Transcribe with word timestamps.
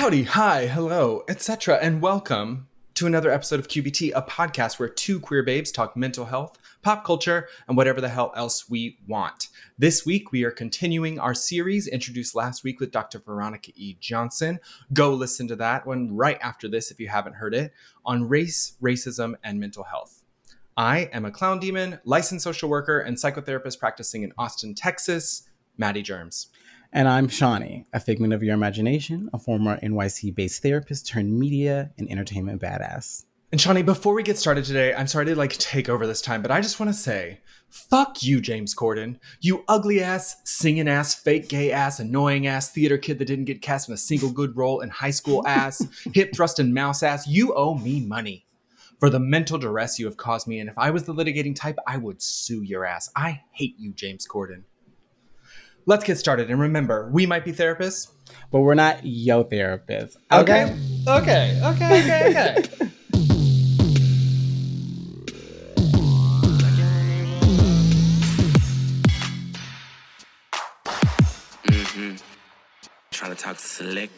Howdy, 0.00 0.22
hi, 0.22 0.66
hello, 0.66 1.24
etc., 1.28 1.76
and 1.76 2.00
welcome 2.00 2.68
to 2.94 3.06
another 3.06 3.30
episode 3.30 3.60
of 3.60 3.68
QBT, 3.68 4.12
a 4.14 4.22
podcast 4.22 4.78
where 4.78 4.88
two 4.88 5.20
queer 5.20 5.42
babes 5.42 5.70
talk 5.70 5.94
mental 5.94 6.24
health, 6.24 6.56
pop 6.80 7.04
culture, 7.04 7.48
and 7.68 7.76
whatever 7.76 8.00
the 8.00 8.08
hell 8.08 8.32
else 8.34 8.66
we 8.66 8.96
want. 9.06 9.48
This 9.76 10.06
week, 10.06 10.32
we 10.32 10.42
are 10.44 10.50
continuing 10.50 11.18
our 11.18 11.34
series 11.34 11.86
introduced 11.86 12.34
last 12.34 12.64
week 12.64 12.80
with 12.80 12.92
Dr. 12.92 13.18
Veronica 13.18 13.72
E. 13.76 13.98
Johnson. 14.00 14.58
Go 14.94 15.12
listen 15.12 15.46
to 15.48 15.56
that 15.56 15.86
one 15.86 16.16
right 16.16 16.38
after 16.40 16.66
this 16.66 16.90
if 16.90 16.98
you 16.98 17.08
haven't 17.08 17.34
heard 17.34 17.52
it 17.52 17.70
on 18.02 18.26
race, 18.26 18.78
racism, 18.80 19.34
and 19.44 19.60
mental 19.60 19.84
health. 19.84 20.22
I 20.78 21.10
am 21.12 21.26
a 21.26 21.30
clown 21.30 21.58
demon, 21.58 22.00
licensed 22.04 22.44
social 22.44 22.70
worker, 22.70 23.00
and 23.00 23.18
psychotherapist 23.18 23.78
practicing 23.78 24.22
in 24.22 24.32
Austin, 24.38 24.74
Texas. 24.74 25.46
Maddie 25.80 26.02
Germs. 26.02 26.48
And 26.92 27.06
I'm 27.06 27.28
Shawnee, 27.28 27.86
a 27.92 28.00
figment 28.00 28.32
of 28.32 28.42
your 28.42 28.54
imagination, 28.54 29.30
a 29.32 29.38
former 29.38 29.78
NYC 29.78 30.34
based 30.34 30.60
therapist 30.60 31.06
turned 31.06 31.38
media 31.38 31.92
and 31.98 32.10
entertainment 32.10 32.60
badass. 32.60 33.26
And 33.52 33.60
Shawnee, 33.60 33.82
before 33.82 34.12
we 34.12 34.24
get 34.24 34.38
started 34.38 34.64
today, 34.64 34.92
I'm 34.92 35.06
sorry 35.06 35.26
to 35.26 35.36
like 35.36 35.52
take 35.52 35.88
over 35.88 36.04
this 36.04 36.20
time, 36.20 36.42
but 36.42 36.50
I 36.50 36.60
just 36.60 36.80
want 36.80 36.90
to 36.90 36.98
say, 36.98 37.42
fuck 37.68 38.24
you, 38.24 38.40
James 38.40 38.74
Corden. 38.74 39.20
You 39.40 39.64
ugly 39.68 40.02
ass, 40.02 40.38
singing 40.42 40.88
ass, 40.88 41.14
fake 41.14 41.48
gay 41.48 41.70
ass, 41.70 42.00
annoying 42.00 42.48
ass 42.48 42.72
theater 42.72 42.98
kid 42.98 43.20
that 43.20 43.26
didn't 43.26 43.44
get 43.44 43.62
cast 43.62 43.88
in 43.88 43.94
a 43.94 43.96
single 43.96 44.32
good 44.32 44.56
role 44.56 44.80
in 44.80 44.90
high 44.90 45.10
school 45.12 45.46
ass, 45.46 45.86
hip 46.12 46.34
thrusting 46.34 46.74
mouse 46.74 47.04
ass. 47.04 47.28
You 47.28 47.54
owe 47.54 47.76
me 47.76 48.04
money 48.04 48.46
for 48.98 49.08
the 49.08 49.20
mental 49.20 49.58
duress 49.58 50.00
you 50.00 50.06
have 50.06 50.16
caused 50.16 50.48
me. 50.48 50.58
And 50.58 50.68
if 50.68 50.76
I 50.76 50.90
was 50.90 51.04
the 51.04 51.14
litigating 51.14 51.54
type, 51.54 51.78
I 51.86 51.98
would 51.98 52.20
sue 52.20 52.62
your 52.62 52.84
ass. 52.84 53.08
I 53.14 53.42
hate 53.52 53.76
you, 53.78 53.92
James 53.92 54.26
Corden 54.26 54.64
let's 55.86 56.04
get 56.04 56.18
started. 56.18 56.50
And 56.50 56.60
remember, 56.60 57.10
we 57.12 57.26
might 57.26 57.44
be 57.44 57.52
therapists, 57.52 58.08
but 58.50 58.60
we're 58.60 58.74
not 58.74 59.04
yo 59.04 59.44
therapists. 59.44 60.16
Okay. 60.32 60.76
Okay. 61.08 61.60
Okay. 61.60 61.60
Okay. 61.64 62.30
Okay. 62.30 62.54
mm-hmm. 71.64 72.16
Trying 73.10 73.34
to 73.34 73.42
talk 73.42 73.58
slick, 73.58 74.10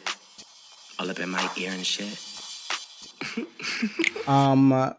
all 0.99 1.11
up 1.11 1.19
in 1.21 1.31
my 1.31 1.49
ear 1.57 1.73
and 1.73 1.87
shit. 1.87 2.19
um. 4.29 4.95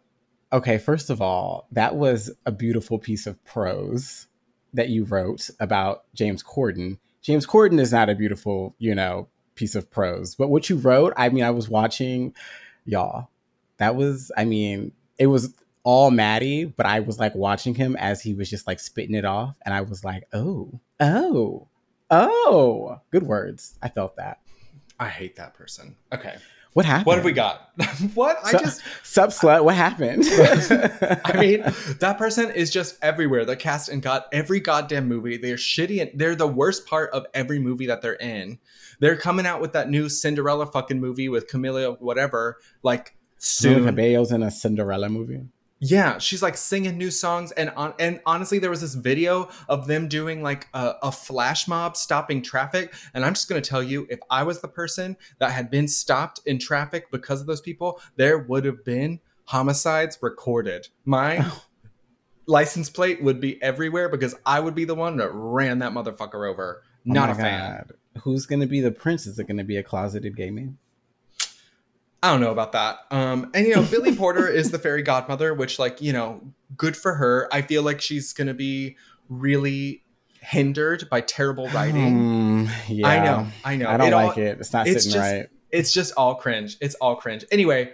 Okay. 0.51 0.77
First 0.77 1.09
of 1.09 1.21
all, 1.21 1.67
that 1.71 1.95
was 1.95 2.31
a 2.45 2.51
beautiful 2.51 2.99
piece 2.99 3.25
of 3.25 3.43
prose 3.43 4.27
that 4.73 4.89
you 4.89 5.03
wrote 5.03 5.49
about 5.59 6.03
James 6.13 6.43
Corden. 6.43 6.97
James 7.21 7.45
Corden 7.45 7.79
is 7.79 7.91
not 7.91 8.09
a 8.09 8.15
beautiful, 8.15 8.75
you 8.79 8.93
know, 8.95 9.27
piece 9.55 9.75
of 9.75 9.89
prose, 9.89 10.35
but 10.35 10.49
what 10.49 10.69
you 10.69 10.77
wrote, 10.77 11.13
I 11.15 11.29
mean, 11.29 11.43
I 11.43 11.51
was 11.51 11.69
watching, 11.69 12.33
y'all. 12.85 13.29
That 13.77 13.95
was, 13.95 14.31
I 14.35 14.45
mean, 14.45 14.91
it 15.17 15.27
was 15.27 15.53
all 15.83 16.11
Maddie, 16.11 16.65
but 16.65 16.85
I 16.85 17.01
was 17.01 17.19
like 17.19 17.35
watching 17.35 17.75
him 17.75 17.95
as 17.97 18.21
he 18.21 18.33
was 18.33 18.49
just 18.49 18.67
like 18.67 18.79
spitting 18.79 19.15
it 19.15 19.25
off, 19.25 19.55
and 19.63 19.73
I 19.73 19.81
was 19.81 20.03
like, 20.03 20.27
oh, 20.33 20.79
oh, 20.99 21.67
oh, 22.09 22.99
good 23.11 23.23
words. 23.23 23.77
I 23.81 23.89
felt 23.89 24.15
that. 24.17 24.39
I 24.99 25.09
hate 25.09 25.35
that 25.35 25.53
person. 25.53 25.95
Okay. 26.13 26.35
What 26.73 26.85
happened? 26.85 27.05
What 27.05 27.15
have 27.17 27.25
we 27.25 27.31
got? 27.33 27.69
what? 28.15 28.37
I 28.43 28.51
just 28.53 28.81
sub 29.03 29.29
slut. 29.29 29.63
What 29.63 29.75
happened? 29.75 30.23
I 31.23 31.37
mean, 31.39 31.61
that 31.99 32.15
person 32.17 32.49
is 32.49 32.71
just 32.71 32.97
everywhere. 33.01 33.45
They're 33.45 33.55
cast 33.55 33.89
in 33.89 33.99
god 33.99 34.23
every 34.31 34.59
goddamn 34.59 35.07
movie. 35.07 35.37
They're 35.37 35.55
shitty 35.55 36.01
and 36.01 36.19
they're 36.19 36.35
the 36.35 36.47
worst 36.47 36.87
part 36.87 37.11
of 37.11 37.25
every 37.33 37.59
movie 37.59 37.85
that 37.87 38.01
they're 38.01 38.13
in. 38.13 38.59
They're 38.99 39.17
coming 39.17 39.45
out 39.45 39.61
with 39.61 39.73
that 39.73 39.89
new 39.89 40.09
Cinderella 40.09 40.65
fucking 40.65 40.99
movie 40.99 41.29
with 41.29 41.47
Camila 41.47 41.99
whatever. 42.01 42.57
Like 42.81 43.15
soon. 43.37 43.85
Cabello's 43.85 44.31
in 44.31 44.41
a 44.41 44.49
Cinderella 44.49 45.09
movie. 45.09 45.41
Yeah, 45.85 46.17
she's 46.17 46.41
like 46.41 46.55
singing 46.55 46.97
new 46.97 47.11
songs, 47.11 47.51
and 47.51 47.69
on 47.71 47.93
and 47.99 48.21
honestly, 48.25 48.57
there 48.57 48.69
was 48.69 48.79
this 48.79 48.95
video 48.95 49.49
of 49.67 49.85
them 49.85 50.07
doing 50.07 50.41
like 50.41 50.69
a, 50.73 50.93
a, 51.03 51.11
flash 51.11 51.67
mob 51.67 51.97
stopping 51.97 52.41
traffic. 52.41 52.93
And 53.13 53.25
I'm 53.25 53.33
just 53.33 53.49
gonna 53.49 53.59
tell 53.59 53.83
you, 53.83 54.07
if 54.09 54.19
I 54.29 54.43
was 54.43 54.61
the 54.61 54.69
person 54.69 55.17
that 55.39 55.51
had 55.51 55.69
been 55.69 55.89
stopped 55.89 56.39
in 56.45 56.57
traffic 56.57 57.11
because 57.11 57.41
of 57.41 57.47
those 57.47 57.59
people, 57.59 57.99
there 58.15 58.37
would 58.37 58.63
have 58.63 58.85
been 58.85 59.19
homicides 59.43 60.17
recorded. 60.21 60.87
My 61.03 61.51
license 62.45 62.89
plate 62.89 63.21
would 63.21 63.41
be 63.41 63.61
everywhere 63.61 64.07
because 64.07 64.35
I 64.45 64.61
would 64.61 64.75
be 64.75 64.85
the 64.85 64.95
one 64.95 65.17
that 65.17 65.31
ran 65.33 65.79
that 65.79 65.91
motherfucker 65.91 66.49
over. 66.49 66.81
Oh 66.85 66.87
Not 67.03 67.27
oh 67.27 67.33
a 67.33 67.35
fan. 67.35 67.89
Who's 68.21 68.45
gonna 68.45 68.67
be 68.67 68.79
the 68.79 68.91
prince? 68.91 69.27
Is 69.27 69.37
it 69.37 69.47
gonna 69.49 69.65
be 69.65 69.75
a 69.75 69.83
closeted 69.83 70.37
gay 70.37 70.49
man? 70.49 70.77
I 72.23 72.31
don't 72.31 72.39
know 72.39 72.51
about 72.51 72.71
that. 72.71 72.99
Um, 73.11 73.51
and 73.53 73.67
you 73.67 73.75
know, 73.75 73.83
Billy 73.83 74.15
Porter 74.15 74.47
is 74.47 74.71
the 74.71 74.79
fairy 74.79 75.03
godmother, 75.03 75.53
which 75.53 75.77
like 75.77 76.01
you 76.01 76.13
know, 76.13 76.41
good 76.77 76.95
for 76.95 77.15
her. 77.15 77.49
I 77.51 77.61
feel 77.61 77.83
like 77.83 77.99
she's 77.99 78.31
gonna 78.31 78.53
be 78.53 78.95
really 79.27 80.03
hindered 80.39 81.09
by 81.09 81.19
terrible 81.19 81.67
writing. 81.69 82.67
Mm, 82.67 82.71
yeah, 82.87 83.07
I 83.07 83.25
know, 83.25 83.47
I 83.65 83.75
know. 83.75 83.89
I 83.89 83.97
don't 83.97 84.07
it 84.07 84.15
like 84.15 84.37
all, 84.37 84.43
it. 84.43 84.57
It's 84.61 84.71
not 84.71 84.87
it's 84.87 85.03
sitting 85.03 85.19
just, 85.19 85.31
right. 85.31 85.49
It's 85.69 85.91
just 85.91 86.13
all 86.15 86.35
cringe. 86.35 86.77
It's 86.79 86.95
all 86.95 87.17
cringe. 87.17 87.43
Anyway, 87.51 87.93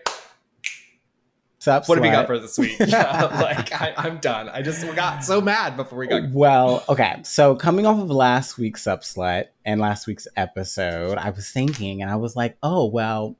Sup, 1.58 1.90
what 1.90 1.98
have 1.98 2.04
we 2.04 2.12
got 2.12 2.28
for 2.28 2.38
this 2.38 2.56
week? 2.60 2.78
yeah, 2.80 3.26
like 3.42 3.74
I, 3.74 4.08
am 4.08 4.20
done. 4.20 4.48
I 4.48 4.62
just 4.62 4.86
got 4.96 5.24
so 5.24 5.42
mad 5.42 5.76
before 5.76 5.98
we 5.98 6.06
got. 6.06 6.30
Well, 6.30 6.84
okay. 6.88 7.16
So 7.24 7.56
coming 7.56 7.88
off 7.88 7.98
of 8.00 8.12
last 8.12 8.60
week's 8.60 8.84
Sup 8.84 9.02
Slut 9.02 9.46
and 9.66 9.82
last 9.82 10.06
week's 10.06 10.28
episode, 10.38 11.18
I 11.18 11.32
was 11.32 11.50
thinking, 11.50 12.04
and 12.04 12.12
I 12.12 12.18
was 12.18 12.36
like, 12.36 12.58
oh 12.62 12.86
well 12.86 13.36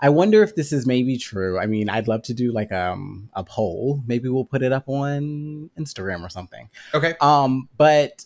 I 0.00 0.10
wonder 0.10 0.42
if 0.42 0.54
this 0.54 0.72
is 0.72 0.86
maybe 0.86 1.18
true. 1.18 1.58
I 1.58 1.66
mean, 1.66 1.88
I'd 1.90 2.06
love 2.06 2.22
to 2.22 2.34
do 2.34 2.52
like 2.52 2.70
um 2.72 3.30
a 3.34 3.42
poll. 3.42 4.02
Maybe 4.06 4.28
we'll 4.28 4.44
put 4.44 4.62
it 4.62 4.72
up 4.72 4.88
on 4.88 5.70
Instagram 5.78 6.24
or 6.24 6.28
something. 6.28 6.70
Okay. 6.94 7.14
Um, 7.20 7.68
but 7.76 8.24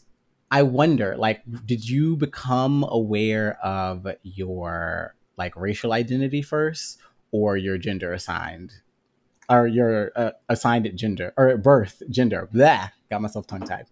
I 0.50 0.62
wonder, 0.64 1.16
like, 1.16 1.42
did 1.64 1.88
you 1.88 2.16
become 2.16 2.84
aware 2.86 3.58
of 3.64 4.06
your 4.22 5.14
like 5.38 5.56
racial 5.56 5.94
identity 5.94 6.42
first, 6.42 6.98
or 7.30 7.56
your 7.56 7.78
gender 7.78 8.12
assigned, 8.12 8.74
or 9.48 9.66
your 9.66 10.12
uh, 10.14 10.32
assigned 10.50 10.90
gender 10.94 11.32
or 11.38 11.48
at 11.48 11.62
birth 11.62 12.02
gender? 12.10 12.50
Blah, 12.52 12.88
got 13.10 13.22
myself 13.22 13.46
tongue 13.46 13.62
tied. 13.62 13.86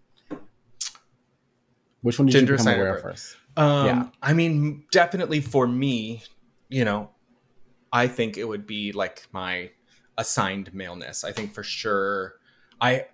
Which 2.01 2.19
one 2.19 2.27
did 2.27 2.33
gender 2.33 2.53
you 2.53 2.57
become 2.59 2.73
aware 2.75 2.95
of 2.95 3.01
first? 3.01 3.37
Um, 3.57 3.85
yeah. 3.85 4.07
I 4.21 4.33
mean, 4.33 4.85
definitely 4.91 5.41
for 5.41 5.67
me, 5.67 6.23
you 6.69 6.85
know, 6.85 7.09
I 7.93 8.07
think 8.07 8.37
it 8.37 8.47
would 8.47 8.65
be 8.65 8.91
like 8.91 9.27
my 9.31 9.71
assigned 10.17 10.73
maleness. 10.73 11.23
I 11.23 11.31
think 11.31 11.53
for 11.53 11.63
sure 11.63 12.35
I 12.79 13.05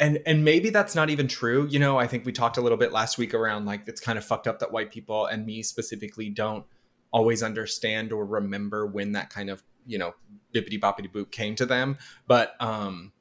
and 0.00 0.20
and 0.26 0.44
maybe 0.44 0.70
that's 0.70 0.94
not 0.94 1.10
even 1.10 1.28
true. 1.28 1.66
You 1.70 1.78
know, 1.78 1.98
I 1.98 2.06
think 2.06 2.24
we 2.24 2.32
talked 2.32 2.56
a 2.56 2.60
little 2.60 2.78
bit 2.78 2.92
last 2.92 3.18
week 3.18 3.34
around 3.34 3.66
like 3.66 3.86
it's 3.86 4.00
kind 4.00 4.18
of 4.18 4.24
fucked 4.24 4.48
up 4.48 4.58
that 4.60 4.72
white 4.72 4.90
people 4.90 5.26
and 5.26 5.44
me 5.44 5.62
specifically 5.62 6.30
don't 6.30 6.64
always 7.12 7.42
understand 7.42 8.12
or 8.12 8.24
remember 8.24 8.86
when 8.86 9.12
that 9.12 9.30
kind 9.30 9.50
of, 9.50 9.62
you 9.86 9.98
know, 9.98 10.14
bippity 10.54 10.80
boppity 10.80 11.10
boop 11.12 11.30
came 11.30 11.54
to 11.56 11.66
them. 11.66 11.98
But 12.26 12.54
um 12.60 13.12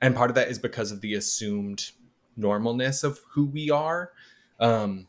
and 0.00 0.14
part 0.14 0.30
of 0.30 0.36
that 0.36 0.48
is 0.48 0.58
because 0.58 0.92
of 0.92 1.00
the 1.00 1.14
assumed 1.14 1.90
normalness 2.38 3.02
of 3.02 3.20
who 3.30 3.46
we 3.46 3.70
are. 3.70 4.12
Um 4.60 5.08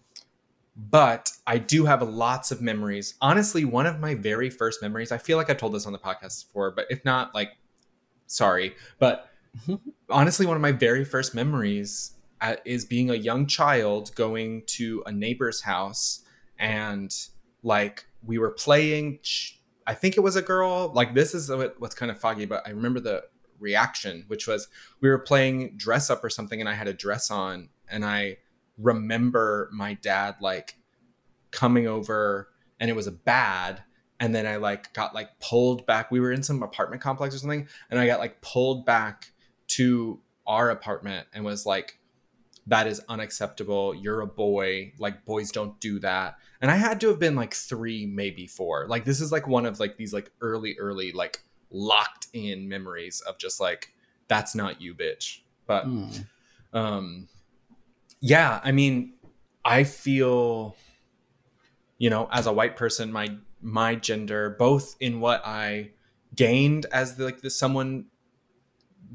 but 0.77 1.31
I 1.47 1.57
do 1.57 1.85
have 1.85 2.07
lots 2.07 2.51
of 2.51 2.61
memories. 2.61 3.15
Honestly, 3.19 3.65
one 3.65 3.87
of 3.87 3.99
my 3.99 4.13
very 4.13 4.51
first 4.51 4.81
memories, 4.81 5.11
I 5.11 5.17
feel 5.17 5.37
like 5.37 5.49
I've 5.49 5.57
told 5.57 5.73
this 5.73 5.87
on 5.87 5.91
the 5.91 5.99
podcast 5.99 6.45
before, 6.45 6.69
but 6.69 6.85
if 6.91 7.03
not, 7.03 7.33
like, 7.33 7.49
sorry. 8.27 8.75
But 8.99 9.27
honestly, 10.09 10.45
one 10.45 10.55
of 10.55 10.61
my 10.61 10.71
very 10.71 11.03
first 11.03 11.33
memories 11.33 12.13
uh, 12.41 12.57
is 12.63 12.85
being 12.85 13.09
a 13.09 13.15
young 13.15 13.47
child 13.47 14.13
going 14.13 14.63
to 14.67 15.01
a 15.07 15.11
neighbor's 15.11 15.61
house 15.61 16.23
and, 16.59 17.11
like, 17.63 18.05
we 18.23 18.37
were 18.37 18.51
playing. 18.51 19.19
I 19.87 19.95
think 19.95 20.15
it 20.15 20.21
was 20.21 20.35
a 20.35 20.43
girl. 20.43 20.91
Like, 20.93 21.15
this 21.15 21.33
is 21.33 21.49
what's 21.79 21.95
kind 21.95 22.11
of 22.11 22.19
foggy, 22.19 22.45
but 22.45 22.61
I 22.67 22.69
remember 22.69 22.99
the 22.99 23.23
reaction, 23.59 24.25
which 24.27 24.45
was 24.45 24.67
we 25.01 25.09
were 25.09 25.17
playing 25.17 25.75
dress 25.75 26.11
up 26.11 26.23
or 26.23 26.29
something, 26.29 26.59
and 26.59 26.69
I 26.69 26.73
had 26.73 26.87
a 26.87 26.93
dress 26.93 27.31
on, 27.31 27.69
and 27.89 28.05
I 28.05 28.37
remember 28.77 29.69
my 29.73 29.93
dad 29.95 30.35
like 30.41 30.77
coming 31.51 31.87
over 31.87 32.49
and 32.79 32.89
it 32.89 32.95
was 32.95 33.07
a 33.07 33.11
bad 33.11 33.83
and 34.19 34.33
then 34.33 34.45
I 34.45 34.57
like 34.57 34.93
got 34.93 35.13
like 35.13 35.39
pulled 35.39 35.85
back. 35.85 36.11
We 36.11 36.19
were 36.19 36.31
in 36.31 36.43
some 36.43 36.63
apartment 36.63 37.01
complex 37.01 37.35
or 37.35 37.39
something, 37.39 37.67
and 37.89 37.99
I 37.99 38.07
got 38.07 38.19
like 38.19 38.41
pulled 38.41 38.85
back 38.85 39.31
to 39.69 40.19
our 40.45 40.69
apartment 40.69 41.27
and 41.33 41.45
was 41.45 41.65
like, 41.65 41.99
"That 42.65 42.87
is 42.87 43.01
unacceptable. 43.09 43.93
You're 43.93 44.21
a 44.21 44.27
boy. 44.27 44.93
Like 44.97 45.25
boys 45.25 45.51
don't 45.51 45.79
do 45.79 45.99
that." 45.99 46.37
And 46.61 46.71
I 46.71 46.75
had 46.75 46.99
to 47.01 47.09
have 47.09 47.19
been 47.19 47.35
like 47.35 47.53
three, 47.53 48.05
maybe 48.07 48.47
four. 48.47 48.87
Like 48.87 49.05
this 49.05 49.21
is 49.21 49.31
like 49.31 49.47
one 49.47 49.65
of 49.65 49.79
like 49.79 49.97
these 49.97 50.13
like 50.13 50.31
early, 50.41 50.75
early 50.79 51.11
like 51.11 51.43
locked 51.69 52.27
in 52.33 52.67
memories 52.67 53.21
of 53.21 53.37
just 53.37 53.59
like 53.59 53.93
that's 54.27 54.55
not 54.55 54.81
you, 54.81 54.95
bitch. 54.95 55.41
But 55.67 55.85
mm. 55.85 56.25
um, 56.73 57.27
yeah, 58.19 58.59
I 58.63 58.71
mean, 58.71 59.13
I 59.63 59.83
feel, 59.83 60.75
you 61.97 62.09
know, 62.09 62.27
as 62.31 62.47
a 62.47 62.53
white 62.53 62.75
person, 62.75 63.11
my 63.11 63.37
my 63.61 63.95
gender 63.95 64.51
both 64.51 64.95
in 64.99 65.19
what 65.19 65.41
I 65.45 65.91
gained 66.35 66.85
as 66.91 67.15
the, 67.15 67.25
like 67.25 67.41
the 67.41 67.49
someone 67.49 68.05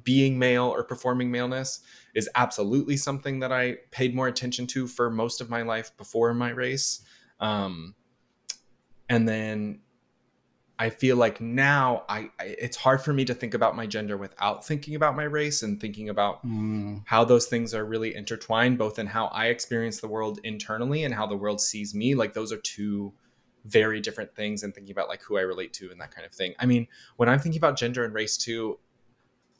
being 0.02 0.38
male 0.38 0.64
or 0.64 0.82
performing 0.82 1.30
maleness 1.30 1.80
is 2.14 2.28
absolutely 2.34 2.96
something 2.96 3.40
that 3.40 3.52
I 3.52 3.78
paid 3.90 4.14
more 4.14 4.26
attention 4.26 4.66
to 4.68 4.86
for 4.86 5.10
most 5.10 5.40
of 5.40 5.48
my 5.48 5.62
life 5.62 5.96
before 5.96 6.34
my 6.34 6.50
race. 6.50 7.02
Um, 7.40 7.94
and 9.08 9.28
then 9.28 9.80
I 10.82 10.90
feel 10.90 11.16
like 11.16 11.40
now 11.40 12.02
I, 12.08 12.30
I, 12.40 12.56
it's 12.58 12.76
hard 12.76 13.00
for 13.02 13.12
me 13.12 13.24
to 13.26 13.34
think 13.34 13.54
about 13.54 13.76
my 13.76 13.86
gender 13.86 14.16
without 14.16 14.66
thinking 14.66 14.96
about 14.96 15.14
my 15.14 15.22
race 15.22 15.62
and 15.62 15.80
thinking 15.80 16.08
about 16.08 16.44
Mm. 16.44 17.02
how 17.06 17.24
those 17.24 17.46
things 17.46 17.72
are 17.72 17.84
really 17.84 18.16
intertwined 18.16 18.78
both 18.78 18.98
in 18.98 19.06
how 19.06 19.26
I 19.26 19.46
experience 19.46 20.00
the 20.00 20.08
world 20.08 20.40
internally 20.42 21.04
and 21.04 21.14
how 21.14 21.24
the 21.28 21.36
world 21.36 21.60
sees 21.60 21.94
me 21.94 22.16
like 22.16 22.32
those 22.32 22.50
are 22.50 22.56
two 22.56 23.12
very 23.64 24.00
different 24.00 24.34
things 24.34 24.64
and 24.64 24.74
thinking 24.74 24.90
about 24.90 25.08
like 25.08 25.22
who 25.22 25.38
I 25.38 25.42
relate 25.42 25.72
to 25.74 25.92
and 25.92 26.00
that 26.00 26.12
kind 26.12 26.26
of 26.26 26.32
thing. 26.32 26.52
I 26.58 26.66
mean, 26.66 26.88
when 27.16 27.28
I'm 27.28 27.38
thinking 27.38 27.60
about 27.60 27.78
gender 27.78 28.04
and 28.04 28.12
race 28.12 28.36
too, 28.36 28.80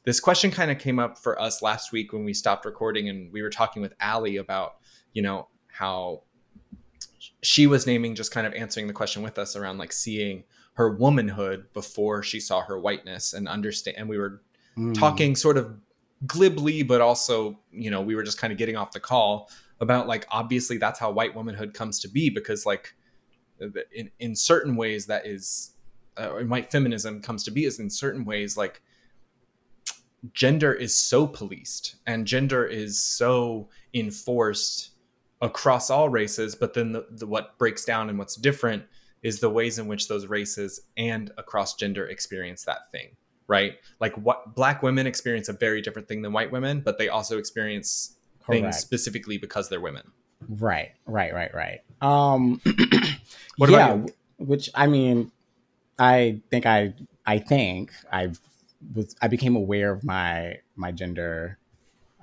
this 0.03 0.19
question 0.19 0.51
kind 0.51 0.73
of 0.73 0.81
came 0.81 0.99
up 0.99 1.19
for 1.19 1.41
us 1.41 1.63
last 1.63 1.93
week 1.93 2.13
when 2.13 2.25
we 2.25 2.35
stopped 2.35 2.65
recording 2.65 3.09
and 3.09 3.33
we 3.33 3.43
were 3.43 3.51
talking 3.51 3.81
with 3.81 3.95
Allie 4.01 4.39
about, 4.39 4.79
you 5.13 5.23
know, 5.23 5.47
how 5.69 6.23
she 7.43 7.69
was 7.69 7.87
naming 7.87 8.17
just 8.17 8.33
kind 8.33 8.45
of 8.45 8.55
answering 8.55 8.89
the 8.89 8.93
question 8.93 9.23
with 9.23 9.39
us 9.39 9.55
around 9.55 9.79
like 9.79 9.93
seeing 9.93 10.43
her 10.75 10.91
womanhood 10.91 11.67
before 11.73 12.23
she 12.23 12.41
saw 12.41 12.63
her 12.63 12.79
whiteness 12.79 13.33
and 13.35 13.47
understand 13.49 13.97
and 13.99 14.09
we 14.09 14.19
were 14.19 14.43
Mm. 14.77 14.95
talking 14.99 15.37
sort 15.37 15.59
of 15.59 15.77
glibly 16.27 16.83
but 16.83 17.03
also 17.03 17.59
you 17.73 17.91
know 17.91 18.01
we 18.01 18.15
were 18.15 18.23
just 18.23 18.39
kind 18.39 18.51
of 18.55 18.59
getting 18.59 18.75
off 18.75 18.91
the 18.93 19.01
call 19.01 19.51
about 19.81 20.07
like 20.09 20.25
obviously 20.31 20.79
that's 20.79 20.99
how 20.99 21.11
white 21.11 21.35
womanhood 21.35 21.75
comes 21.75 22.01
to 22.01 22.09
be 22.09 22.31
because 22.31 22.65
like 22.65 22.95
in, 23.95 24.11
in 24.19 24.35
certain 24.35 24.75
ways 24.75 25.05
that 25.05 25.27
is 25.27 25.73
uh, 26.17 26.29
white 26.31 26.71
feminism 26.73 27.21
comes 27.21 27.45
to 27.45 27.51
be 27.51 27.67
is 27.67 27.81
in 27.81 27.91
certain 27.91 28.25
ways 28.25 28.57
like 28.57 28.81
gender 30.33 30.73
is 30.73 30.97
so 30.97 31.27
policed 31.27 31.97
and 32.07 32.27
gender 32.27 32.65
is 32.65 32.99
so 32.99 33.69
enforced 33.93 34.93
across 35.43 35.91
all 35.91 36.09
races 36.09 36.55
but 36.55 36.73
then 36.73 36.93
the, 36.93 37.07
the 37.11 37.27
what 37.27 37.59
breaks 37.59 37.85
down 37.85 38.09
and 38.09 38.19
what's 38.19 38.37
different 38.37 38.85
is 39.23 39.41
the 39.41 39.51
ways 39.51 39.79
in 39.79 39.87
which 39.87 40.09
those 40.09 40.27
races 40.27 40.81
and 40.97 41.31
across 41.39 41.75
gender 41.75 42.07
experience 42.07 42.65
that 42.65 42.91
thing 42.91 43.17
right 43.47 43.75
like 44.01 44.15
what 44.17 44.55
black 44.55 44.83
women 44.83 45.07
experience 45.07 45.49
a 45.49 45.53
very 45.53 45.81
different 45.81 46.09
thing 46.09 46.23
than 46.23 46.33
white 46.33 46.51
women 46.51 46.81
but 46.81 46.99
they 46.99 47.09
also 47.09 47.39
experience 47.39 48.17
things 48.49 48.77
specifically 48.77 49.39
because 49.39 49.69
they're 49.69 49.81
women 49.81 50.11
Right, 50.49 50.93
right, 51.07 51.33
right, 51.33 51.55
right. 51.55 51.81
Um, 52.01 52.61
What 53.59 53.71
yeah, 53.71 53.93
about 53.93 54.09
you? 54.09 54.15
which 54.39 54.71
I 54.75 54.87
mean, 54.87 55.31
I 55.99 56.41
think 56.51 56.65
I, 56.65 56.95
I 57.27 57.39
think 57.39 57.93
I 58.11 58.33
was, 58.95 59.15
I 59.21 59.29
became 59.29 59.57
aware 59.57 59.93
of 59.93 60.05
my 60.05 60.59
my 60.75 60.91
gender 60.91 61.59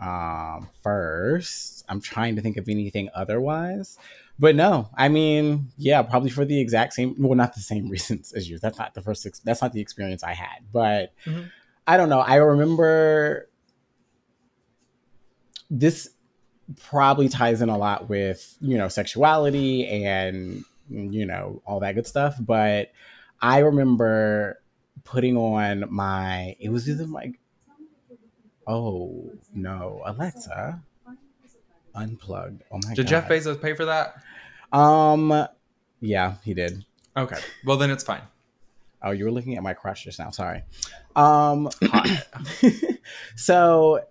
um, 0.02 0.70
first. 0.82 1.86
I'm 1.88 2.02
trying 2.02 2.36
to 2.36 2.42
think 2.42 2.58
of 2.58 2.68
anything 2.68 3.10
otherwise, 3.14 3.98
but 4.40 4.56
no, 4.56 4.90
I 4.98 5.10
mean, 5.10 5.72
yeah, 5.78 6.02
probably 6.02 6.30
for 6.30 6.46
the 6.46 6.60
exact 6.60 6.94
same, 6.94 7.16
well, 7.20 7.36
not 7.36 7.54
the 7.54 7.60
same 7.62 7.90
reasons 7.96 8.32
as 8.34 8.50
you. 8.50 8.58
That's 8.60 8.78
not 8.78 8.94
the 8.94 9.02
first, 9.02 9.26
ex- 9.26 9.40
that's 9.40 9.62
not 9.62 9.74
the 9.74 9.82
experience 9.82 10.24
I 10.24 10.34
had, 10.34 10.72
but 10.72 11.14
Mhm. 11.26 11.50
I 11.86 11.98
don't 11.98 12.10
know. 12.10 12.20
I 12.20 12.36
remember 12.36 13.50
this 15.72 16.10
probably 16.78 17.30
ties 17.30 17.62
in 17.62 17.70
a 17.70 17.78
lot 17.78 18.10
with 18.10 18.56
you 18.62 18.78
know 18.78 18.88
sexuality 18.88 19.88
and 19.88 20.64
you 20.90 21.26
know 21.26 21.62
all 21.66 21.80
that 21.80 21.96
good 21.96 22.06
stuff 22.06 22.36
but 22.40 22.92
i 23.42 23.58
remember 23.60 24.62
putting 25.04 25.36
on 25.36 25.86
my 25.90 26.56
it 26.60 26.70
was 26.70 26.88
either 26.88 27.08
my 27.08 27.32
oh 28.68 29.32
no 29.54 30.02
alexa 30.06 30.80
unplugged 31.96 32.64
oh 32.72 32.78
my 32.78 32.94
did 32.94 32.96
god 32.96 32.96
Did 32.96 33.08
jeff 33.08 33.28
bezos 33.28 33.60
pay 33.60 33.74
for 33.74 33.86
that 33.86 34.16
um 34.72 35.48
yeah 36.00 36.36
he 36.44 36.54
did. 36.54 36.86
Okay. 37.18 37.38
Well 37.66 37.78
then 37.78 37.92
it's 37.92 38.04
fine. 38.04 38.22
Oh 39.02 39.12
you 39.12 39.26
were 39.26 39.32
looking 39.32 39.56
at 39.58 39.64
my 39.64 39.74
crush 39.74 40.04
just 40.04 40.20
now. 40.20 40.30
Sorry. 40.30 40.64
Um 41.16 41.70
so 43.36 44.02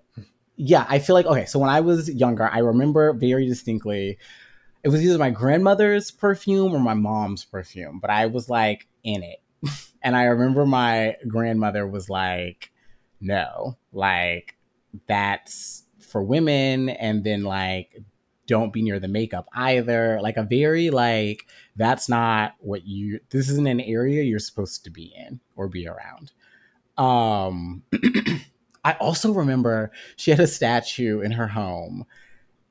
yeah 0.58 0.84
i 0.88 0.98
feel 0.98 1.14
like 1.14 1.24
okay 1.24 1.46
so 1.46 1.58
when 1.58 1.70
i 1.70 1.80
was 1.80 2.10
younger 2.10 2.48
i 2.52 2.58
remember 2.58 3.12
very 3.12 3.46
distinctly 3.46 4.18
it 4.82 4.88
was 4.88 5.02
either 5.04 5.16
my 5.16 5.30
grandmother's 5.30 6.10
perfume 6.10 6.74
or 6.74 6.80
my 6.80 6.94
mom's 6.94 7.44
perfume 7.44 8.00
but 8.00 8.10
i 8.10 8.26
was 8.26 8.50
like 8.50 8.86
in 9.04 9.22
it. 9.22 9.40
And 10.02 10.16
i 10.16 10.24
remember 10.24 10.64
my 10.66 11.16
grandmother 11.26 11.86
was 11.86 12.08
like 12.08 12.70
no 13.20 13.76
like 13.92 14.56
that's 15.06 15.84
for 16.00 16.22
women 16.22 16.88
and 16.88 17.24
then 17.24 17.42
like 17.42 18.00
don't 18.48 18.72
be 18.72 18.82
near 18.82 18.98
the 18.98 19.06
makeup 19.06 19.48
either. 19.54 20.18
Like 20.20 20.36
a 20.36 20.42
very 20.42 20.90
like 20.90 21.46
that's 21.76 22.08
not 22.08 22.54
what 22.58 22.84
you 22.84 23.20
this 23.30 23.48
isn't 23.48 23.68
an 23.68 23.80
area 23.80 24.24
you're 24.24 24.40
supposed 24.40 24.82
to 24.84 24.90
be 24.90 25.14
in 25.16 25.38
or 25.54 25.68
be 25.68 25.86
around. 25.86 26.32
Um 26.96 27.84
i 28.84 28.92
also 28.94 29.32
remember 29.32 29.90
she 30.16 30.30
had 30.30 30.40
a 30.40 30.46
statue 30.46 31.20
in 31.20 31.32
her 31.32 31.48
home 31.48 32.06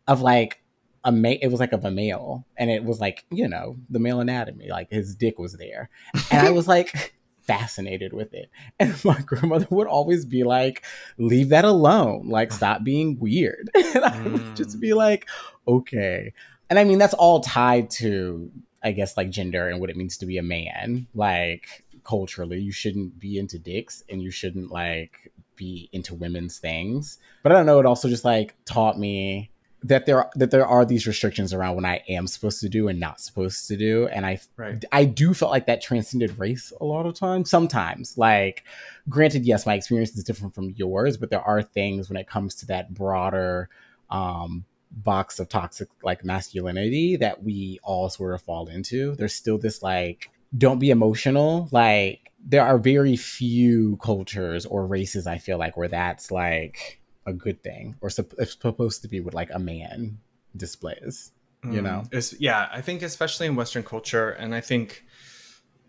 of 0.07 0.21
like 0.21 0.61
a 1.03 1.11
ma- 1.11 1.35
it 1.41 1.49
was 1.49 1.59
like 1.59 1.73
of 1.73 1.85
a 1.85 1.91
male 1.91 2.45
and 2.57 2.69
it 2.71 2.83
was 2.83 2.99
like 2.99 3.25
you 3.29 3.47
know 3.47 3.77
the 3.89 3.99
male 3.99 4.19
anatomy 4.19 4.69
like 4.69 4.89
his 4.89 5.15
dick 5.15 5.37
was 5.37 5.53
there. 5.53 5.89
And 6.31 6.47
i 6.47 6.51
was 6.51 6.67
like 6.67 7.16
fascinated 7.47 8.13
with 8.13 8.33
it. 8.33 8.49
And 8.79 8.93
my 9.05 9.19
grandmother 9.21 9.67
would 9.69 9.87
always 9.87 10.25
be 10.25 10.43
like 10.43 10.83
leave 11.17 11.49
that 11.49 11.65
alone. 11.65 12.27
Like 12.29 12.51
stop 12.51 12.83
being 12.83 13.17
weird. 13.19 13.69
And 13.75 14.03
i 14.05 14.21
would 14.27 14.55
just 14.55 14.77
Mm. 14.77 14.81
be 14.81 14.93
like 14.93 15.27
okay. 15.67 16.33
And 16.69 16.77
i 16.77 16.83
mean 16.83 16.99
that's 16.99 17.13
all 17.13 17.39
tied 17.41 17.89
to 17.91 18.51
i 18.83 18.91
guess 18.91 19.17
like 19.17 19.29
gender 19.29 19.67
and 19.69 19.79
what 19.79 19.89
it 19.89 19.97
means 19.97 20.17
to 20.17 20.25
be 20.25 20.37
a 20.37 20.43
man. 20.43 21.07
Like 21.15 21.83
culturally 22.03 22.59
you 22.59 22.71
shouldn't 22.71 23.19
be 23.19 23.37
into 23.37 23.57
dicks 23.59 24.03
and 24.09 24.21
you 24.21 24.31
shouldn't 24.31 24.71
like 24.71 25.31
be 25.55 25.89
into 25.91 26.13
women's 26.13 26.59
things. 26.59 27.17
But 27.43 27.51
i 27.51 27.55
don't 27.55 27.65
know 27.65 27.79
it 27.79 27.85
also 27.85 28.07
just 28.09 28.25
like 28.25 28.55
taught 28.65 28.99
me 28.99 29.49
that 29.83 30.05
there 30.05 30.29
that 30.35 30.51
there 30.51 30.65
are 30.65 30.85
these 30.85 31.05
restrictions 31.05 31.53
around 31.53 31.75
what 31.75 31.85
I 31.85 32.03
am 32.09 32.27
supposed 32.27 32.59
to 32.61 32.69
do 32.69 32.87
and 32.87 32.99
not 32.99 33.21
supposed 33.21 33.67
to 33.67 33.77
do, 33.77 34.07
and 34.07 34.25
I 34.25 34.39
right 34.55 34.83
I 34.91 35.05
do 35.05 35.33
feel 35.33 35.49
like 35.49 35.67
that 35.67 35.81
transcended 35.81 36.37
race 36.39 36.73
a 36.81 36.85
lot 36.85 37.05
of 37.05 37.13
times. 37.13 37.49
Sometimes, 37.49 38.17
like, 38.17 38.63
granted, 39.07 39.45
yes, 39.45 39.65
my 39.65 39.75
experience 39.75 40.15
is 40.15 40.23
different 40.23 40.55
from 40.55 40.71
yours, 40.75 41.17
but 41.17 41.29
there 41.29 41.41
are 41.41 41.61
things 41.61 42.09
when 42.09 42.17
it 42.17 42.27
comes 42.27 42.55
to 42.55 42.65
that 42.67 42.93
broader 42.93 43.69
um, 44.09 44.65
box 44.91 45.39
of 45.39 45.49
toxic 45.49 45.89
like 46.03 46.25
masculinity 46.25 47.15
that 47.17 47.43
we 47.43 47.79
all 47.83 48.09
sort 48.09 48.33
of 48.33 48.41
fall 48.41 48.67
into. 48.67 49.15
There's 49.15 49.33
still 49.33 49.57
this 49.57 49.83
like, 49.83 50.31
don't 50.57 50.79
be 50.79 50.89
emotional. 50.89 51.69
Like, 51.71 52.31
there 52.43 52.65
are 52.65 52.77
very 52.77 53.15
few 53.15 53.97
cultures 53.97 54.65
or 54.65 54.87
races 54.87 55.27
I 55.27 55.37
feel 55.37 55.57
like 55.57 55.77
where 55.77 55.89
that's 55.89 56.31
like 56.31 56.99
a 57.27 57.33
good 57.33 57.61
thing 57.61 57.95
or 58.01 58.09
it's 58.39 58.53
supposed 58.59 59.01
to 59.03 59.07
be 59.07 59.19
what 59.19 59.33
like 59.35 59.49
a 59.53 59.59
man 59.59 60.17
displays. 60.55 61.31
you 61.63 61.81
know? 61.81 62.01
Mm. 62.05 62.07
It's- 62.07 62.35
yeah 62.39 62.69
i 62.71 62.81
think 62.81 63.01
especially 63.01 63.45
in 63.47 63.55
western 63.55 63.83
culture 63.83 64.29
and 64.29 64.55
i 64.55 64.61
think 64.61 65.03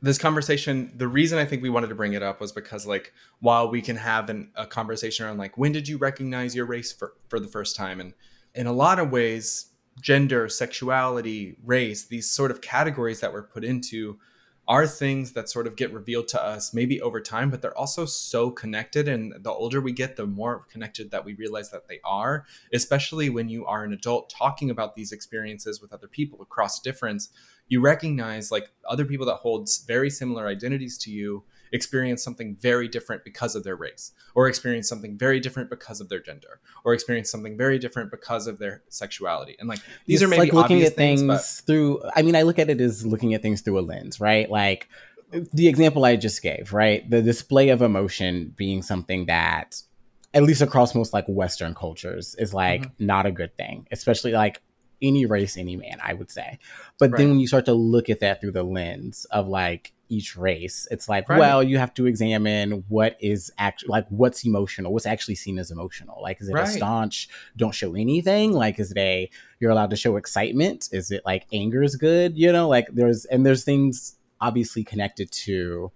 this 0.02 0.18
conversation 0.18 0.92
the 0.96 1.06
reason 1.06 1.38
i 1.38 1.44
think 1.44 1.62
we 1.62 1.70
wanted 1.70 1.88
to 1.88 1.94
bring 1.94 2.14
it 2.14 2.22
up 2.22 2.40
was 2.40 2.52
because 2.52 2.86
like 2.86 3.12
while 3.40 3.70
we 3.70 3.80
can 3.80 3.96
have 3.96 4.28
an, 4.30 4.50
a 4.56 4.66
conversation 4.66 5.24
around 5.24 5.38
like 5.38 5.56
when 5.56 5.72
did 5.72 5.86
you 5.86 5.96
recognize 5.98 6.54
your 6.54 6.66
race 6.66 6.92
for, 6.92 7.14
for 7.28 7.38
the 7.38 7.48
first 7.48 7.76
time 7.76 8.00
and 8.00 8.14
in 8.54 8.66
a 8.66 8.72
lot 8.72 8.98
of 8.98 9.10
ways 9.10 9.66
gender 10.00 10.48
sexuality 10.48 11.56
race 11.64 12.06
these 12.06 12.28
sort 12.28 12.50
of 12.50 12.60
categories 12.60 13.20
that 13.20 13.32
we're 13.32 13.42
put 13.42 13.62
into 13.64 14.18
are 14.68 14.86
things 14.86 15.32
that 15.32 15.48
sort 15.48 15.66
of 15.66 15.76
get 15.76 15.92
revealed 15.92 16.28
to 16.28 16.42
us 16.42 16.74
maybe 16.74 17.00
over 17.00 17.20
time 17.20 17.50
but 17.50 17.62
they're 17.62 17.76
also 17.76 18.04
so 18.04 18.50
connected. 18.50 19.08
And 19.08 19.34
the 19.42 19.50
older 19.50 19.80
we 19.80 19.92
get 19.92 20.16
the 20.16 20.26
more 20.26 20.66
connected 20.70 21.10
that 21.10 21.24
we 21.24 21.34
realize 21.34 21.70
that 21.70 21.88
they 21.88 22.00
are 22.04 22.44
especially 22.72 23.30
when 23.30 23.48
you 23.48 23.64
are 23.66 23.82
an 23.84 23.92
adult 23.92 24.30
talking 24.30 24.70
about 24.70 24.94
these 24.94 25.10
experiences 25.10 25.80
with 25.80 25.92
other 25.92 26.08
people 26.08 26.42
across 26.42 26.80
difference. 26.80 27.30
You 27.68 27.80
recognize 27.80 28.52
like 28.52 28.70
other 28.88 29.04
people 29.04 29.26
that 29.26 29.36
hold 29.36 29.68
very 29.86 30.10
similar 30.10 30.46
identities 30.46 30.98
to 30.98 31.10
you 31.10 31.44
experience 31.72 32.22
something 32.22 32.56
very 32.60 32.88
different 32.88 33.24
because 33.24 33.54
of 33.54 33.64
their 33.64 33.76
race 33.76 34.12
or 34.34 34.48
experience 34.48 34.88
something 34.88 35.16
very 35.16 35.40
different 35.40 35.70
because 35.70 36.00
of 36.00 36.08
their 36.08 36.20
gender 36.20 36.60
or 36.84 36.94
experience 36.94 37.30
something 37.30 37.56
very 37.56 37.78
different 37.78 38.10
because 38.10 38.46
of 38.46 38.58
their 38.58 38.82
sexuality 38.88 39.56
and 39.58 39.68
like 39.68 39.80
these 40.06 40.22
It's 40.22 40.26
are 40.26 40.28
maybe 40.28 40.46
like 40.46 40.52
looking 40.52 40.76
obvious 40.76 40.90
at 40.90 40.96
things, 40.96 41.22
but 41.22 41.42
through 41.66 42.02
i 42.14 42.22
mean 42.22 42.36
i 42.36 42.42
look 42.42 42.58
at 42.58 42.70
it 42.70 42.80
as 42.80 43.04
looking 43.06 43.34
at 43.34 43.42
things 43.42 43.60
through 43.60 43.78
a 43.78 43.82
lens 43.82 44.20
right 44.20 44.50
like 44.50 44.88
the 45.52 45.68
example 45.68 46.04
i 46.04 46.16
just 46.16 46.42
gave 46.42 46.72
right 46.72 47.08
the 47.10 47.22
display 47.22 47.68
of 47.68 47.82
emotion 47.82 48.52
being 48.56 48.82
something 48.82 49.26
that 49.26 49.82
at 50.34 50.42
least 50.42 50.62
across 50.62 50.94
most 50.94 51.12
like 51.12 51.24
western 51.26 51.74
cultures 51.74 52.34
is 52.36 52.54
like 52.54 52.82
Mm-hmm. 52.82 53.06
not 53.06 53.26
a 53.26 53.30
good 53.30 53.56
thing 53.56 53.86
especially 53.90 54.32
like 54.32 54.62
any 55.00 55.26
race, 55.26 55.56
any 55.56 55.76
man, 55.76 55.98
I 56.02 56.12
would 56.12 56.30
say. 56.30 56.58
But 56.98 57.12
Right. 57.12 57.18
then 57.18 57.28
when 57.30 57.38
you 57.40 57.46
start 57.46 57.66
to 57.66 57.72
look 57.72 58.10
at 58.10 58.18
that 58.20 58.40
through 58.40 58.52
the 58.52 58.62
lens 58.64 59.26
of 59.30 59.46
like 59.46 59.92
each 60.08 60.36
race, 60.36 60.86
it's 60.90 61.08
like, 61.08 61.28
Right. 61.28 61.38
well, 61.38 61.62
you 61.62 61.78
have 61.78 61.94
to 61.94 62.06
examine 62.06 62.84
what 62.88 63.16
is 63.20 63.50
actually 63.58 63.88
like 63.90 64.06
what's 64.08 64.44
emotional, 64.44 64.92
what's 64.92 65.06
actually 65.06 65.34
seen 65.34 65.58
as 65.58 65.70
emotional. 65.70 66.20
Like, 66.22 66.40
is 66.40 66.48
it 66.48 66.54
Right. 66.54 66.68
a 66.68 66.70
staunch, 66.70 67.28
don't 67.56 67.74
show 67.74 67.94
anything? 67.94 68.52
Like, 68.52 68.78
is 68.78 68.90
it 68.92 68.98
a 68.98 69.30
you're 69.60 69.70
allowed 69.70 69.90
to 69.90 69.96
show 69.96 70.16
excitement? 70.16 70.88
Is 70.92 71.10
it 71.10 71.22
like 71.24 71.46
anger 71.52 71.82
is 71.82 71.96
good? 71.96 72.36
You 72.38 72.52
know, 72.52 72.68
like 72.68 72.86
there's 72.92 73.24
and 73.26 73.44
there's 73.44 73.64
things 73.64 74.16
obviously 74.40 74.84
connected 74.84 75.30
to 75.32 75.90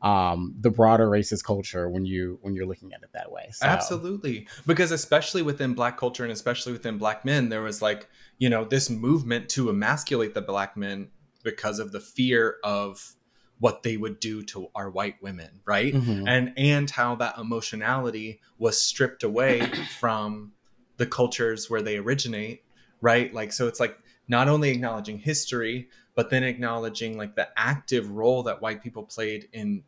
um 0.00 0.54
the 0.58 0.70
broader 0.70 1.08
racist 1.08 1.44
culture 1.44 1.88
when 1.88 2.04
you 2.04 2.38
when 2.42 2.54
you're 2.54 2.66
looking 2.66 2.92
at 2.92 3.02
it 3.02 3.10
that 3.12 3.30
way. 3.30 3.48
So, 3.52 3.66
Absolutely. 3.66 4.48
Because 4.66 4.90
especially 4.90 5.42
within 5.42 5.74
black 5.74 5.96
culture 5.96 6.24
and 6.24 6.32
especially 6.32 6.72
within 6.72 6.98
black 6.98 7.24
men, 7.24 7.48
there 7.50 7.62
was 7.62 7.80
like, 7.80 8.08
you 8.38 8.50
know, 8.50 8.64
this 8.64 8.90
movement 8.90 9.48
to 9.50 9.70
emasculate 9.70 10.34
the 10.34 10.42
black 10.42 10.76
men 10.76 11.10
because 11.44 11.78
of 11.78 11.92
the 11.92 12.00
fear 12.00 12.56
of 12.64 13.14
what 13.58 13.82
they 13.84 13.96
would 13.96 14.18
do 14.20 14.42
to 14.42 14.68
our 14.74 14.90
white 14.90 15.22
women, 15.22 15.60
right? 15.64 15.94
Mhm. 15.94 16.24
And 16.28 16.52
and 16.56 16.90
how 16.90 17.14
that 17.16 17.38
emotionality 17.38 18.40
was 18.58 18.80
stripped 18.80 19.22
away 19.22 19.60
from 20.00 20.52
the 20.96 21.06
cultures 21.06 21.70
where 21.70 21.82
they 21.82 21.96
originate, 21.96 22.64
right? 23.00 23.32
Like 23.32 23.52
so 23.52 23.66
it's 23.68 23.78
like 23.80 23.96
not 24.28 24.48
only 24.48 24.70
acknowledging 24.70 25.18
history, 25.18 25.88
but 26.14 26.30
then 26.30 26.42
acknowledging 26.44 27.16
like 27.16 27.34
the 27.36 27.48
active 27.56 28.10
role 28.10 28.42
that 28.44 28.60
white 28.60 28.82
people 28.82 29.04
played 29.04 29.48
in 29.52 29.82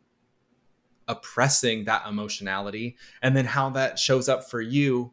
oppressing 1.07 1.85
that 1.85 2.03
emotionality 2.07 2.95
and 3.21 3.37
then 3.37 3.45
how 3.45 3.69
that 3.69 3.99
shows 3.99 4.27
up 4.27 4.49
for 4.49 4.59
you 4.59 5.11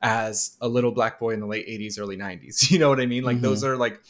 as 0.00 0.56
a 0.60 0.68
little 0.68 0.92
black 0.92 1.18
boy 1.18 1.30
in 1.30 1.40
the 1.40 1.46
late 1.46 1.66
80s 1.66 1.98
early 1.98 2.16
90s 2.16 2.70
you 2.70 2.78
know 2.78 2.88
what 2.88 3.00
i 3.00 3.06
mean 3.06 3.24
like 3.24 3.38
Mhm. 3.38 3.42
those 3.42 3.64
are 3.64 3.76
like 3.76 4.00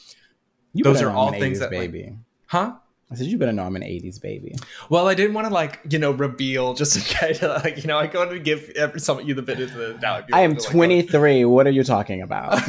You 0.75 0.85
those 0.85 1.01
are 1.01 1.11
all 1.11 1.31
things 1.33 1.57
80s 1.57 1.61
that, 1.61 1.73
like- 1.73 1.91
baby. 1.93 2.17
huh 2.47 2.75
I 3.13 3.15
said 3.15 3.27
you 3.27 3.37
better 3.37 3.53
know 3.53 3.65
I'm 3.65 3.77
an 3.77 3.83
'80s 3.83 4.21
baby. 4.21 4.55
well 4.89 5.07
i 5.07 5.15
didn't 5.15 5.35
want 5.35 5.47
to 5.47 5.53
like 5.53 5.81
you 5.91 5.99
know 5.99 6.13
reveal 6.13 6.73
just 6.73 6.95
to 6.95 7.15
kind 7.15 7.37
of 7.43 7.63
like 7.63 7.77
you 7.77 7.87
know 7.87 7.99
I 7.99 8.07
wanted 8.07 8.31
to 8.31 8.39
give 8.41 8.71
every, 8.71 9.01
some 9.01 9.19
of 9.19 9.29
you 9.29 9.35
the 9.35 9.43
benefit 9.43 9.71
of 9.71 9.95
the 9.95 9.99
doubt. 10.01 10.31
I 10.33 10.41
am 10.41 10.57
to, 10.57 10.63
like, 10.63 10.71
23. 10.71 11.45
What 11.45 11.67
are 11.67 11.71
you 11.71 11.85
talking 11.85 12.23
about? 12.23 12.55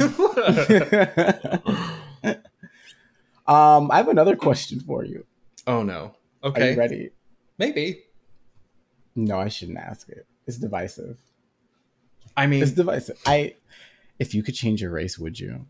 um, 3.46 3.90
I 3.90 3.96
have 3.96 4.08
another 4.08 4.36
question 4.36 4.80
for 4.80 5.04
you. 5.04 5.24
oh 5.66 5.82
no 5.82 6.14
Are 6.42 6.50
okay 6.50 6.72
you 6.72 6.78
ready? 6.78 7.10
maybe 7.58 8.02
No, 9.16 9.38
I 9.38 9.48
shouldn't 9.48 9.78
ask 9.78 10.08
it. 10.08 10.26
It's 10.46 10.58
divisive. 10.58 11.16
i 12.36 12.46
mean 12.46 12.62
It's 12.62 12.72
divisive. 12.72 13.18
I, 13.24 13.54
if 14.18 14.34
you 14.34 14.42
could 14.42 14.54
change 14.54 14.82
your 14.82 14.90
race, 14.90 15.18
would 15.18 15.40
you? 15.40 15.66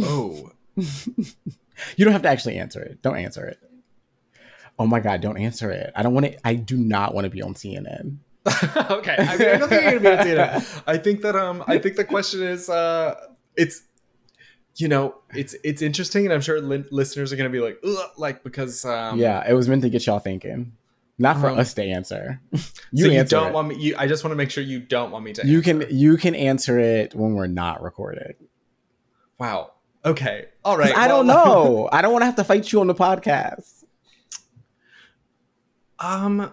oh 0.00 0.52
You 1.96 2.04
don't 2.04 2.12
have 2.12 2.22
to 2.22 2.28
actually 2.28 2.58
answer 2.58 2.82
it. 2.82 3.00
Don't 3.00 3.16
answer 3.16 3.46
it. 3.46 3.58
Oh 4.78 4.86
my 4.86 5.00
god, 5.00 5.22
don't 5.22 5.38
answer 5.38 5.70
it. 5.70 5.90
I 5.96 6.02
don't 6.02 6.12
want 6.12 6.26
to. 6.26 6.46
I 6.46 6.54
do 6.54 6.76
not 6.76 7.14
want 7.14 7.24
to 7.24 7.30
be 7.30 7.40
on 7.40 7.54
CNN. 7.54 8.16
okay. 8.90 9.16
I 9.18 9.36
mean, 9.38 9.48
I 9.48 9.56
don't 9.56 9.68
think 9.68 9.82
you're 9.82 9.92
gonna 9.92 10.00
be 10.00 10.08
able 10.08 10.16
to 10.18 10.24
do 10.24 10.40
it. 10.40 10.82
I 10.86 10.98
think 10.98 11.22
that 11.22 11.36
um, 11.36 11.64
I 11.66 11.78
think 11.78 11.96
the 11.96 12.04
question 12.04 12.42
is 12.42 12.68
uh, 12.68 13.14
it's, 13.56 13.82
you 14.76 14.88
know, 14.88 15.14
it's 15.34 15.54
it's 15.64 15.80
interesting, 15.80 16.26
and 16.26 16.34
I'm 16.34 16.42
sure 16.42 16.60
li- 16.60 16.84
listeners 16.90 17.32
are 17.32 17.36
gonna 17.36 17.48
be 17.48 17.60
like, 17.60 17.78
Ugh, 17.82 18.10
like 18.18 18.42
because 18.42 18.84
um, 18.84 19.18
yeah, 19.18 19.42
it 19.48 19.54
was 19.54 19.66
meant 19.68 19.80
to 19.82 19.88
get 19.90 20.06
y'all 20.06 20.18
thinking, 20.18 20.72
not 21.18 21.38
for 21.40 21.48
Um, 21.48 21.58
us 21.58 21.72
to 21.74 21.82
answer. 21.82 22.40
You 22.92 23.04
so 23.06 23.10
you 23.10 23.18
answer 23.20 23.36
don't 23.36 23.48
it. 23.48 23.54
want 23.54 23.68
me. 23.68 23.76
You, 23.76 23.94
I 23.96 24.06
just 24.06 24.22
want 24.22 24.32
to 24.32 24.36
make 24.36 24.50
sure 24.50 24.62
you 24.62 24.80
don't 24.80 25.12
want 25.12 25.24
me 25.24 25.32
to. 25.34 25.46
You 25.46 25.62
can 25.62 25.84
you 25.90 26.16
can 26.18 26.34
answer 26.34 26.78
it 26.78 27.14
when 27.14 27.34
we're 27.34 27.46
not 27.46 27.82
recorded. 27.82 28.34
Wow. 29.38 29.72
Okay. 30.04 30.46
All 30.64 30.76
right. 30.76 30.96
I 30.96 31.08
don't 31.08 31.26
know. 31.26 31.88
I 31.92 32.02
don't 32.02 32.12
want 32.12 32.22
to 32.22 32.26
have 32.26 32.36
to 32.36 32.44
fight 32.44 32.70
you 32.72 32.80
on 32.80 32.86
the 32.86 32.94
podcast. 32.94 33.84
Um, 35.98 36.52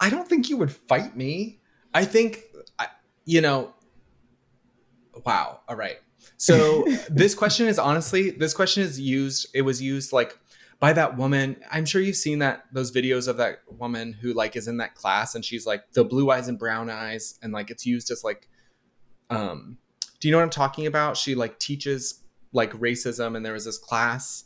I 0.00 0.10
don't 0.10 0.28
think 0.28 0.48
you 0.48 0.56
would 0.56 0.72
fight 0.72 1.16
me. 1.16 1.60
I 1.94 2.04
think, 2.04 2.42
I, 2.78 2.88
you 3.24 3.40
know. 3.40 3.74
Wow. 5.24 5.60
All 5.68 5.76
right. 5.76 5.96
So 6.36 6.84
this 7.10 7.34
question 7.34 7.66
is 7.66 7.78
honestly, 7.78 8.30
this 8.30 8.54
question 8.54 8.82
is 8.82 9.00
used. 9.00 9.48
It 9.54 9.62
was 9.62 9.80
used 9.80 10.12
like 10.12 10.38
by 10.78 10.92
that 10.92 11.16
woman. 11.16 11.56
I'm 11.70 11.86
sure 11.86 12.00
you've 12.00 12.16
seen 12.16 12.40
that 12.40 12.66
those 12.72 12.92
videos 12.92 13.28
of 13.28 13.38
that 13.38 13.60
woman 13.68 14.12
who 14.12 14.32
like 14.34 14.56
is 14.56 14.68
in 14.68 14.76
that 14.78 14.94
class 14.94 15.34
and 15.34 15.44
she's 15.44 15.66
like 15.66 15.92
the 15.92 16.04
blue 16.04 16.30
eyes 16.30 16.48
and 16.48 16.58
brown 16.58 16.90
eyes 16.90 17.38
and 17.42 17.52
like 17.52 17.70
it's 17.70 17.86
used 17.86 18.10
as 18.10 18.22
like, 18.22 18.48
um, 19.30 19.78
do 20.20 20.28
you 20.28 20.32
know 20.32 20.38
what 20.38 20.44
I'm 20.44 20.50
talking 20.50 20.86
about? 20.86 21.16
She 21.16 21.34
like 21.34 21.58
teaches 21.58 22.22
like 22.56 22.72
racism 22.72 23.36
and 23.36 23.44
there 23.44 23.52
was 23.52 23.64
this 23.64 23.78
class 23.78 24.44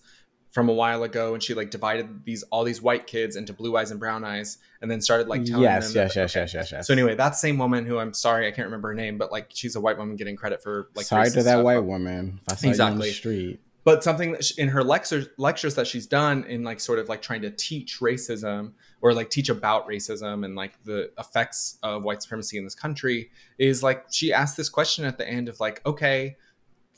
from 0.50 0.68
a 0.68 0.72
while 0.72 1.04
ago 1.04 1.32
and 1.32 1.42
she 1.42 1.54
like 1.54 1.70
divided 1.70 2.24
these 2.24 2.42
all 2.44 2.64
these 2.64 2.82
white 2.82 3.06
kids 3.06 3.36
into 3.36 3.52
blue 3.52 3.76
eyes 3.76 3.90
and 3.90 4.00
brown 4.00 4.24
eyes 4.24 4.58
and 4.82 4.90
then 4.90 5.00
started 5.00 5.28
like 5.28 5.44
telling 5.44 5.62
yes, 5.62 5.92
them 5.92 6.02
yes, 6.02 6.16
yes, 6.16 6.34
yes, 6.34 6.54
yes, 6.54 6.72
yes. 6.72 6.86
so 6.86 6.92
anyway 6.92 7.14
that 7.14 7.36
same 7.36 7.56
woman 7.56 7.86
who 7.86 7.98
i'm 7.98 8.12
sorry 8.12 8.48
i 8.48 8.50
can't 8.50 8.66
remember 8.66 8.88
her 8.88 8.94
name 8.94 9.16
but 9.16 9.30
like 9.30 9.46
she's 9.54 9.76
a 9.76 9.80
white 9.80 9.96
woman 9.96 10.16
getting 10.16 10.34
credit 10.36 10.62
for 10.62 10.90
like 10.96 11.06
sorry 11.06 11.28
to 11.30 11.36
that 11.36 11.44
stuff. 11.44 11.64
white 11.64 11.78
woman. 11.78 12.40
If 12.50 12.52
I 12.52 12.56
saw 12.56 12.66
you 12.66 12.68
on 12.68 12.72
Exactly. 12.72 13.08
the 13.08 13.14
street. 13.14 13.60
but 13.84 14.02
something 14.02 14.32
that 14.32 14.44
sh 14.44 14.58
in 14.58 14.68
her 14.68 14.82
lectures 14.82 15.28
lectures 15.38 15.76
that 15.76 15.86
she's 15.86 16.06
done 16.08 16.42
in 16.44 16.64
like 16.64 16.80
sort 16.80 16.98
of 16.98 17.08
like 17.08 17.22
trying 17.22 17.42
to 17.42 17.50
teach 17.50 18.00
racism 18.00 18.72
or 19.00 19.14
like 19.14 19.30
teach 19.30 19.48
about 19.48 19.86
racism 19.88 20.44
and 20.44 20.56
like 20.56 20.82
the 20.82 21.12
effects 21.16 21.78
of 21.84 22.02
white 22.02 22.22
supremacy 22.22 22.58
in 22.58 22.64
this 22.64 22.74
country 22.74 23.30
is 23.58 23.84
like 23.84 24.06
she 24.10 24.32
asked 24.32 24.56
this 24.56 24.68
question 24.68 25.04
at 25.04 25.16
the 25.16 25.28
end 25.28 25.48
of 25.48 25.60
like 25.60 25.80
okay 25.86 26.36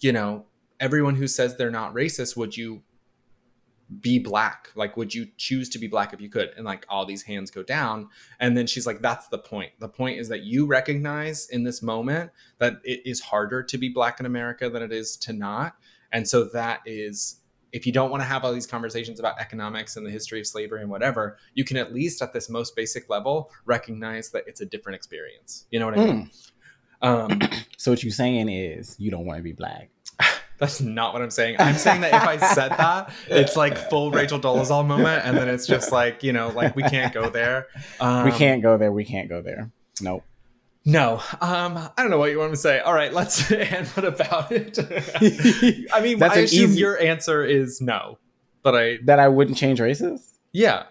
you 0.01 0.11
know 0.11 0.47
everyone 0.83 1.15
who 1.15 1.29
says 1.29 1.57
they're 1.57 1.71
not 1.71 1.95
racist 1.95 2.37
would 2.37 2.57
you 2.57 2.83
be 4.01 4.19
black? 4.19 4.71
Like 4.75 4.97
would 4.97 5.15
you 5.15 5.29
choose 5.37 5.69
to 5.71 5.79
be 5.79 5.87
black 5.87 6.13
if 6.13 6.21
you 6.21 6.29
could? 6.29 6.51
And 6.57 6.65
like 6.65 6.85
all 6.89 7.07
these 7.07 7.23
hands 7.23 7.51
go 7.51 7.63
down. 7.63 8.09
And 8.41 8.57
then 8.57 8.67
she's 8.67 8.87
like 8.87 9.01
that's 9.01 9.29
the 9.29 9.39
point. 9.39 9.73
The 9.79 9.89
point 9.89 10.19
is 10.19 10.29
that 10.29 10.43
you 10.43 10.67
recognize 10.67 11.49
in 11.49 11.63
this 11.63 11.83
moment 11.83 12.33
that 12.59 12.75
it 12.85 13.01
is 13.05 13.21
harder 13.21 13.63
to 13.63 13.79
be 13.79 13.89
black 13.89 14.19
in 14.19 14.27
america 14.27 14.69
than 14.69 14.83
it 14.83 14.93
is 14.93 15.17
to 15.19 15.33
not. 15.33 15.77
And 16.11 16.29
so 16.29 16.45
that 16.45 16.81
is 16.85 17.37
if 17.73 17.87
you 17.87 17.93
don't 17.93 18.11
want 18.11 18.23
to 18.23 18.27
have 18.27 18.45
all 18.45 18.53
these 18.53 18.67
conversations 18.67 19.19
about 19.19 19.39
economics 19.39 19.97
and 19.97 20.05
the 20.05 20.11
history 20.11 20.41
of 20.41 20.47
slavery 20.47 20.83
and 20.83 20.91
whatever 20.91 21.39
you 21.55 21.65
can 21.65 21.77
at 21.77 21.95
least 21.95 22.21
at 22.21 22.33
this 22.33 22.51
most 22.51 22.75
basic 22.75 23.09
level 23.09 23.51
recognize 23.65 24.31
that 24.31 24.45
it's 24.47 24.61
a 24.61 24.67
different 24.67 24.97
experience. 24.97 25.67
You 25.71 25.79
know 25.79 25.87
what 25.87 25.99
i 25.99 26.05
mean? 26.05 26.31
Um 27.03 27.41
So 27.77 27.91
what 27.91 28.03
you're 28.03 28.13
saying 28.13 28.49
is 28.49 28.97
you 28.99 29.11
don't 29.11 29.27
want 29.27 29.39
to 29.39 29.43
be 29.43 29.53
black. 29.53 29.91
That's 30.63 30.81
not 30.81 31.13
what 31.13 31.23
I'm 31.23 31.31
saying. 31.33 31.57
I'm 31.59 31.75
saying 31.75 32.03
that 32.03 32.15
if 32.15 32.23
I 32.23 32.37
said 32.37 32.69
that, 32.71 33.13
it's 33.29 33.57
like 33.57 33.77
full 33.91 34.13
Rachel 34.13 34.39
Dolezal 34.39 34.87
moment, 34.87 35.25
and 35.27 35.37
then 35.37 35.49
it's 35.49 35.67
just 35.67 35.91
like 35.91 36.23
you 36.23 36.33
know, 36.33 36.51
like 36.51 36.77
we 36.77 36.85
can't 36.85 37.13
go 37.13 37.29
there. 37.29 37.67
Um, 37.99 38.25
we 38.27 38.31
can't 38.31 38.63
go 38.63 38.79
there. 38.79 38.93
We 38.93 39.05
can't 39.05 39.29
go 39.29 39.43
there. 39.43 39.73
Nope. 40.01 40.23
No, 40.85 41.15
um, 41.41 41.77
I 41.79 41.91
don't 41.97 42.11
know 42.11 42.19
what 42.19 42.31
you 42.31 42.39
want 42.39 42.53
to 42.53 42.57
say. 42.57 42.79
All 42.79 42.95
right, 42.95 43.13
let's. 43.13 43.51
And 43.53 43.87
what 43.89 44.05
about 44.05 44.53
it? 44.53 44.79
I 45.93 46.01
mean, 46.01 46.19
That's 46.21 46.37
I 46.37 46.41
assume 46.41 46.71
easy- 46.71 46.81
your 46.81 46.97
answer 47.01 47.45
is 47.45 47.81
no, 47.81 48.19
but 48.63 48.77
I 48.77 48.99
that 49.05 49.19
I 49.19 49.27
wouldn't 49.29 49.57
change 49.59 49.81
races. 49.81 50.39
yeah. 50.53 50.85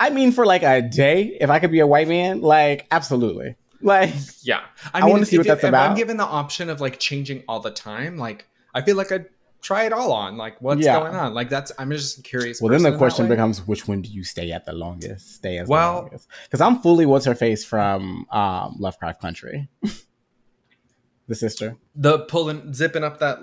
I 0.00 0.10
mean, 0.10 0.32
for 0.32 0.44
like 0.46 0.62
a 0.64 0.80
day, 0.82 1.36
if 1.40 1.48
I 1.50 1.60
could 1.60 1.70
be 1.70 1.78
a 1.80 1.86
white 1.86 2.08
man, 2.08 2.40
like 2.40 2.86
absolutely. 2.90 3.56
Like 3.82 4.12
Yeah, 4.42 4.62
I 4.94 5.06
wanna 5.08 5.26
see 5.26 5.36
if- 5.36 5.40
what 5.40 5.46
that's 5.48 5.62
if 5.64 5.74
I'm 5.74 5.94
given 5.96 6.16
the 6.16 6.24
option 6.24 6.70
of 6.70 6.80
like 6.80 6.98
changing 6.98 7.44
all 7.46 7.60
the 7.60 7.70
time, 7.70 8.16
like 8.16 8.46
I 8.74 8.82
feel 8.82 8.96
like 8.96 9.12
I'd 9.12 9.26
try 9.60 9.84
it 9.84 9.92
all 9.92 10.12
on. 10.12 10.36
Like, 10.36 10.60
what's 10.60 10.80
Yeah. 10.84 10.98
going 10.98 11.14
on? 11.14 11.34
Like, 11.34 11.48
that's 11.48 11.70
I'm 11.78 11.90
just 11.90 12.24
curious. 12.24 12.60
Well, 12.60 12.70
then 12.72 12.82
the 12.82 12.96
question 12.96 13.28
becomes, 13.28 13.66
which 13.66 13.86
one 13.86 14.02
do 14.02 14.08
you 14.10 14.24
stay 14.24 14.50
at 14.52 14.64
the 14.64 14.72
longest? 14.72 15.36
Stay 15.36 15.58
as 15.58 15.68
Well- 15.68 16.02
longest? 16.02 16.28
Because 16.44 16.60
I'm 16.60 16.80
fully 16.80 17.06
what's 17.06 17.26
her 17.26 17.34
face 17.34 17.64
from 17.64 18.26
um, 18.30 18.76
Lovecraft 18.78 19.20
Country, 19.20 19.68
the 21.28 21.34
sister. 21.34 21.76
the 21.94 22.20
pulling, 22.20 22.72
zipping 22.74 23.04
up 23.04 23.20
that, 23.20 23.38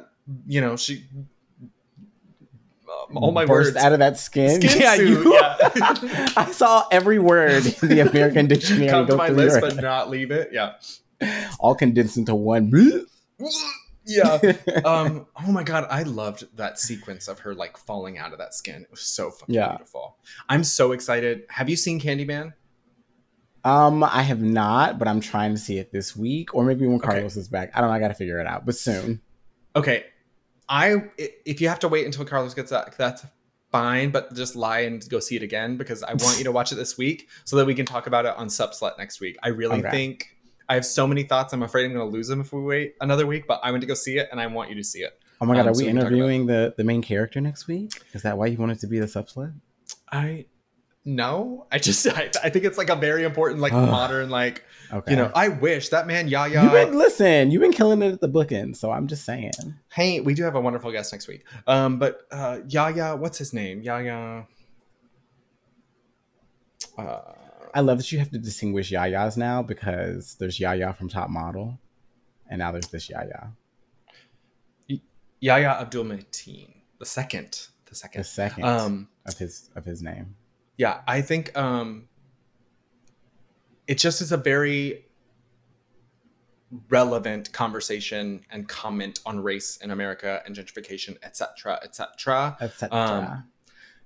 you 0.48 0.60
know, 0.62 0.76
she. 0.76 1.06
Um, 3.12 3.18
all 3.18 3.32
my 3.32 3.46
burst 3.46 3.74
words 3.74 3.78
out 3.86 3.94
of 3.94 4.00
that 4.00 4.18
skin. 4.18 4.62
Skin 4.62 4.82
yeah, 4.82 4.94
you. 4.96 5.34
yeah. 5.34 5.58
I 6.38 6.50
saw 6.52 6.86
every 6.92 7.18
word 7.20 7.66
in 7.82 7.88
the 7.90 8.00
American 8.02 8.48
dictionary 8.54 8.90
come 8.90 9.06
go 9.06 9.12
to 9.14 9.18
my 9.18 9.30
list, 9.30 9.62
but 9.62 9.76
not 9.78 10.10
leave 10.10 10.32
it. 10.32 10.50
Yeah, 10.52 10.74
all 11.60 11.76
condensed 11.76 12.18
into 12.18 12.36
one. 12.36 12.70
Yeah. 14.10 14.40
Um. 14.86 15.28
Oh 15.46 15.52
my 15.52 15.64
god, 15.64 15.88
I 15.90 16.04
loved 16.04 16.46
that 16.58 16.80
sequence 16.80 17.28
of 17.28 17.40
her 17.40 17.54
like 17.54 17.78
falling 17.78 18.18
out 18.18 18.32
of 18.34 18.40
that 18.40 18.54
skin. 18.54 18.82
It 18.82 18.92
was 18.92 19.02
so 19.02 19.32
fucking 19.32 19.56
Yeah. 19.56 19.70
beautiful. 19.70 20.18
I'm 20.50 20.64
so 20.64 20.92
excited. 20.92 21.44
Have 21.50 21.70
you 21.70 21.76
seen 21.76 22.00
Candyman? 22.02 22.54
Um, 23.64 24.04
I 24.04 24.22
have 24.24 24.42
not, 24.42 24.98
but 25.00 25.08
I'm 25.08 25.20
trying 25.20 25.52
to 25.54 25.58
see 25.60 25.78
it 25.80 25.92
this 25.92 26.16
week, 26.16 26.56
or 26.56 26.64
maybe 26.64 26.86
when 26.88 26.96
Okay. 26.98 27.08
Carlos 27.08 27.36
is 27.36 27.48
back. 27.50 27.72
I 27.76 27.82
don't 27.82 27.90
know. 27.90 27.96
I 27.96 28.00
got 28.00 28.08
to 28.08 28.14
figure 28.14 28.40
it 28.40 28.48
out, 28.48 28.66
but 28.66 28.76
soon. 28.76 29.22
Okay, 29.76 30.06
I 30.70 30.94
i- 31.20 31.30
if 31.46 31.60
you 31.62 31.68
have 31.68 31.80
to 31.80 31.88
wait 31.90 32.06
until 32.06 32.24
Carlos 32.26 32.54
gets 32.54 32.72
back, 32.72 32.96
that's 32.96 33.26
fine. 33.72 34.12
But 34.12 34.34
just 34.34 34.56
lie 34.56 34.80
and 34.82 35.08
go 35.10 35.20
see 35.20 35.36
it 35.36 35.44
again 35.44 35.76
because 35.78 36.04
I 36.04 36.14
want 36.14 36.38
you 36.38 36.46
to 36.46 36.52
watch 36.52 36.72
it 36.72 36.76
this 36.76 36.98
week 36.98 37.28
so 37.44 37.58
that 37.58 37.66
we 37.66 37.76
can 37.76 37.86
talk 37.86 38.08
about 38.08 38.26
it 38.26 38.34
on 38.38 38.48
Subslut 38.48 38.98
next 38.98 39.20
week. 39.20 39.38
I 39.44 39.50
really 39.50 39.80
Okay. 39.80 39.92
think 39.92 40.28
I 40.70 40.76
have 40.76 40.86
so 40.86 41.06
many 41.08 41.24
thoughts. 41.24 41.52
I'm 41.52 41.64
afraid 41.64 41.86
I'm 41.86 41.94
going 41.94 42.08
to 42.08 42.14
lose 42.16 42.28
them 42.28 42.40
if 42.42 42.54
we 42.54 42.62
wait 42.62 42.96
another 43.02 43.26
week. 43.28 43.48
But 43.48 43.60
I 43.64 43.72
went 43.72 43.82
to 43.82 43.88
go 43.88 43.96
see 43.96 44.18
it, 44.20 44.30
and 44.32 44.40
I 44.40 44.48
want 44.48 44.70
you 44.70 44.76
to 44.76 44.84
see 44.84 45.00
it. 45.00 45.20
Oh 45.42 45.46
my 45.46 45.56
god, 45.56 45.62
Um, 45.62 45.68
are 45.70 45.74
so 45.74 45.80
we 45.80 45.84
we 45.86 45.88
can 45.90 45.96
talk 45.96 46.02
about- 46.04 46.12
interviewing 46.14 46.46
the 46.46 46.74
the 46.78 46.84
main 46.84 47.02
character 47.02 47.42
next 47.42 47.68
week? 47.68 47.92
Is 48.14 48.22
that 48.22 48.38
why 48.38 48.46
you 48.48 48.58
wanted 48.58 48.80
to 48.82 48.88
be 48.88 49.00
the 49.00 49.06
subslit? 49.08 49.54
I 50.12 50.46
no, 51.06 51.66
I 51.72 51.80
just 51.80 52.06
I, 52.22 52.30
I 52.44 52.50
think 52.50 52.66
it's 52.66 52.78
like 52.78 52.90
a 52.90 52.96
very 52.96 53.24
important 53.24 53.62
like 53.62 53.74
Ugh. 53.74 53.90
modern 53.90 54.30
like 54.30 54.64
Okay. 54.92 55.12
you 55.12 55.18
know. 55.18 55.32
I 55.36 55.48
wish 55.48 55.90
that 55.90 56.08
man 56.08 56.28
Yaya. 56.28 56.62
You've 56.64 56.72
been 56.72 56.98
listen. 56.98 57.52
You've 57.52 57.62
been 57.62 57.72
killing 57.72 58.02
it 58.02 58.12
at 58.14 58.22
the 58.22 58.30
bookend, 58.30 58.76
so 58.76 58.92
I'm 58.92 59.08
just 59.08 59.24
saying. 59.24 59.52
Hey, 59.94 60.20
we 60.20 60.34
do 60.34 60.44
have 60.44 60.56
a 60.56 60.62
wonderful 60.62 60.92
guest 60.92 61.12
next 61.14 61.28
week. 61.28 61.46
Um, 61.68 61.98
but 62.00 62.22
uh, 62.32 62.60
Yaya, 62.68 63.16
what's 63.16 63.38
his 63.38 63.54
name? 63.54 63.82
Yaya. 63.82 64.46
Uh, 66.98 67.20
I 67.74 67.82
love 67.82 67.98
that 67.98 68.12
you 68.12 68.20
have 68.20 68.32
to 68.32 68.38
distinguish 68.38 68.92
Yayas 68.92 69.38
now 69.38 69.62
because 69.62 70.36
there's 70.36 70.60
Yaya 70.60 70.94
from 70.94 71.10
Top 71.10 71.30
Model, 71.30 71.80
and 72.48 72.60
now 72.60 72.72
there's 72.72 72.88
this 72.88 73.10
Yaya, 73.10 73.52
Yahya 75.42 75.78
Abdul 75.82 76.06
Mateen, 76.06 76.74
the 77.00 77.06
second, 77.06 77.68
the 77.86 77.96
second, 77.96 78.22
the 78.22 78.26
second. 78.26 78.64
second 78.64 78.66
Um, 78.66 79.08
of 79.26 79.38
his 79.38 79.70
of 79.76 79.86
his 79.86 80.02
name. 80.02 80.36
yeah, 80.78 81.02
I 81.08 81.22
think 81.22 81.56
um, 81.58 82.08
it 83.88 83.98
just 83.98 84.22
is 84.22 84.32
a 84.32 84.38
very 84.38 85.06
relevant 86.90 87.52
conversation 87.52 88.46
and 88.52 88.68
comment 88.68 89.20
on 89.26 89.40
race 89.40 89.78
in 89.78 89.92
America 89.92 90.42
and 90.46 90.56
gentrification, 90.56 91.18
etc., 91.24 91.80
etc. 91.84 92.58
Etc. 92.62 93.46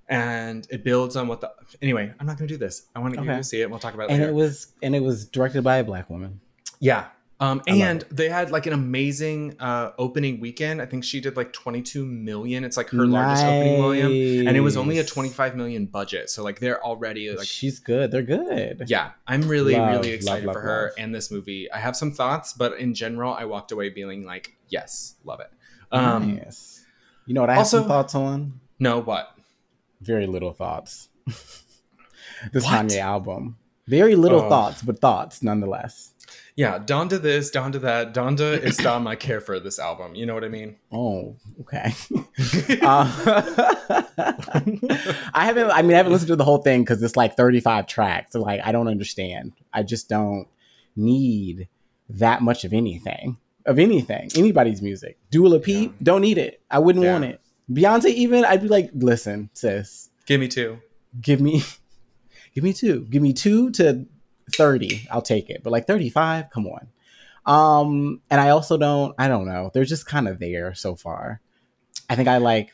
And 0.08 0.66
it 0.70 0.84
builds 0.84 1.16
on 1.16 1.28
what 1.28 1.40
the 1.40 1.50
anyway. 1.80 2.12
I'm 2.20 2.26
not 2.26 2.36
going 2.38 2.46
to 2.48 2.54
do 2.54 2.58
this. 2.58 2.86
I 2.94 2.98
want 2.98 3.14
to 3.14 3.20
Okay. 3.20 3.30
you 3.30 3.36
to 3.38 3.44
see 3.44 3.60
it. 3.62 3.70
We'll 3.70 3.78
talk 3.78 3.94
about 3.94 4.10
it 4.10 4.12
and 4.12 4.20
later. 4.20 4.32
it 4.32 4.34
was 4.34 4.68
and 4.82 4.94
it 4.94 5.00
was 5.02 5.24
directed 5.26 5.62
by 5.64 5.78
a 5.78 5.84
black 5.84 6.10
woman. 6.10 6.40
Yeah. 6.80 7.06
Um, 7.40 7.62
and 7.66 8.02
they 8.12 8.28
had 8.28 8.50
like 8.52 8.66
an 8.66 8.72
amazing 8.72 9.56
uh, 9.58 9.90
opening 9.98 10.38
weekend. 10.40 10.80
I 10.80 10.86
think 10.86 11.02
she 11.04 11.20
did 11.20 11.36
like 11.36 11.52
22 11.52 12.06
million. 12.06 12.64
It's 12.64 12.76
like 12.76 12.90
her 12.90 13.06
largest 13.06 13.44
opening 13.44 13.76
volume, 13.82 14.46
and 14.46 14.56
it 14.56 14.60
was 14.60 14.76
only 14.76 14.98
a 14.98 15.04
25 15.04 15.56
million 15.56 15.86
budget. 15.86 16.30
So 16.30 16.44
like 16.44 16.60
they're 16.60 16.82
already 16.82 17.30
like, 17.34 17.46
She's 17.46 17.80
good. 17.80 18.12
They're 18.12 18.22
good. 18.22 18.84
yeah. 18.86 19.10
I'm 19.26 19.42
really 19.42 19.74
Love, 19.74 19.90
really 19.96 20.10
excited 20.10 20.46
love, 20.46 20.54
for 20.54 20.60
her 20.60 20.82
love. 20.84 20.92
and 20.96 21.14
this 21.14 21.30
movie. 21.30 21.70
I 21.72 21.78
have 21.80 21.96
some 21.96 22.12
thoughts, 22.12 22.52
but 22.52 22.78
in 22.78 22.94
general, 22.94 23.34
I 23.34 23.46
walked 23.46 23.72
away 23.72 23.92
feeling 23.92 24.24
like 24.24 24.54
yes, 24.68 25.16
love 25.24 25.40
it. 25.40 25.50
Um, 25.90 26.36
nice. 26.36 26.84
You 27.26 27.34
know 27.34 27.40
what 27.40 27.50
I 27.50 27.54
have 27.56 27.66
some 27.66 27.80
also- 27.82 27.88
thoughts 27.88 28.14
on? 28.14 28.60
no, 28.78 29.00
what? 29.00 29.33
Very 30.04 30.26
little 30.26 30.52
thoughts. 30.52 31.08
this 32.52 32.64
What? 32.64 32.86
Kanye 32.86 32.98
album. 32.98 33.56
Very 33.86 34.14
little 34.16 34.40
Oh. 34.42 34.48
thoughts, 34.48 34.82
but 34.82 34.98
thoughts 35.00 35.42
nonetheless. 35.42 36.12
Yeah, 36.56 36.78
Donda 36.78 37.20
this, 37.20 37.50
Donda 37.50 37.80
that. 37.82 38.14
Donda 38.14 38.58
is 38.62 38.76
Dom 38.76 39.06
I 39.06 39.16
care 39.16 39.40
for 39.40 39.58
this 39.60 39.78
album. 39.78 40.14
You 40.14 40.24
know 40.26 40.34
what 40.34 40.44
I 40.44 40.48
mean? 40.48 40.76
Oh, 40.92 41.36
okay. 41.60 41.92
Uh, 42.82 43.06
I 45.34 45.44
haven't. 45.44 45.70
I 45.70 45.82
mean, 45.82 45.92
I 45.92 45.96
haven't 45.96 46.12
listened 46.12 46.28
to 46.28 46.36
the 46.36 46.44
whole 46.44 46.58
thing 46.58 46.82
because 46.82 47.02
it's 47.02 47.16
like 47.16 47.36
35 47.36 47.86
tracks. 47.86 48.32
So 48.32 48.40
like, 48.42 48.60
I 48.64 48.72
don't 48.72 48.88
understand. 48.88 49.52
I 49.72 49.82
just 49.82 50.08
don't 50.08 50.48
need 50.96 51.68
that 52.08 52.42
much 52.42 52.64
of 52.64 52.72
anything. 52.72 53.38
Of 53.66 53.78
anything, 53.78 54.28
anybody's 54.36 54.82
music. 54.82 55.16
Dua 55.30 55.48
Lipa, 55.48 55.94
don't 56.02 56.20
need 56.20 56.36
it. 56.36 56.60
I 56.70 56.78
wouldn't 56.80 57.02
Yeah. 57.04 57.12
want 57.12 57.24
it. 57.24 57.40
Beyonce, 57.70 58.06
even 58.06 58.44
I'd 58.44 58.62
be 58.62 58.68
like, 58.68 58.90
listen, 58.94 59.50
sis, 59.54 60.10
Give 60.26 60.40
me 60.40 60.48
two. 60.48 60.78
give 61.20 61.40
me, 61.40 61.62
give 62.54 62.64
me 62.64 62.72
two, 62.72 63.06
give 63.10 63.22
me 63.22 63.32
two 63.32 63.70
to 63.72 64.06
30. 64.56 65.08
I'll 65.10 65.22
take 65.22 65.48
it. 65.50 65.62
But 65.62 65.70
like 65.70 65.86
35, 65.86 66.50
come 66.50 66.66
on. 66.66 66.88
Um, 67.46 68.20
and 68.30 68.40
I 68.40 68.50
also 68.50 68.76
don't. 68.78 69.14
I 69.18 69.28
don't 69.28 69.46
know. 69.46 69.70
They're 69.74 69.84
just 69.84 70.06
kind 70.06 70.28
of 70.28 70.38
there 70.38 70.74
so 70.74 70.96
far. 70.96 71.40
I 72.08 72.16
think 72.16 72.28
I 72.28 72.38
like 72.38 72.70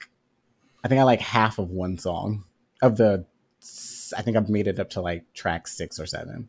I 0.84 0.88
think 0.88 1.00
I 1.00 1.04
like 1.04 1.20
half 1.20 1.58
of 1.58 1.70
one 1.70 1.98
song 1.98 2.44
of 2.82 2.96
the 2.96 3.24
I 4.16 4.22
think 4.22 4.36
I've 4.36 4.48
made 4.48 4.66
it 4.66 4.78
up 4.80 4.90
to 4.90 5.00
like 5.00 5.24
track 5.34 5.68
6 5.68 6.00
or 6.00 6.06
7. 6.06 6.48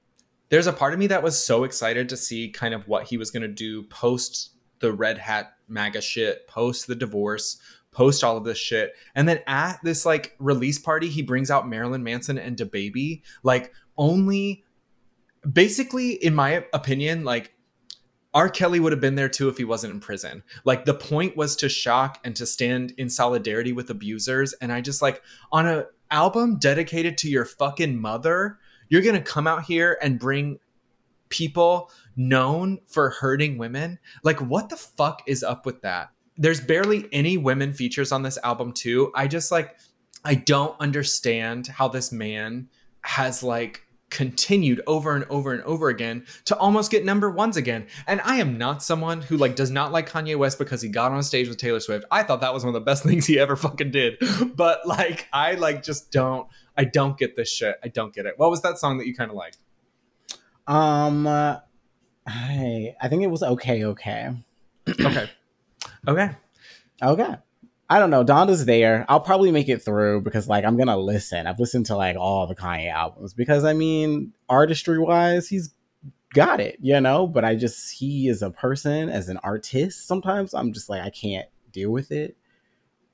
there's 0.49 0.67
a 0.67 0.73
part 0.73 0.93
of 0.93 0.99
me 0.99 1.07
that 1.07 1.21
was 1.21 1.43
so 1.43 1.63
excited 1.63 2.09
to 2.09 2.17
see 2.17 2.49
kind 2.49 2.73
of 2.73 2.87
what 2.87 3.07
he 3.07 3.17
was 3.17 3.29
going 3.29 3.41
to 3.43 3.47
do 3.47 3.83
post 3.83 4.51
the 4.79 4.91
red 4.91 5.17
hat 5.19 5.53
maga 5.67 6.01
shit 6.01 6.47
post 6.47 6.87
the 6.87 6.95
divorce 6.95 7.57
post 7.91 8.23
all 8.23 8.37
of 8.37 8.43
this 8.43 8.57
shit 8.57 8.93
and 9.15 9.27
then 9.27 9.39
at 9.47 9.79
this 9.83 10.05
like 10.05 10.35
release 10.39 10.79
party 10.79 11.09
he 11.09 11.21
brings 11.21 11.51
out 11.51 11.67
marilyn 11.67 12.03
manson 12.03 12.37
and 12.37 12.71
baby 12.71 13.21
like 13.43 13.73
only 13.97 14.63
basically 15.51 16.13
in 16.13 16.33
my 16.33 16.65
opinion 16.73 17.23
like 17.23 17.53
R. 18.33 18.49
Kelly 18.49 18.79
would 18.79 18.93
have 18.93 19.01
been 19.01 19.15
there 19.15 19.29
too 19.29 19.49
if 19.49 19.57
he 19.57 19.65
wasn't 19.65 19.93
in 19.93 19.99
prison. 19.99 20.43
Like 20.63 20.85
the 20.85 20.93
point 20.93 21.35
was 21.35 21.55
to 21.57 21.67
shock 21.67 22.19
and 22.23 22.35
to 22.37 22.45
stand 22.45 22.93
in 22.97 23.09
solidarity 23.09 23.73
with 23.73 23.89
abusers. 23.89 24.53
And 24.53 24.71
I 24.71 24.79
just 24.79 25.01
like 25.01 25.21
on 25.51 25.67
a 25.67 25.87
album 26.09 26.57
dedicated 26.57 27.17
to 27.19 27.29
your 27.29 27.45
fucking 27.45 27.99
mother, 27.99 28.57
you're 28.87 29.01
gonna 29.01 29.21
come 29.21 29.47
out 29.47 29.63
here 29.63 29.97
and 30.01 30.19
bring 30.19 30.59
people 31.27 31.91
known 32.15 32.79
for 32.85 33.09
hurting 33.09 33.57
women. 33.57 33.99
Like 34.23 34.39
what 34.39 34.69
the 34.69 34.77
fuck 34.77 35.23
is 35.27 35.43
up 35.43 35.65
with 35.65 35.81
that? 35.81 36.11
There's 36.41 36.59
barely 36.59 37.07
any 37.11 37.37
women 37.37 37.71
features 37.71 38.11
on 38.11 38.23
this 38.23 38.39
album 38.43 38.71
too. 38.71 39.11
I 39.13 39.27
just 39.27 39.51
like 39.51 39.77
I 40.25 40.35
don't 40.35 40.75
understand 40.79 41.67
how 41.67 41.87
this 41.87 42.11
man 42.11 42.69
has 43.03 43.43
like 43.43 43.83
continued 44.09 44.81
over 44.87 45.15
and 45.15 45.23
over 45.29 45.53
and 45.53 45.61
over 45.63 45.89
again 45.89 46.25
to 46.45 46.57
almost 46.57 46.89
get 46.89 47.05
number 47.05 47.29
ones 47.29 47.57
again. 47.57 47.85
And 48.07 48.19
I 48.21 48.37
am 48.37 48.57
not 48.57 48.81
someone 48.81 49.21
who 49.21 49.37
like 49.37 49.55
does 49.55 49.69
not 49.69 49.91
like 49.91 50.09
Kanye 50.09 50.35
West 50.35 50.57
because 50.57 50.81
he 50.81 50.89
got 50.89 51.11
on 51.11 51.21
stage 51.21 51.47
with 51.47 51.57
Taylor 51.57 51.79
Swift. 51.79 52.05
I 52.09 52.23
thought 52.23 52.41
that 52.41 52.55
was 52.55 52.63
one 52.63 52.75
of 52.75 52.81
the 52.81 52.85
best 52.85 53.03
things 53.05 53.27
he 53.27 53.37
ever 53.37 53.55
fucking 53.55 53.91
did. 53.91 54.17
But 54.55 54.87
like 54.87 55.27
I 55.31 55.53
like 55.53 55.83
just 55.83 56.11
don't 56.11 56.47
I 56.75 56.85
don't 56.85 57.17
get 57.19 57.35
this 57.35 57.51
shit. 57.51 57.77
I 57.83 57.87
don't 57.87 58.13
get 58.13 58.25
it. 58.25 58.33
What 58.37 58.49
was 58.49 58.63
that 58.63 58.79
song 58.79 58.97
that 58.97 59.05
you 59.05 59.13
kind 59.13 59.29
of 59.29 59.37
liked? 59.37 59.57
Um 60.65 61.27
uh, 61.27 61.59
I 62.25 62.95
I 62.99 63.07
think 63.09 63.21
it 63.21 63.29
was 63.29 63.43
okay 63.43 63.85
okay. 63.85 64.31
Okay. 64.89 65.29
Okay. 66.07 66.29
Okay. 67.01 67.35
I 67.91 67.99
don't 67.99 68.09
know. 68.09 68.23
Donda's 68.23 68.65
there. 68.65 69.05
I'll 69.09 69.19
probably 69.19 69.51
make 69.51 69.67
it 69.67 69.83
through 69.83 70.21
because 70.21 70.47
like 70.47 70.63
I'm 70.63 70.77
gonna 70.77 70.97
listen. 70.97 71.45
I've 71.45 71.59
listened 71.59 71.87
to 71.87 71.97
like 71.97 72.15
all 72.15 72.47
the 72.47 72.55
Kanye 72.55 72.89
albums 72.89 73.33
because 73.33 73.65
I 73.65 73.73
mean, 73.73 74.31
artistry 74.47 74.97
wise, 74.97 75.49
he's 75.49 75.73
got 76.33 76.61
it, 76.61 76.77
you 76.79 77.01
know. 77.01 77.27
But 77.27 77.43
I 77.43 77.55
just 77.55 77.91
he 77.91 78.29
is 78.29 78.41
a 78.41 78.49
person 78.49 79.09
as 79.09 79.27
an 79.27 79.37
artist. 79.43 80.07
Sometimes 80.07 80.53
I'm 80.53 80.71
just 80.71 80.87
like 80.87 81.01
I 81.01 81.09
can't 81.09 81.49
deal 81.73 81.91
with 81.91 82.13
it. 82.13 82.37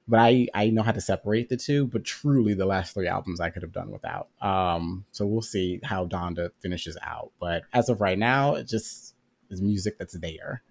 But 0.08 0.20
I 0.20 0.48
I 0.54 0.70
know 0.70 0.84
how 0.84 0.92
to 0.92 1.02
separate 1.02 1.50
the 1.50 1.58
two. 1.58 1.88
But 1.88 2.06
truly, 2.06 2.54
the 2.54 2.68
last 2.68 2.94
three 2.94 3.08
albums 3.08 3.40
I 3.40 3.50
could 3.50 3.64
have 3.64 3.74
done 3.74 3.90
without. 3.90 4.28
Um, 4.44 5.06
so 5.12 5.26
we'll 5.26 5.42
see 5.42 5.80
how 5.84 6.06
Donda 6.06 6.52
finishes 6.60 6.98
out. 7.02 7.32
But 7.40 7.64
as 7.74 7.90
of 7.90 8.00
right 8.00 8.20
now, 8.20 8.54
it 8.54 8.68
just 8.68 9.16
is 9.50 9.60
music 9.60 9.98
that's 9.98 10.20
there. 10.20 10.62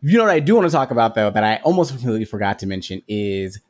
You 0.00 0.18
know 0.18 0.24
what 0.24 0.32
I 0.32 0.40
do 0.40 0.54
want 0.54 0.66
to 0.66 0.72
talk 0.72 0.90
about 0.90 1.14
though 1.14 1.30
that 1.30 1.44
I 1.44 1.56
almost 1.64 1.90
completely 1.90 2.24
forgot 2.24 2.58
to 2.60 2.66
mention 2.66 3.02
is 3.08 3.60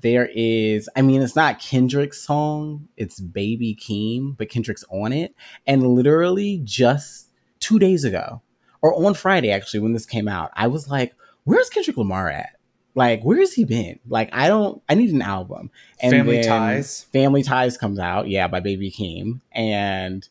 there 0.00 0.28
is 0.34 0.88
I 0.96 1.02
mean 1.02 1.22
it's 1.22 1.36
not 1.36 1.58
Kendrick's 1.58 2.20
song, 2.22 2.88
it's 2.96 3.20
Baby 3.20 3.76
Keem, 3.76 4.36
but 4.36 4.48
Kendrick's 4.48 4.84
on 4.90 5.12
it. 5.12 5.34
And 5.66 5.94
literally 5.94 6.60
just 6.64 7.30
two 7.60 7.78
days 7.78 8.04
ago, 8.04 8.42
or 8.82 8.94
on 9.06 9.14
Friday 9.14 9.50
actually, 9.50 9.80
when 9.80 9.92
this 9.92 10.06
came 10.06 10.28
out, 10.28 10.50
I 10.54 10.66
was 10.66 10.88
like, 10.88 11.14
where's 11.44 11.68
Kendrick 11.70 11.96
Lamar 11.96 12.30
at? 12.30 12.56
Like, 12.94 13.22
where 13.22 13.38
has 13.38 13.52
he 13.52 13.64
been? 13.64 14.00
Like, 14.08 14.30
I 14.32 14.48
don't 14.48 14.82
I 14.88 14.94
need 14.94 15.10
an 15.10 15.22
album. 15.22 15.70
And 16.00 16.12
Family 16.12 16.42
Ties. 16.42 17.04
Family 17.12 17.42
Ties 17.42 17.78
comes 17.78 17.98
out, 17.98 18.28
yeah, 18.28 18.48
by 18.48 18.60
Baby 18.60 18.90
Keem. 18.90 19.40
And 19.52 20.28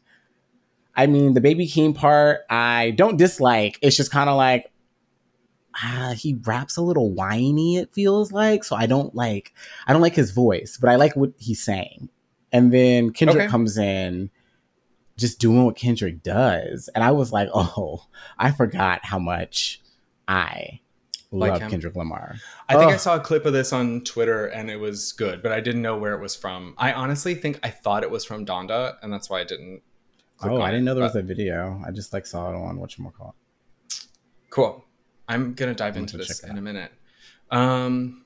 I 0.96 1.08
mean, 1.08 1.34
the 1.34 1.42
Baby 1.42 1.68
Keem 1.68 1.96
part, 1.96 2.42
I 2.50 2.92
don't 2.92 3.18
dislike. 3.18 3.80
It's 3.82 3.96
just 3.96 4.12
kind 4.12 4.30
of 4.30 4.36
like, 4.36 4.72
ah, 5.84 6.14
he 6.18 6.36
raps 6.46 6.78
a 6.78 6.82
little 6.82 7.12
whiny, 7.12 7.78
it 7.78 7.94
feels 7.94 8.32
like. 8.32 8.64
So 8.64 8.76
I 8.76 8.86
don't 8.86 9.14
like, 9.16 9.54
I 9.88 9.94
don't 9.94 10.02
like 10.02 10.16
his 10.16 10.32
voice, 10.32 10.78
but 10.80 10.90
I 10.90 10.96
like 10.96 11.16
what 11.16 11.32
he's 11.38 11.62
saying. 11.64 12.10
And 12.52 12.74
then 12.74 13.12
Kendrick 13.12 13.44
Okay. 13.44 13.48
comes 13.48 13.78
in 13.78 14.30
just 15.18 15.40
doing 15.40 15.66
what 15.66 15.76
Kendrick 15.76 16.24
does. 16.24 16.90
And 16.96 17.04
I 17.04 17.12
was 17.12 17.32
like, 17.32 17.50
oh, 17.54 18.06
I 18.38 18.52
forgot 18.52 19.06
how 19.06 19.20
much 19.20 19.82
I 20.28 20.80
Like 21.32 21.52
love 21.54 21.62
him. 21.62 21.70
Kendrick 21.70 21.96
Lamar. 21.96 22.36
I 22.68 22.76
think 22.78 22.92
I 22.92 22.98
saw 22.98 23.16
a 23.16 23.20
clip 23.20 23.46
of 23.46 23.54
this 23.54 23.72
on 23.74 24.02
Twitter 24.02 24.48
and 24.48 24.70
it 24.72 24.78
was 24.78 25.12
good, 25.12 25.42
but 25.44 25.52
I 25.52 25.60
didn't 25.60 25.82
know 25.82 25.98
where 25.98 26.14
it 26.14 26.22
was 26.22 26.36
from. 26.36 26.74
I 26.78 26.94
honestly 26.94 27.36
think 27.36 27.60
I 27.64 27.70
thought 27.70 28.04
it 28.04 28.10
was 28.12 28.26
from 28.26 28.46
Donda, 28.46 28.96
and 29.02 29.12
that's 29.14 29.30
why 29.30 29.42
I 29.42 29.44
didn't. 29.44 29.82
Oh, 30.42 30.62
I 30.62 30.72
didn't 30.72 30.86
know 30.86 30.94
there 30.94 31.04
was 31.04 31.14
but- 31.14 31.20
a 31.20 31.28
video. 31.28 31.82
I 31.86 31.92
just 31.92 32.14
like 32.14 32.26
saw 32.26 32.50
it 32.52 32.56
on 32.56 32.78
whatchamacallit. 32.80 33.34
Cool. 34.50 34.86
I'm 35.30 35.54
gonna 35.54 35.76
dive 35.76 35.96
into 35.96 36.18
this 36.18 36.44
in 36.44 36.58
a 36.58 36.62
minute. 36.62 36.92
Um, 37.52 38.26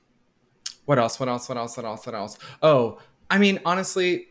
what 0.86 0.98
else? 0.98 1.20
What 1.20 1.28
else? 1.28 1.48
What 1.48 1.58
else? 1.58 1.76
What 1.76 1.86
else? 1.86 2.06
What 2.06 2.14
else? 2.14 2.38
Oh, 2.62 2.98
I 3.30 3.38
mean, 3.38 3.60
honestly, 3.64 4.26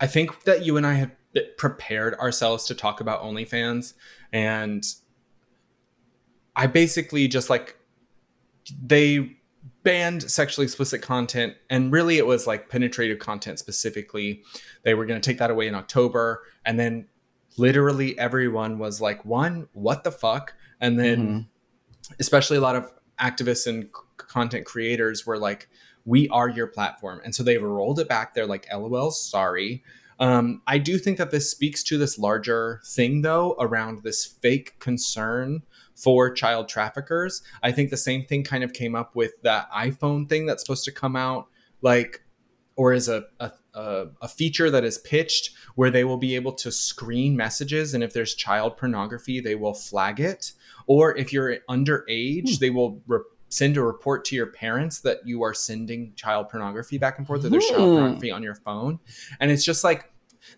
I 0.00 0.06
think 0.06 0.44
that 0.44 0.64
you 0.64 0.76
and 0.76 0.86
I 0.86 0.94
have 0.94 1.12
prepared 1.56 2.14
ourselves 2.16 2.66
to 2.66 2.74
talk 2.74 3.00
about 3.00 3.22
OnlyFans, 3.22 3.94
and 4.32 4.84
I 6.56 6.66
basically 6.66 7.28
just 7.28 7.48
like 7.48 7.76
they 8.84 9.36
banned 9.82 10.28
sexually 10.30 10.64
explicit 10.64 11.02
content 11.02 11.54
and 11.68 11.92
really 11.92 12.16
it 12.16 12.26
was 12.26 12.46
like 12.46 12.70
penetrative 12.70 13.18
content 13.18 13.58
specifically 13.58 14.42
they 14.82 14.94
were 14.94 15.04
going 15.04 15.20
to 15.20 15.30
take 15.30 15.38
that 15.38 15.50
away 15.50 15.68
in 15.68 15.74
october 15.74 16.42
and 16.64 16.80
then 16.80 17.06
literally 17.58 18.18
everyone 18.18 18.78
was 18.78 19.00
like 19.00 19.22
one 19.26 19.68
what 19.74 20.02
the 20.02 20.10
fuck 20.10 20.54
and 20.80 20.98
then 20.98 21.18
mm-hmm. 21.18 22.14
especially 22.20 22.56
a 22.56 22.60
lot 22.60 22.76
of 22.76 22.90
activists 23.20 23.66
and 23.66 23.84
c- 23.84 23.90
content 24.16 24.64
creators 24.64 25.26
were 25.26 25.38
like 25.38 25.68
we 26.04 26.28
are 26.28 26.48
your 26.48 26.66
platform 26.66 27.20
and 27.24 27.34
so 27.34 27.42
they've 27.42 27.62
rolled 27.62 27.98
it 27.98 28.08
back 28.08 28.34
they're 28.34 28.46
like 28.46 28.66
lol 28.72 29.10
sorry 29.10 29.82
um, 30.20 30.62
i 30.66 30.78
do 30.78 30.98
think 30.98 31.18
that 31.18 31.30
this 31.30 31.50
speaks 31.50 31.82
to 31.82 31.96
this 31.98 32.18
larger 32.18 32.80
thing 32.84 33.22
though 33.22 33.56
around 33.58 34.02
this 34.02 34.24
fake 34.24 34.78
concern 34.78 35.62
for 35.94 36.30
child 36.30 36.68
traffickers. 36.68 37.42
I 37.62 37.72
think 37.72 37.90
the 37.90 37.96
same 37.96 38.24
thing 38.24 38.44
kind 38.44 38.64
of 38.64 38.72
came 38.72 38.94
up 38.94 39.14
with 39.14 39.40
that 39.42 39.70
iPhone 39.70 40.28
thing 40.28 40.46
that's 40.46 40.62
supposed 40.62 40.84
to 40.84 40.92
come 40.92 41.16
out, 41.16 41.48
like, 41.82 42.23
or 42.76 42.92
is 42.92 43.08
a, 43.08 43.24
a, 43.40 43.52
a, 44.20 44.28
feature 44.28 44.70
that 44.70 44.84
is 44.84 44.98
pitched 44.98 45.50
where 45.76 45.90
they 45.90 46.04
will 46.04 46.16
be 46.16 46.34
able 46.34 46.52
to 46.52 46.72
screen 46.72 47.36
messages. 47.36 47.94
And 47.94 48.02
if 48.02 48.12
there's 48.12 48.34
child 48.34 48.76
pornography, 48.76 49.40
they 49.40 49.54
will 49.54 49.74
flag 49.74 50.20
it. 50.20 50.52
Or 50.86 51.16
if 51.16 51.32
you're 51.32 51.58
underage, 51.68 52.48
hmm. 52.48 52.60
they 52.60 52.70
will 52.70 53.00
re- 53.06 53.20
send 53.48 53.76
a 53.76 53.82
report 53.82 54.24
to 54.24 54.36
your 54.36 54.46
parents 54.46 55.00
that 55.00 55.24
you 55.24 55.42
are 55.42 55.54
sending 55.54 56.12
child 56.16 56.48
pornography 56.48 56.98
back 56.98 57.18
and 57.18 57.26
forth 57.26 57.44
or 57.44 57.48
there's 57.48 57.66
child 57.68 57.80
hmm. 57.80 57.96
pornography 57.96 58.30
on 58.30 58.42
your 58.42 58.56
phone. 58.56 58.98
And 59.40 59.50
it's 59.50 59.64
just 59.64 59.84
like, 59.84 60.10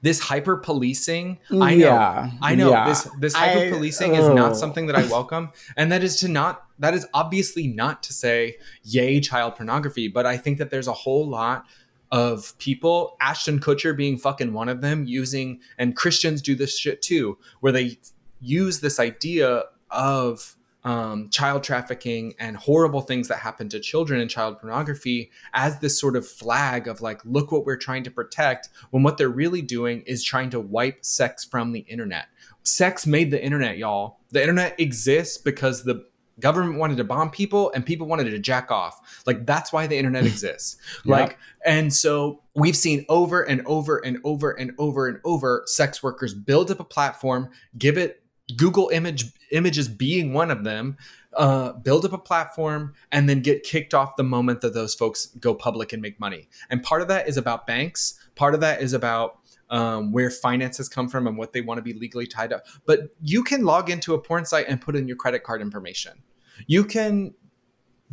this 0.03 0.19
hyper 0.19 0.57
policing 0.57 1.39
i 1.53 1.75
know 1.75 1.87
yeah, 1.87 2.31
i 2.43 2.57
know 2.57 2.71
yeah. 2.71 2.89
this 2.89 3.09
this 3.21 3.35
hyper 3.35 3.71
policing 3.71 4.17
is 4.17 4.29
not 4.31 4.51
oh. 4.51 4.55
something 4.55 4.87
that 4.87 4.97
i 4.97 5.07
welcome 5.07 5.53
and 5.77 5.93
that 5.93 6.03
is 6.03 6.17
to 6.17 6.27
not 6.27 6.65
that 6.81 6.93
is 6.93 7.07
obviously 7.15 7.69
not 7.69 8.03
to 8.03 8.13
say 8.13 8.57
yay 8.83 9.21
child 9.21 9.55
pornography 9.55 10.09
but 10.09 10.27
i 10.27 10.37
think 10.37 10.59
that 10.59 10.71
there's 10.71 10.89
a 10.89 10.93
whole 10.93 11.27
lot 11.27 11.67
of 12.13 12.57
people 12.59 13.17
ashton 13.21 13.59
kutcher 13.59 13.97
being 13.97 14.17
fucking 14.17 14.53
one 14.53 14.69
of 14.69 14.81
them 14.81 15.05
using 15.07 15.61
and 15.79 15.97
christians 15.97 16.41
do 16.41 16.55
this 16.55 16.79
shit 16.79 17.03
too 17.03 17.37
where 17.61 17.73
they 17.73 17.99
use 18.41 18.81
this 18.81 19.01
idea 19.01 19.65
of 19.91 20.57
um, 20.87 21.29
child 21.31 21.65
trafficking 21.65 22.35
and 22.39 22.57
horrible 22.57 23.01
things 23.01 23.27
that 23.27 23.39
happen 23.39 23.69
to 23.71 23.81
children 23.81 24.21
and 24.21 24.31
child 24.31 24.61
pornography 24.61 25.33
as 25.53 25.81
this 25.81 25.99
sort 25.99 26.15
of 26.15 26.27
flag 26.27 26.87
of 26.87 27.01
like, 27.01 27.21
look 27.25 27.51
what 27.51 27.67
we're 27.67 27.77
trying 27.77 28.05
to 28.05 28.11
protect, 28.11 28.69
when 28.91 29.03
what 29.03 29.19
they're 29.19 29.29
really 29.29 29.63
doing 29.63 30.03
is 30.03 30.23
trying 30.23 30.49
to 30.51 30.61
wipe 30.61 31.05
sex 31.05 31.45
from 31.45 31.73
the 31.73 31.81
internet. 31.81 32.27
Sex 32.63 33.05
made 33.05 33.33
the 33.33 33.45
internet, 33.45 33.79
y'all. 33.79 34.21
The 34.31 34.41
internet 34.41 34.79
exists 34.79 35.39
because 35.39 35.83
the 35.83 36.07
government 36.41 36.79
wanted 36.79 36.97
to 36.99 37.05
bomb 37.05 37.31
people 37.31 37.73
and 37.73 37.85
people 37.85 38.07
wanted 38.07 38.25
to 38.25 38.39
jack 38.39 38.71
off. 38.71 39.23
Like, 39.27 39.47
that's 39.47 39.73
why 39.73 39.87
the 39.87 39.97
internet 39.97 40.27
exists. 40.27 40.77
Like, 41.05 41.39
and 41.65 41.93
so 41.93 42.43
we've 42.55 42.77
seen 42.77 43.05
over 43.09 43.43
and 43.43 43.63
over 43.67 43.99
and 43.99 44.19
over 44.25 44.51
and 44.53 44.73
over 44.79 45.09
and 45.09 45.21
over 45.25 45.63
sex 45.67 46.03
workers 46.03 46.35
build 46.35 46.71
up 46.71 46.81
a 46.81 46.85
platform, 46.85 47.51
give 47.79 47.99
it 47.99 48.23
Google 48.57 48.91
image 48.91 49.33
images 49.51 49.89
being 49.89 50.33
one 50.33 50.51
of 50.51 50.65
them, 50.65 50.97
uh, 51.37 51.73
build 51.73 52.05
up 52.05 52.13
a 52.13 52.19
platform 52.19 52.95
and 53.13 53.29
then 53.29 53.41
get 53.41 53.63
kicked 53.63 53.95
off 53.95 54.17
the 54.17 54.25
moment 54.25 54.61
that 54.61 54.75
those 54.75 54.95
folks 54.95 55.27
go 55.41 55.55
public 55.55 55.93
and 55.93 56.01
make 56.01 56.19
money. 56.19 56.49
And 56.71 56.83
part 56.83 57.03
of 57.03 57.09
that 57.09 57.29
is 57.29 57.37
about 57.37 57.67
banks. 57.67 58.19
Part 58.35 58.55
of 58.55 58.61
that 58.61 58.81
is 58.81 58.93
about 58.93 59.39
um, 59.71 60.13
where 60.13 60.31
finances 60.31 60.89
come 60.89 61.09
from 61.09 61.27
and 61.27 61.37
what 61.37 61.53
they 61.53 61.61
want 61.61 61.79
to 61.79 61.83
be 61.83 61.93
legally 61.93 62.27
tied 62.27 62.53
up. 62.53 62.65
But 62.87 63.15
you 63.21 63.43
can 63.43 63.65
log 63.65 63.91
into 63.91 64.15
a 64.15 64.21
porn 64.21 64.45
site 64.45 64.67
and 64.69 64.81
put 64.81 64.97
in 64.97 65.09
your 65.09 65.17
credit 65.17 65.43
card 65.43 65.61
information. 65.61 66.23
You 66.67 66.85
can 66.85 67.35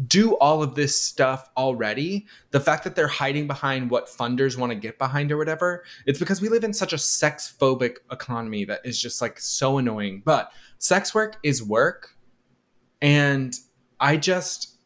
do 0.07 0.35
all 0.37 0.63
of 0.63 0.75
this 0.75 0.99
stuff 0.99 1.49
already. 1.55 2.25
The 2.51 2.59
fact 2.59 2.83
that 2.83 2.95
they're 2.95 3.07
hiding 3.07 3.47
behind 3.47 3.91
what 3.91 4.07
funders 4.07 4.57
want 4.57 4.71
to 4.71 4.75
get 4.75 4.97
behind 4.97 5.31
or 5.31 5.37
whatever, 5.37 5.83
it's 6.05 6.19
because 6.19 6.41
we 6.41 6.49
live 6.49 6.63
in 6.63 6.73
such 6.73 6.93
a 6.93 6.97
sex 6.97 7.53
phobic 7.59 7.97
economy 8.11 8.65
that 8.65 8.81
is 8.83 8.99
just 8.99 9.21
like 9.21 9.39
so 9.39 9.77
annoying. 9.77 10.23
But 10.25 10.51
sex 10.79 11.13
work 11.13 11.37
is 11.43 11.61
work. 11.61 12.15
And 13.01 13.55
I 13.99 14.17
just, 14.17 14.77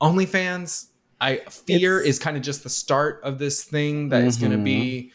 OnlyFans, 0.00 0.90
I 1.20 1.38
fear 1.38 1.98
it's, 1.98 2.10
is 2.10 2.18
kind 2.18 2.36
of 2.36 2.42
just 2.42 2.62
the 2.62 2.70
start 2.70 3.20
of 3.24 3.38
this 3.38 3.64
thing 3.64 4.10
that 4.10 4.18
mm-hmm. 4.18 4.28
is 4.28 4.36
going 4.36 4.52
to 4.52 4.58
be 4.58 5.12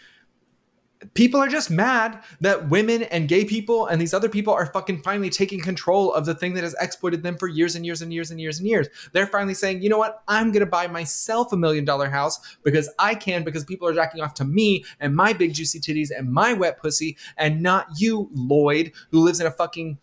people 1.14 1.40
are 1.40 1.48
just 1.48 1.70
mad 1.70 2.22
that 2.42 2.70
women 2.70 3.04
and 3.04 3.28
gay 3.28 3.46
people 3.46 3.88
and 3.88 4.02
these 4.02 4.14
other 4.14 4.30
people 4.30 4.54
are 4.54 4.66
fucking 4.68 5.02
finally 5.02 5.30
taking 5.30 5.62
control 5.62 6.14
of 6.14 6.26
the 6.26 6.34
thing 6.34 6.54
that 6.54 6.64
has 6.64 6.76
exploited 6.80 7.24
them 7.24 7.38
for 7.38 7.48
years 7.48 7.76
and 7.76 7.86
years 7.86 8.02
and 8.02 8.14
years 8.14 8.32
and 8.32 8.40
years 8.40 8.60
and 8.60 8.68
years. 8.68 8.88
They're 9.12 9.28
finally 9.28 9.54
saying, 9.54 9.82
you 9.82 9.90
know 9.90 9.98
what? 9.98 10.24
I'm 10.28 10.52
going 10.52 10.62
to 10.62 10.66
buy 10.66 10.88
myself 10.88 11.54
a 11.54 11.58
million 11.58 11.86
dollar 11.86 12.10
house 12.10 12.58
because 12.64 12.90
I 13.00 13.16
can, 13.16 13.44
because 13.44 13.64
people 13.64 13.88
are 13.88 13.94
jacking 13.94 14.22
off 14.22 14.34
to 14.36 14.46
me 14.46 14.86
and 15.00 15.16
my 15.16 15.34
big 15.34 15.54
juicy 15.54 15.80
titties 15.80 16.10
and 16.16 16.32
my 16.32 16.54
wet 16.54 16.80
pussy 16.80 17.18
and 17.38 17.62
not 17.62 17.88
you, 17.98 18.30
Lloyd, 18.34 18.92
who 19.12 19.24
lives 19.24 19.40
in 19.40 19.48
a 19.48 19.52
fucking 19.52 19.98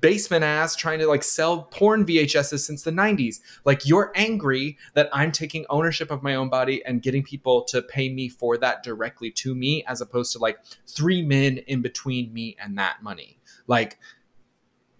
basement 0.00 0.44
ass 0.44 0.76
trying 0.76 0.98
to 0.98 1.06
like 1.06 1.22
sell 1.22 1.62
porn 1.64 2.04
VHSs 2.04 2.60
since 2.60 2.82
the 2.82 2.90
90s. 2.90 3.40
Like 3.64 3.86
you're 3.86 4.12
angry 4.14 4.76
that 4.94 5.08
I'm 5.12 5.32
taking 5.32 5.64
ownership 5.70 6.10
of 6.10 6.22
my 6.22 6.34
own 6.34 6.48
body 6.50 6.84
and 6.84 7.02
getting 7.02 7.22
people 7.22 7.64
to 7.64 7.80
pay 7.82 8.08
me 8.12 8.28
for 8.28 8.58
that 8.58 8.82
directly 8.82 9.30
to 9.32 9.54
me 9.54 9.84
as 9.86 10.00
opposed 10.00 10.32
to 10.32 10.38
like 10.38 10.58
three 10.86 11.22
men 11.22 11.58
in 11.66 11.80
between 11.80 12.32
me 12.32 12.56
and 12.60 12.76
that 12.78 13.02
money. 13.02 13.38
Like 13.66 13.98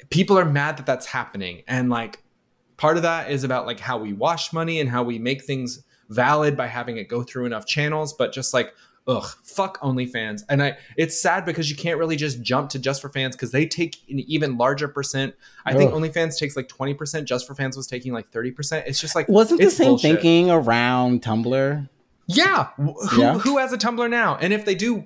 people 0.09 0.39
are 0.39 0.47
mad 0.47 0.77
that 0.79 0.87
that's 0.87 1.07
happening 1.07 1.63
and 1.69 1.91
like 1.91 2.23
part 2.77 2.97
of 2.97 3.03
that 3.03 3.31
is 3.31 3.45
about 3.45 3.67
like 3.67 3.81
how 3.81 3.99
we 3.99 4.15
wash 4.15 4.53
money 4.53 4.81
and 4.81 4.89
how 4.89 5.03
we 5.03 5.19
make 5.19 5.45
things 5.45 5.85
valid 6.09 6.57
by 6.57 6.67
having 6.67 6.97
it 6.97 7.09
go 7.09 7.23
through 7.23 7.45
enough 7.45 7.67
channels, 7.67 8.13
but 8.15 8.33
just 8.33 8.55
like 8.55 8.75
ugh, 9.11 9.27
fuck 9.43 9.81
OnlyFans. 9.81 10.43
And 10.49 10.63
I 10.63 10.77
it's 10.97 11.21
sad 11.21 11.45
because 11.45 11.69
you 11.69 11.77
can't 11.77 11.99
really 11.99 12.17
just 12.17 12.41
jump 12.43 12.71
to 12.71 12.79
just 12.79 13.03
for 13.03 13.09
fans 13.09 13.35
because 13.35 13.51
they 13.51 13.67
take 13.67 13.97
an 14.09 14.21
even 14.21 14.57
larger 14.57 14.89
percent. 14.89 15.35
I 15.67 15.73
ugh. 15.73 15.79
think 15.79 15.93
OnlyFans 15.93 16.39
takes 16.39 16.57
like 16.57 16.69
20%, 16.69 17.25
just 17.25 17.47
for 17.47 17.55
fans 17.55 17.77
was 17.77 17.87
taking 17.87 18.13
like 18.13 18.31
30%. 18.31 18.85
It's 18.87 19.01
just 19.01 19.15
like 19.15 19.29
wasn't 19.29 19.61
the 19.61 19.71
same 19.71 19.89
bullshit. 19.89 20.13
thinking 20.13 20.51
around 20.51 21.23
Tumblr? 21.23 21.89
Yeah. 22.27 22.69
Who 22.77 22.95
yeah. 23.19 23.39
who 23.39 23.59
has 23.59 23.73
a 23.73 23.79
Tumblr 23.79 24.09
now? 24.09 24.37
And 24.37 24.53
if 24.53 24.65
they 24.65 24.75
do, 24.75 25.05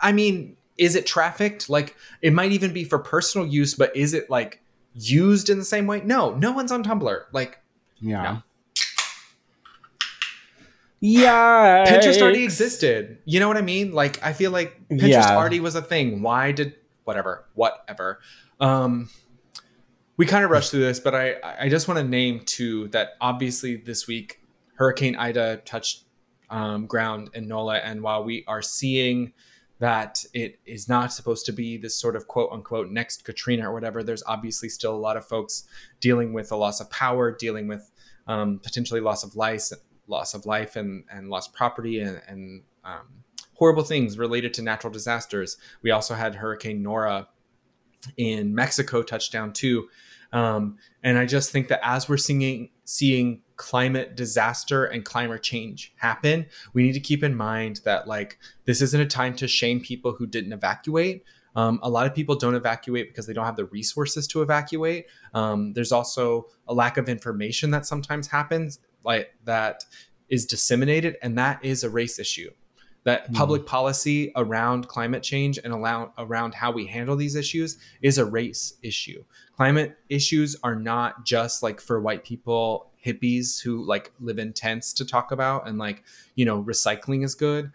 I 0.00 0.12
mean, 0.12 0.56
is 0.78 0.94
it 0.94 1.06
trafficked? 1.06 1.68
Like 1.68 1.96
it 2.22 2.32
might 2.32 2.52
even 2.52 2.72
be 2.72 2.84
for 2.84 2.98
personal 2.98 3.46
use, 3.46 3.74
but 3.74 3.94
is 3.96 4.14
it 4.14 4.30
like 4.30 4.62
used 4.94 5.50
in 5.50 5.58
the 5.58 5.64
same 5.64 5.86
way? 5.86 6.00
No, 6.02 6.34
no 6.36 6.52
one's 6.52 6.70
on 6.70 6.84
Tumblr. 6.84 7.24
Like 7.32 7.60
yeah. 8.00 8.22
No. 8.22 8.42
Yeah. 11.00 11.84
Pinterest 11.86 12.20
already 12.20 12.44
existed. 12.44 13.18
You 13.24 13.40
know 13.40 13.48
what 13.48 13.56
I 13.56 13.62
mean? 13.62 13.92
Like 13.92 14.22
I 14.22 14.32
feel 14.32 14.50
like 14.50 14.88
Pinterest 14.88 15.08
yeah. 15.08 15.36
already 15.36 15.60
was 15.60 15.74
a 15.74 15.82
thing. 15.82 16.22
Why 16.22 16.52
did 16.52 16.74
whatever, 17.04 17.46
whatever. 17.54 18.20
Um 18.60 19.08
we 20.16 20.26
kind 20.26 20.44
of 20.44 20.50
rushed 20.50 20.70
through 20.70 20.80
this, 20.80 21.00
but 21.00 21.14
I 21.14 21.36
I 21.58 21.68
just 21.70 21.88
want 21.88 21.98
to 21.98 22.04
name 22.04 22.42
two 22.44 22.88
that 22.88 23.12
obviously 23.20 23.76
this 23.76 24.06
week 24.06 24.40
Hurricane 24.74 25.16
Ida 25.16 25.58
touched 25.64 26.04
um, 26.50 26.86
ground 26.86 27.30
in 27.34 27.48
NOLA, 27.48 27.76
and 27.78 28.02
while 28.02 28.24
we 28.24 28.44
are 28.46 28.60
seeing 28.60 29.32
that 29.78 30.24
it 30.34 30.58
is 30.66 30.88
not 30.88 31.12
supposed 31.12 31.46
to 31.46 31.52
be 31.52 31.78
this 31.78 31.94
sort 31.94 32.16
of 32.16 32.28
quote 32.28 32.50
unquote 32.52 32.90
next 32.90 33.24
Katrina 33.24 33.70
or 33.70 33.72
whatever, 33.72 34.02
there's 34.02 34.22
obviously 34.26 34.68
still 34.68 34.94
a 34.94 34.98
lot 34.98 35.16
of 35.16 35.26
folks 35.26 35.64
dealing 36.00 36.32
with 36.32 36.52
a 36.52 36.56
loss 36.56 36.80
of 36.80 36.90
power, 36.90 37.34
dealing 37.34 37.66
with 37.66 37.90
um, 38.26 38.58
potentially 38.62 39.00
loss 39.00 39.24
of 39.24 39.36
life, 39.36 39.70
loss 40.10 40.34
of 40.34 40.44
life 40.44 40.76
and, 40.76 41.04
and 41.10 41.28
lost 41.28 41.54
property 41.54 42.00
and, 42.00 42.20
and 42.28 42.62
um, 42.84 43.06
horrible 43.54 43.84
things 43.84 44.18
related 44.18 44.52
to 44.54 44.62
natural 44.62 44.92
disasters. 44.92 45.56
We 45.82 45.90
also 45.90 46.14
had 46.14 46.34
Hurricane 46.34 46.82
Nora 46.82 47.28
in 48.16 48.54
Mexico 48.54 49.02
touchdown 49.02 49.52
too. 49.52 49.88
Um, 50.32 50.78
and 51.02 51.18
I 51.18 51.26
just 51.26 51.50
think 51.50 51.68
that 51.68 51.80
as 51.82 52.08
we're 52.08 52.16
seeing 52.16 52.70
seeing 52.84 53.42
climate 53.56 54.16
disaster 54.16 54.86
and 54.86 55.04
climate 55.04 55.42
change 55.42 55.92
happen, 55.96 56.46
we 56.72 56.82
need 56.82 56.92
to 56.92 57.00
keep 57.00 57.22
in 57.22 57.34
mind 57.34 57.80
that 57.84 58.08
like 58.08 58.38
this 58.64 58.80
isn't 58.80 59.00
a 59.00 59.06
time 59.06 59.34
to 59.36 59.46
shame 59.48 59.80
people 59.80 60.12
who 60.12 60.26
didn't 60.26 60.52
evacuate. 60.52 61.24
Um, 61.56 61.80
a 61.82 61.90
lot 61.90 62.06
of 62.06 62.14
people 62.14 62.36
don't 62.36 62.54
evacuate 62.54 63.08
because 63.08 63.26
they 63.26 63.32
don't 63.32 63.44
have 63.44 63.56
the 63.56 63.66
resources 63.66 64.26
to 64.28 64.42
evacuate. 64.42 65.06
Um, 65.34 65.72
there's 65.72 65.92
also 65.92 66.46
a 66.68 66.74
lack 66.74 66.96
of 66.96 67.08
information 67.08 67.72
that 67.72 67.86
sometimes 67.86 68.28
happens 68.28 68.78
like 69.04 69.34
that 69.44 69.84
is 70.28 70.46
disseminated 70.46 71.16
and 71.22 71.36
that 71.38 71.64
is 71.64 71.84
a 71.84 71.90
race 71.90 72.18
issue. 72.18 72.50
That 73.04 73.30
mm. 73.30 73.34
public 73.34 73.66
policy 73.66 74.30
around 74.36 74.88
climate 74.88 75.22
change 75.22 75.58
and 75.62 75.72
allow, 75.72 76.12
around 76.18 76.54
how 76.54 76.70
we 76.70 76.86
handle 76.86 77.16
these 77.16 77.34
issues 77.34 77.78
is 78.02 78.18
a 78.18 78.24
race 78.24 78.74
issue. 78.82 79.24
Climate 79.56 79.96
issues 80.08 80.56
are 80.62 80.76
not 80.76 81.24
just 81.24 81.62
like 81.62 81.80
for 81.80 82.00
white 82.00 82.24
people 82.24 82.90
hippies 83.04 83.62
who 83.62 83.84
like 83.84 84.12
live 84.20 84.38
in 84.38 84.52
tents 84.52 84.92
to 84.92 85.06
talk 85.06 85.32
about 85.32 85.66
and 85.66 85.78
like 85.78 86.04
you 86.34 86.44
know 86.44 86.62
recycling 86.62 87.24
is 87.24 87.34
good. 87.34 87.72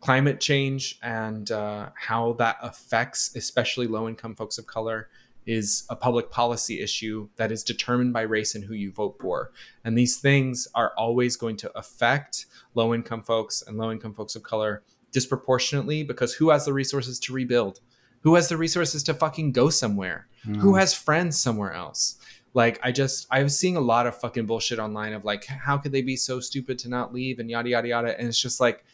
Climate 0.00 0.40
change 0.40 0.98
and 1.02 1.52
uh, 1.52 1.90
how 1.94 2.32
that 2.34 2.56
affects 2.60 3.36
especially 3.36 3.86
low 3.86 4.08
income 4.08 4.34
folks 4.34 4.58
of 4.58 4.66
color 4.66 5.08
is 5.46 5.84
a 5.90 5.96
public 5.96 6.30
policy 6.30 6.80
issue 6.80 7.28
that 7.36 7.50
is 7.50 7.62
determined 7.62 8.12
by 8.12 8.22
race 8.22 8.54
and 8.54 8.64
who 8.64 8.74
you 8.74 8.92
vote 8.92 9.16
for. 9.20 9.50
And 9.84 9.96
these 9.96 10.18
things 10.18 10.68
are 10.74 10.92
always 10.96 11.36
going 11.36 11.56
to 11.58 11.78
affect 11.78 12.46
low 12.74 12.94
income 12.94 13.22
folks 13.22 13.62
and 13.66 13.76
low 13.76 13.90
income 13.90 14.14
folks 14.14 14.36
of 14.36 14.42
color 14.42 14.82
disproportionately 15.10 16.02
because 16.02 16.34
who 16.34 16.50
has 16.50 16.64
the 16.64 16.72
resources 16.72 17.18
to 17.20 17.32
rebuild? 17.32 17.80
Who 18.20 18.36
has 18.36 18.48
the 18.48 18.56
resources 18.56 19.02
to 19.04 19.14
fucking 19.14 19.52
go 19.52 19.68
somewhere? 19.68 20.28
Mm. 20.46 20.56
Who 20.56 20.76
has 20.76 20.94
friends 20.94 21.38
somewhere 21.38 21.72
else? 21.72 22.18
Like 22.54 22.78
I 22.82 22.92
just 22.92 23.26
I 23.30 23.42
was 23.42 23.58
seeing 23.58 23.76
a 23.76 23.80
lot 23.80 24.06
of 24.06 24.16
fucking 24.16 24.46
bullshit 24.46 24.78
online 24.78 25.12
of 25.14 25.24
like 25.24 25.44
how 25.46 25.78
could 25.78 25.92
they 25.92 26.02
be 26.02 26.16
so 26.16 26.40
stupid 26.40 26.78
to 26.80 26.88
not 26.88 27.12
leave 27.12 27.38
and 27.38 27.50
yada 27.50 27.70
yada 27.70 27.88
yada 27.88 28.18
and 28.18 28.28
it's 28.28 28.38
just 28.38 28.60
like 28.60 28.84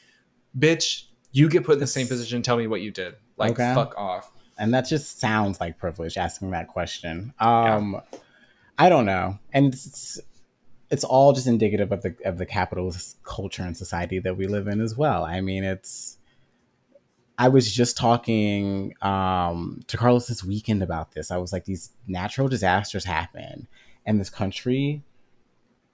bitch 0.56 1.04
you 1.32 1.48
get 1.48 1.64
put 1.64 1.74
in 1.74 1.80
the 1.80 1.86
same 1.86 2.06
position 2.06 2.40
tell 2.40 2.56
me 2.56 2.66
what 2.66 2.80
you 2.80 2.90
did 2.90 3.14
like 3.36 3.52
okay. 3.52 3.74
fuck 3.74 3.96
off 3.98 4.30
and 4.58 4.74
that 4.74 4.82
just 4.82 5.20
sounds 5.20 5.60
like 5.60 5.78
privilege 5.78 6.16
asking 6.16 6.50
that 6.50 6.68
question 6.68 7.32
um 7.40 7.92
yeah. 8.12 8.18
I 8.78 8.88
don't 8.88 9.06
know 9.06 9.38
and 9.52 9.72
it's 9.72 10.20
it's 10.90 11.04
all 11.04 11.32
just 11.32 11.46
indicative 11.46 11.92
of 11.92 12.02
the 12.02 12.14
of 12.24 12.38
the 12.38 12.46
capitalist 12.46 13.22
culture 13.22 13.62
and 13.62 13.76
society 13.76 14.18
that 14.20 14.36
we 14.36 14.46
live 14.46 14.68
in 14.68 14.80
as 14.80 14.96
well 14.96 15.24
I 15.24 15.40
mean 15.40 15.64
it's 15.64 16.18
I 17.38 17.48
was 17.48 17.72
just 17.72 17.96
talking 17.96 18.94
um, 19.00 19.80
to 19.86 19.96
Carlos 19.96 20.26
this 20.26 20.42
weekend 20.42 20.82
about 20.82 21.12
this. 21.12 21.30
I 21.30 21.36
was 21.36 21.52
like, 21.52 21.64
these 21.64 21.92
natural 22.08 22.48
disasters 22.48 23.04
happen, 23.04 23.68
and 24.04 24.20
this 24.20 24.28
country. 24.28 25.04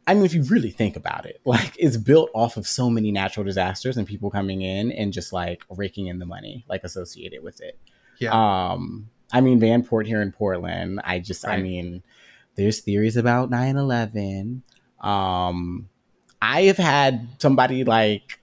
I 0.06 0.14
mean, 0.14 0.24
if 0.24 0.34
you 0.34 0.42
really 0.44 0.70
think 0.70 0.96
about 0.96 1.26
it, 1.26 1.40
like 1.44 1.76
it's 1.78 1.98
built 1.98 2.30
off 2.34 2.56
of 2.56 2.66
so 2.66 2.88
many 2.88 3.12
natural 3.12 3.44
disasters 3.44 3.98
and 3.98 4.06
people 4.06 4.30
coming 4.30 4.62
in 4.62 4.90
and 4.90 5.12
just 5.12 5.34
like 5.34 5.64
raking 5.68 6.06
in 6.06 6.18
the 6.18 6.26
money, 6.26 6.64
like 6.66 6.82
associated 6.82 7.42
with 7.42 7.60
it. 7.60 7.78
Yeah. 8.18 8.32
Um, 8.72 9.10
I 9.32 9.40
mean, 9.40 9.60
Vanport 9.60 10.06
here 10.06 10.22
in 10.22 10.32
Portland. 10.32 11.00
I 11.04 11.18
just, 11.18 11.44
right. 11.44 11.58
I 11.58 11.62
mean, 11.62 12.02
there's 12.56 12.80
theories 12.80 13.16
about 13.16 13.50
9 13.50 13.76
11. 13.76 14.62
Um, 15.00 15.88
I 16.40 16.62
have 16.62 16.76
had 16.76 17.28
somebody 17.38 17.84
like 17.84 18.40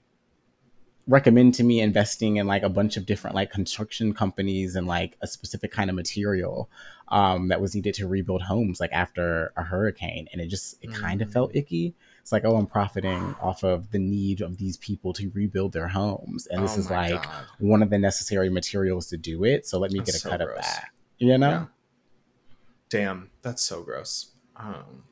recommend 1.07 1.53
to 1.55 1.63
me 1.63 1.81
investing 1.81 2.37
in 2.37 2.47
like 2.47 2.63
a 2.63 2.69
bunch 2.69 2.97
of 2.97 3.05
different 3.05 3.35
like 3.35 3.51
construction 3.51 4.13
companies 4.13 4.75
and 4.75 4.87
like 4.87 5.17
a 5.21 5.27
specific 5.27 5.71
kind 5.71 5.89
of 5.89 5.95
material 5.95 6.69
um, 7.09 7.49
that 7.49 7.59
was 7.59 7.75
needed 7.75 7.93
to 7.95 8.07
rebuild 8.07 8.41
homes 8.41 8.79
like 8.79 8.91
after 8.93 9.51
a 9.57 9.63
hurricane 9.63 10.27
and 10.31 10.41
it 10.41 10.47
just 10.47 10.77
it 10.81 10.93
kind 10.93 11.21
of 11.21 11.29
mm. 11.29 11.33
felt 11.33 11.55
icky 11.55 11.93
it's 12.21 12.31
like 12.31 12.45
oh 12.45 12.55
i'm 12.55 12.67
profiting 12.67 13.35
off 13.41 13.63
of 13.63 13.91
the 13.91 13.99
need 13.99 14.41
of 14.41 14.57
these 14.57 14.77
people 14.77 15.11
to 15.11 15.29
rebuild 15.33 15.73
their 15.73 15.89
homes 15.89 16.47
and 16.47 16.63
this 16.63 16.77
oh 16.77 16.79
is 16.79 16.89
like 16.89 17.21
God. 17.21 17.45
one 17.59 17.83
of 17.83 17.89
the 17.89 17.97
necessary 17.97 18.49
materials 18.49 19.07
to 19.07 19.17
do 19.17 19.43
it 19.43 19.65
so 19.65 19.77
let 19.77 19.91
me 19.91 19.99
that's 19.99 20.11
get 20.11 20.15
a 20.15 20.19
so 20.19 20.29
cut 20.29 20.39
gross. 20.39 20.57
of 20.57 20.63
that 20.63 20.85
you 21.17 21.37
know 21.37 21.49
yeah. 21.49 21.65
damn 22.89 23.29
that's 23.41 23.61
so 23.61 23.81
gross 23.81 24.31
um 24.55 25.03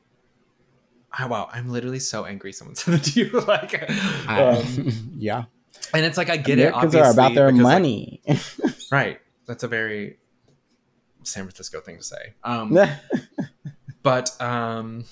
Oh, 1.18 1.26
wow, 1.26 1.48
I'm 1.52 1.68
literally 1.68 1.98
so 1.98 2.24
angry 2.24 2.52
someone 2.52 2.74
said 2.76 3.02
to 3.02 3.20
you. 3.20 3.40
like, 3.48 3.90
um, 4.28 4.92
yeah, 5.18 5.44
and 5.92 6.04
it's 6.04 6.16
like 6.16 6.30
I 6.30 6.36
get 6.36 6.58
it. 6.58 6.68
Americans 6.68 6.94
are 6.94 7.10
about 7.10 7.34
their 7.34 7.52
money, 7.52 8.20
like, 8.26 8.40
right? 8.92 9.20
That's 9.46 9.64
a 9.64 9.68
very 9.68 10.18
San 11.22 11.44
Francisco 11.44 11.80
thing 11.80 11.98
to 11.98 12.04
say. 12.04 12.34
Um, 12.44 12.78
but 14.02 14.40
um, 14.40 15.04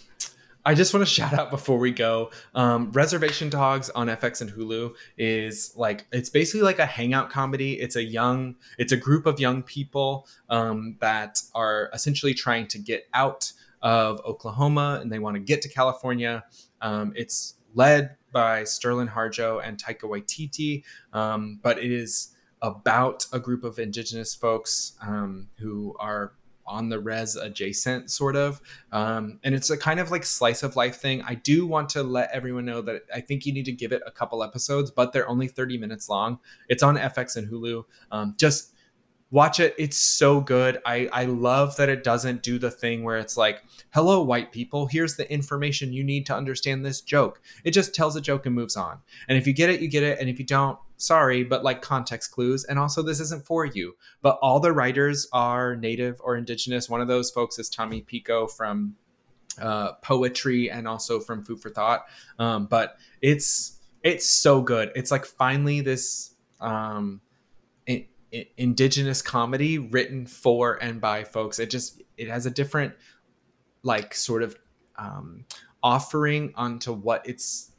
I 0.65 0.75
just 0.75 0.93
want 0.93 1.07
to 1.07 1.13
shout 1.13 1.33
out 1.33 1.51
before 1.51 1.79
we 1.79 1.91
go. 1.91 2.31
Um, 2.55 2.91
Reservation 2.93 3.49
Dogs 3.49 3.91
on 3.91 4.09
FX 4.09 4.41
and 4.41 4.51
Hulu 4.51 4.95
is 5.17 5.73
like 5.77 6.07
it's 6.13 6.29
basically 6.29 6.63
like 6.63 6.79
a 6.79 6.87
hangout 6.87 7.31
comedy. 7.31 7.81
It's 7.81 7.97
a 7.97 8.03
young, 8.03 8.57
it's 8.79 8.93
a 8.93 8.97
group 8.97 9.27
of 9.27 9.41
young 9.41 9.63
people 9.63 10.27
um, 10.49 10.97
that 11.01 11.41
are 11.55 11.91
essentially 11.93 12.35
trying 12.35 12.67
to 12.69 12.79
get 12.79 13.09
out 13.15 13.53
of 13.83 14.21
Oklahoma 14.27 14.99
and 15.01 15.11
they 15.13 15.19
want 15.19 15.37
to 15.37 15.41
get 15.41 15.63
to 15.63 15.69
California. 15.69 16.45
Um, 16.81 17.13
it's 17.17 17.55
led 17.75 18.17
by 18.33 18.63
Sterlin 18.63 19.13
Harjo 19.13 19.65
and 19.65 19.83
Taika 19.83 20.03
Waititi, 20.03 20.83
um, 21.13 21.61
but 21.63 21.79
it 21.79 21.91
is 21.91 22.35
about 22.61 23.25
a 23.33 23.39
group 23.39 23.65
of 23.65 23.79
indigenous 23.79 24.35
folks 24.35 24.95
um, 25.01 25.49
who 25.59 25.95
are 26.01 26.33
on 26.69 26.89
the 26.89 27.01
res 27.01 27.35
adjacent 27.35 28.11
sort 28.11 28.37
of. 28.37 28.61
Um, 28.93 29.41
and 29.43 29.55
it's 29.55 29.71
a 29.71 29.77
kind 29.77 29.99
of 29.99 30.11
like 30.11 30.25
slice 30.25 30.63
of 30.63 30.77
life 30.77 30.97
thing. 30.97 31.23
I 31.23 31.35
do 31.35 31.67
want 31.67 31.89
to 31.91 32.03
let 32.03 32.31
everyone 32.33 32.65
know 32.65 32.83
that 32.83 33.03
i 33.15 33.21
think 33.21 33.47
you 33.47 33.53
need 33.53 33.65
to 33.65 33.73
give 33.73 33.93
it 33.93 34.03
a 34.07 34.11
couple 34.11 34.43
episodes 34.43 34.91
but 34.91 35.13
they're 35.13 35.29
only 35.29 35.49
30 35.49 35.79
minutes 35.79 36.09
long. 36.09 36.39
It's 36.69 36.83
on 36.83 36.97
fx 36.97 37.37
and 37.37 37.51
hulu. 37.51 37.85
Um, 38.11 38.35
just 38.37 38.75
watch 39.31 39.61
it. 39.61 39.75
It's 39.79 39.97
so 39.97 40.41
good. 40.41 40.79
I 40.87 41.09
i 41.13 41.25
love 41.25 41.77
that 41.77 41.89
it 41.89 42.03
doesn't 42.05 42.43
do 42.43 42.59
the 42.59 42.71
thing 42.71 43.03
where 43.03 43.19
it's 43.19 43.37
like 43.37 43.63
hello 43.93 44.23
white 44.23 44.53
people. 44.53 44.87
Here's 44.87 45.17
the 45.17 45.31
information 45.31 45.93
you 45.93 46.05
need 46.05 46.27
to 46.27 46.35
understand 46.35 46.85
this 46.85 47.01
joke. 47.01 47.41
It 47.65 47.73
just 47.73 47.95
tells 47.95 48.17
a 48.17 48.21
joke 48.21 48.47
and 48.47 48.55
moves 48.55 48.77
on. 48.77 48.99
And 49.29 49.37
if 49.37 49.47
you 49.47 49.53
get 49.53 49.71
it 49.71 49.81
you 49.81 49.89
get 49.89 50.03
it. 50.03 50.19
And 50.19 50.29
if 50.29 50.39
you 50.39 50.45
don't 50.45 50.79
sorry 50.99 51.45
but 51.45 51.65
like 51.65 51.81
context 51.81 52.31
clues 52.33 52.65
and 52.65 52.79
also 52.79 53.03
this 53.03 53.21
isn't 53.21 53.47
for 53.47 53.65
you 53.65 53.97
but 54.21 54.39
all 54.43 54.61
the 54.61 54.73
writers 54.73 55.27
are 55.33 55.75
native 55.77 56.21
or 56.21 56.37
indigenous. 56.37 56.89
One 56.89 57.01
of 57.01 57.09
those 57.09 57.31
folks 57.31 57.59
is 57.59 57.71
tommy 57.71 58.03
pico 58.03 58.47
from 58.47 58.97
uh, 59.61 59.95
poetry 60.03 60.71
and 60.71 60.87
also 60.87 61.19
from 61.19 61.45
Food 61.45 61.61
4 61.61 61.73
Thot 61.73 62.07
um, 62.39 62.67
but 62.67 62.99
it's 63.23 63.79
it's 64.03 64.29
so 64.29 64.63
good. 64.63 64.93
It's 64.95 65.11
like 65.11 65.25
finally 65.25 65.81
this 65.81 66.35
um, 66.61 67.21
indigenous 68.57 69.23
comedy 69.23 69.79
written 69.79 70.27
for 70.27 70.83
and 70.83 71.01
by 71.01 71.25
folks. 71.25 71.59
It 71.59 71.71
just 71.71 72.03
it 72.17 72.29
has 72.29 72.47
a 72.47 72.51
different 72.51 72.95
like 73.83 74.15
sort 74.15 74.43
of 74.43 74.57
um, 74.97 75.45
offering 75.83 76.53
onto 76.55 76.93
what 76.93 77.27
it's 77.27 77.73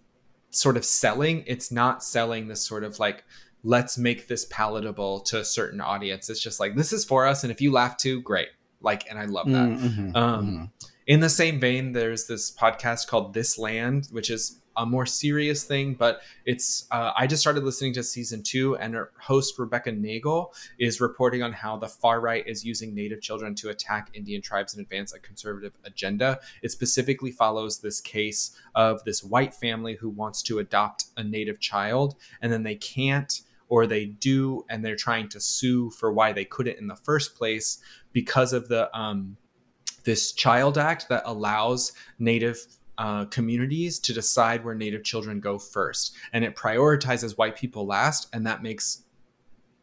sort 0.51 0.77
of 0.77 0.83
selling 0.83 1.43
it's 1.45 1.71
not 1.71 2.03
selling 2.03 2.47
this 2.47 2.61
sort 2.61 2.83
of 2.83 2.99
like 2.99 3.23
let's 3.63 3.97
make 3.97 4.27
this 4.27 4.45
palatable 4.45 5.19
to 5.19 5.39
a 5.39 5.45
certain 5.45 5.81
audience. 5.81 6.29
It's 6.29 6.41
just 6.41 6.59
like 6.59 6.75
this 6.75 6.93
is 6.93 7.03
for 7.03 7.27
us 7.27 7.43
and 7.43 7.51
if 7.51 7.61
you 7.61 7.71
laugh 7.71 7.97
too 7.97 8.21
great. 8.21 8.49
Like 8.81 9.09
and 9.09 9.19
i 9.19 9.25
love 9.25 9.47
that. 9.47 9.67
Mm-hmm, 9.67 10.15
um, 10.15 10.45
mm-hmm. 10.45 10.63
in 11.05 11.19
the 11.19 11.27
same 11.27 11.59
vein 11.59 11.91
there's 11.91 12.27
this 12.27 12.49
podcast 12.49 13.07
called 13.07 13.33
this 13.33 13.57
land 13.57 14.07
which 14.11 14.29
is 14.29 14.61
a 14.77 14.85
more 14.85 15.05
serious 15.05 15.63
thing, 15.63 15.93
but 15.93 16.21
it's 16.45 16.87
uh, 16.91 17.11
I 17.17 17.27
just 17.27 17.41
started 17.41 17.63
listening 17.63 17.93
to 17.93 18.03
season 18.03 18.43
two, 18.43 18.75
and 18.77 18.95
host 19.19 19.57
Rebecca 19.59 19.91
Nagle 19.91 20.53
is 20.79 21.01
reporting 21.01 21.43
on 21.43 21.53
how 21.53 21.77
the 21.77 21.87
far 21.87 22.21
right 22.21 22.47
is 22.47 22.63
using 22.63 22.93
Native 22.93 23.21
children 23.21 23.55
to 23.55 23.69
attack 23.69 24.09
Indian 24.13 24.41
tribes 24.41 24.73
and 24.73 24.81
advance 24.81 25.13
a 25.13 25.19
conservative 25.19 25.77
agenda. 25.83 26.39
It 26.61 26.71
specifically 26.71 27.31
follows 27.31 27.79
this 27.79 27.99
case 27.99 28.55
of 28.75 29.03
this 29.03 29.23
white 29.23 29.53
family 29.53 29.95
who 29.95 30.09
wants 30.09 30.41
to 30.43 30.59
adopt 30.59 31.05
a 31.17 31.23
Native 31.23 31.59
child, 31.59 32.15
and 32.41 32.51
then 32.51 32.63
they 32.63 32.75
can't 32.75 33.41
or 33.69 33.85
they 33.85 34.05
do 34.05 34.65
and 34.69 34.83
they're 34.83 34.95
trying 34.95 35.29
to 35.29 35.39
sue 35.39 35.91
for 35.91 36.11
why 36.11 36.33
they 36.33 36.43
couldn't 36.43 36.79
in 36.79 36.87
the 36.87 36.95
first 36.95 37.35
place 37.35 37.77
because 38.11 38.51
of 38.51 38.67
the 38.67 38.95
um, 38.97 39.37
this 40.03 40.31
child 40.31 40.77
act 40.77 41.07
that 41.09 41.21
allows 41.25 41.93
native 42.17 42.65
uh, 42.99 43.23
communities 43.25 43.97
to 43.97 44.13
decide 44.13 44.63
where 44.63 44.75
Native 44.75 45.03
children 45.03 45.39
go 45.39 45.57
first. 45.57 46.15
And 46.33 46.43
it 46.43 46.55
prioritizes 46.55 47.37
white 47.37 47.55
people 47.55 47.87
last, 47.87 48.27
and 48.33 48.45
that 48.45 48.61
makes 48.61 49.03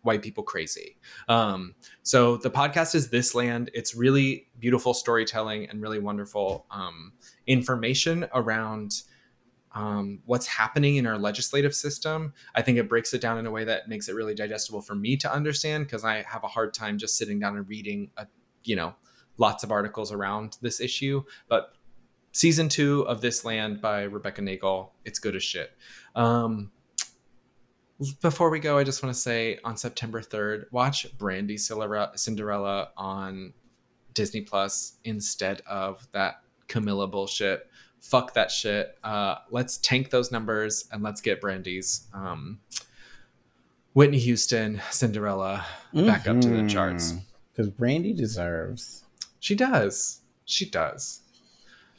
white 0.03 0.23
people 0.23 0.45
crazy. 0.45 0.99
Um, 1.27 1.75
so 2.03 2.37
the 2.37 2.51
podcast 2.51 2.95
is 2.95 3.09
This 3.09 3.35
Land. 3.35 3.71
It's 3.73 3.95
really 3.95 4.49
beautiful 4.61 4.93
storytelling 4.93 5.69
and 5.69 5.81
really 5.81 5.99
wonderful 5.99 6.67
um, 6.71 7.15
information 7.47 8.29
around. 8.35 9.03
Um, 9.73 10.21
what's 10.25 10.47
happening 10.47 10.97
in 10.97 11.07
our 11.07 11.19
legislative 11.19 11.75
system. 11.75 12.33
I 12.55 12.63
think 12.63 12.79
it 12.79 12.89
breaks 12.89 13.13
it 13.13 13.21
down 13.21 13.37
in 13.37 13.45
a 13.45 13.51
way 13.51 13.65
that 13.65 13.91
makes 13.91 14.09
it 14.09 14.15
really 14.15 14.35
digestible 14.35 14.81
for 14.81 14.95
me 14.95 15.19
to 15.19 15.31
understand 15.31 15.85
because 15.85 16.03
I 16.03 16.23
have 16.23 16.45
a 16.45 16.49
hard 16.49 16.73
time 16.73 16.97
just 16.97 17.19
sitting 17.19 17.39
down 17.39 17.59
and 17.59 17.69
reading, 17.69 18.11
a, 18.17 18.27
you 18.65 18.75
know, 18.75 18.95
lots 19.37 19.65
of 19.65 19.71
articles 19.71 20.13
around 20.13 20.57
this 20.63 20.81
issue. 20.81 21.23
But 21.49 21.76
season 22.37 22.69
two 22.69 23.01
of 23.09 23.23
This 23.23 23.47
Land 23.47 23.81
by 23.81 24.03
Rebecca 24.03 24.43
Nagle. 24.43 24.93
It's 25.07 25.19
good 25.19 25.35
as 25.35 25.43
shit. 25.43 25.73
Um, 26.15 26.71
before 28.21 28.51
we 28.51 28.61
go, 28.61 28.77
I 28.77 28.85
just 28.85 29.03
want 29.03 29.15
to 29.15 29.19
say 29.19 29.59
on 29.65 29.79
September 29.79 30.21
3rd, 30.21 30.65
watch 30.71 31.07
Brandy 31.17 31.57
Cinderella 31.57 32.91
on 32.95 33.55
Disney 34.13 34.43
Plus 34.43 34.99
instead 35.03 35.63
of 35.67 36.07
that 36.13 36.43
Camila 36.69 37.11
bullshit. 37.11 37.71
Fuck 38.01 38.35
that 38.35 38.51
shit. 38.51 38.99
Uh, 39.03 39.37
let's 39.51 39.79
tank 39.79 40.11
those 40.11 40.31
numbers 40.31 40.87
and 40.93 41.03
let's 41.03 41.23
get 41.23 41.41
Brandy's 41.41 42.07
um, 42.13 42.61
Whitney 43.95 44.19
Houston 44.19 44.83
Cinderella 44.91 45.65
back 45.95 46.25
mm-hmm. 46.25 46.37
up 46.37 46.41
to 46.43 46.49
the 46.51 46.69
charts. 46.69 47.15
Because 47.55 47.71
Brandy 47.71 48.13
deserves. 48.13 49.05
She 49.41 49.55
does. 49.55 50.21
She 50.45 50.69
does. 50.69 51.23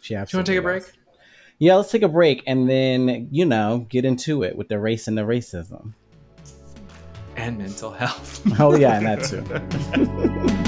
She 0.07 0.15
absolutely. 0.15 0.45
Do 0.45 0.53
you 0.53 0.61
want 0.61 0.71
to 0.71 0.79
take 0.79 0.81
a 0.81 0.83
break? 0.83 0.83
Does. 0.83 1.19
Yeah, 1.59 1.75
let's 1.75 1.91
take 1.91 2.01
a 2.03 2.07
break 2.07 2.43
and 2.47 2.69
then 2.69 3.27
you 3.29 3.45
know 3.45 3.85
get 3.89 4.05
into 4.05 4.43
it 4.43 4.55
with 4.55 4.69
the 4.69 4.79
race 4.79 5.07
and 5.07 5.17
the 5.17 5.23
racism 5.23 5.93
and 7.35 7.57
mental 7.57 7.91
health. 7.91 8.41
oh 8.59 8.75
yeah, 8.75 8.97
and 8.97 9.05
that 9.05 9.23
too. 10.63 10.63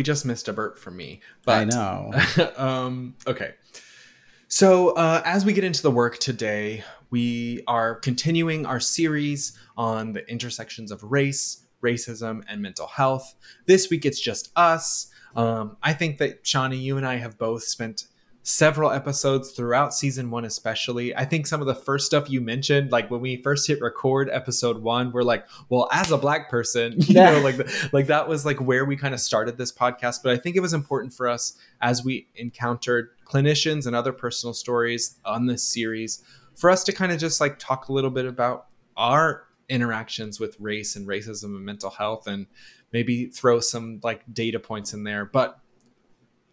we 0.00 0.04
just 0.04 0.24
missed 0.24 0.48
a 0.48 0.52
burp 0.54 0.78
from 0.78 0.96
me, 0.96 1.20
but 1.44 1.58
I 1.58 1.64
know. 1.64 2.10
um, 2.56 3.16
okay. 3.26 3.52
So, 4.48 4.92
uh, 4.92 5.20
as 5.26 5.44
we 5.44 5.52
get 5.52 5.62
into 5.62 5.82
the 5.82 5.90
work 5.90 6.16
today, 6.16 6.84
we 7.10 7.62
are 7.66 7.96
continuing 7.96 8.64
our 8.64 8.80
series 8.80 9.58
on 9.76 10.14
the 10.14 10.26
intersections 10.26 10.90
of 10.90 11.02
race, 11.04 11.66
racism, 11.82 12.42
and 12.48 12.62
mental 12.62 12.86
health. 12.86 13.34
This 13.66 13.90
week, 13.90 14.06
it's 14.06 14.18
just 14.18 14.50
us. 14.56 15.10
Um, 15.36 15.76
I 15.82 15.92
think 15.92 16.16
that 16.16 16.46
Shawnee, 16.46 16.78
you 16.78 16.96
and 16.96 17.06
I 17.06 17.16
have 17.16 17.36
both 17.36 17.64
spent 17.64 18.06
several 18.42 18.90
episodes 18.90 19.52
throughout 19.52 19.92
season 19.92 20.30
one, 20.30 20.44
especially. 20.46 21.14
I 21.14 21.24
think 21.26 21.46
some 21.46 21.60
of 21.60 21.66
the 21.66 21.74
first 21.74 22.06
stuff 22.06 22.30
you 22.30 22.40
mentioned, 22.40 22.90
like 22.90 23.10
when 23.10 23.20
we 23.20 23.36
first 23.42 23.66
hit 23.66 23.80
record 23.82 24.30
episode 24.32 24.82
one, 24.82 25.12
we're 25.12 25.22
like, 25.22 25.46
well, 25.68 25.88
as 25.92 26.10
a 26.10 26.16
black 26.16 26.48
person, 26.48 26.94
you 26.96 27.16
Yeah. 27.16 27.32
know, 27.32 27.40
like 27.40 27.92
like 27.92 28.06
that 28.06 28.28
was 28.28 28.46
like 28.46 28.58
where 28.60 28.84
we 28.86 28.96
kind 28.96 29.12
of 29.12 29.20
started 29.20 29.58
this 29.58 29.70
podcast. 29.72 30.22
But 30.22 30.32
I 30.32 30.38
think 30.38 30.56
it 30.56 30.60
was 30.60 30.72
important 30.72 31.12
for 31.12 31.28
us 31.28 31.58
as 31.82 32.02
we 32.02 32.28
encountered 32.34 33.10
clinicians 33.26 33.86
and 33.86 33.94
other 33.94 34.12
personal 34.12 34.54
stories 34.54 35.18
on 35.24 35.46
this 35.46 35.62
series 35.62 36.22
for 36.56 36.70
us 36.70 36.82
to 36.84 36.92
kind 36.92 37.12
of 37.12 37.18
just 37.18 37.40
like 37.40 37.58
talk 37.58 37.88
a 37.88 37.92
little 37.92 38.10
bit 38.10 38.24
about 38.26 38.66
our 38.96 39.44
interactions 39.68 40.40
with 40.40 40.56
race 40.58 40.96
and 40.96 41.06
racism 41.06 41.44
and 41.56 41.64
mental 41.64 41.90
health 41.90 42.26
and 42.26 42.46
maybe 42.92 43.26
throw 43.26 43.60
some 43.60 44.00
like 44.02 44.22
data 44.32 44.58
points 44.58 44.92
in 44.94 45.04
there. 45.04 45.24
But 45.26 45.60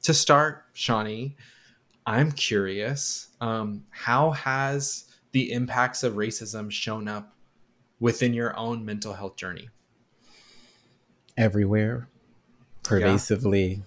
to 0.03 0.13
start, 0.13 0.65
Shawnee, 0.73 1.35
I'm 2.07 2.31
curious, 2.31 3.27
um, 3.41 3.83
how 3.89 4.31
has 4.31 5.03
the 5.33 5.51
impacts 5.51 6.03
of 6.03 6.13
racism 6.13 6.71
shown 6.71 7.09
up 7.09 7.35
within 7.99 8.33
your 8.33 8.57
own 8.57 8.85
mental 8.85 9.13
health 9.13 9.35
journey? 9.35 9.67
Everywhere, 11.35 12.07
pervasively, 12.83 13.83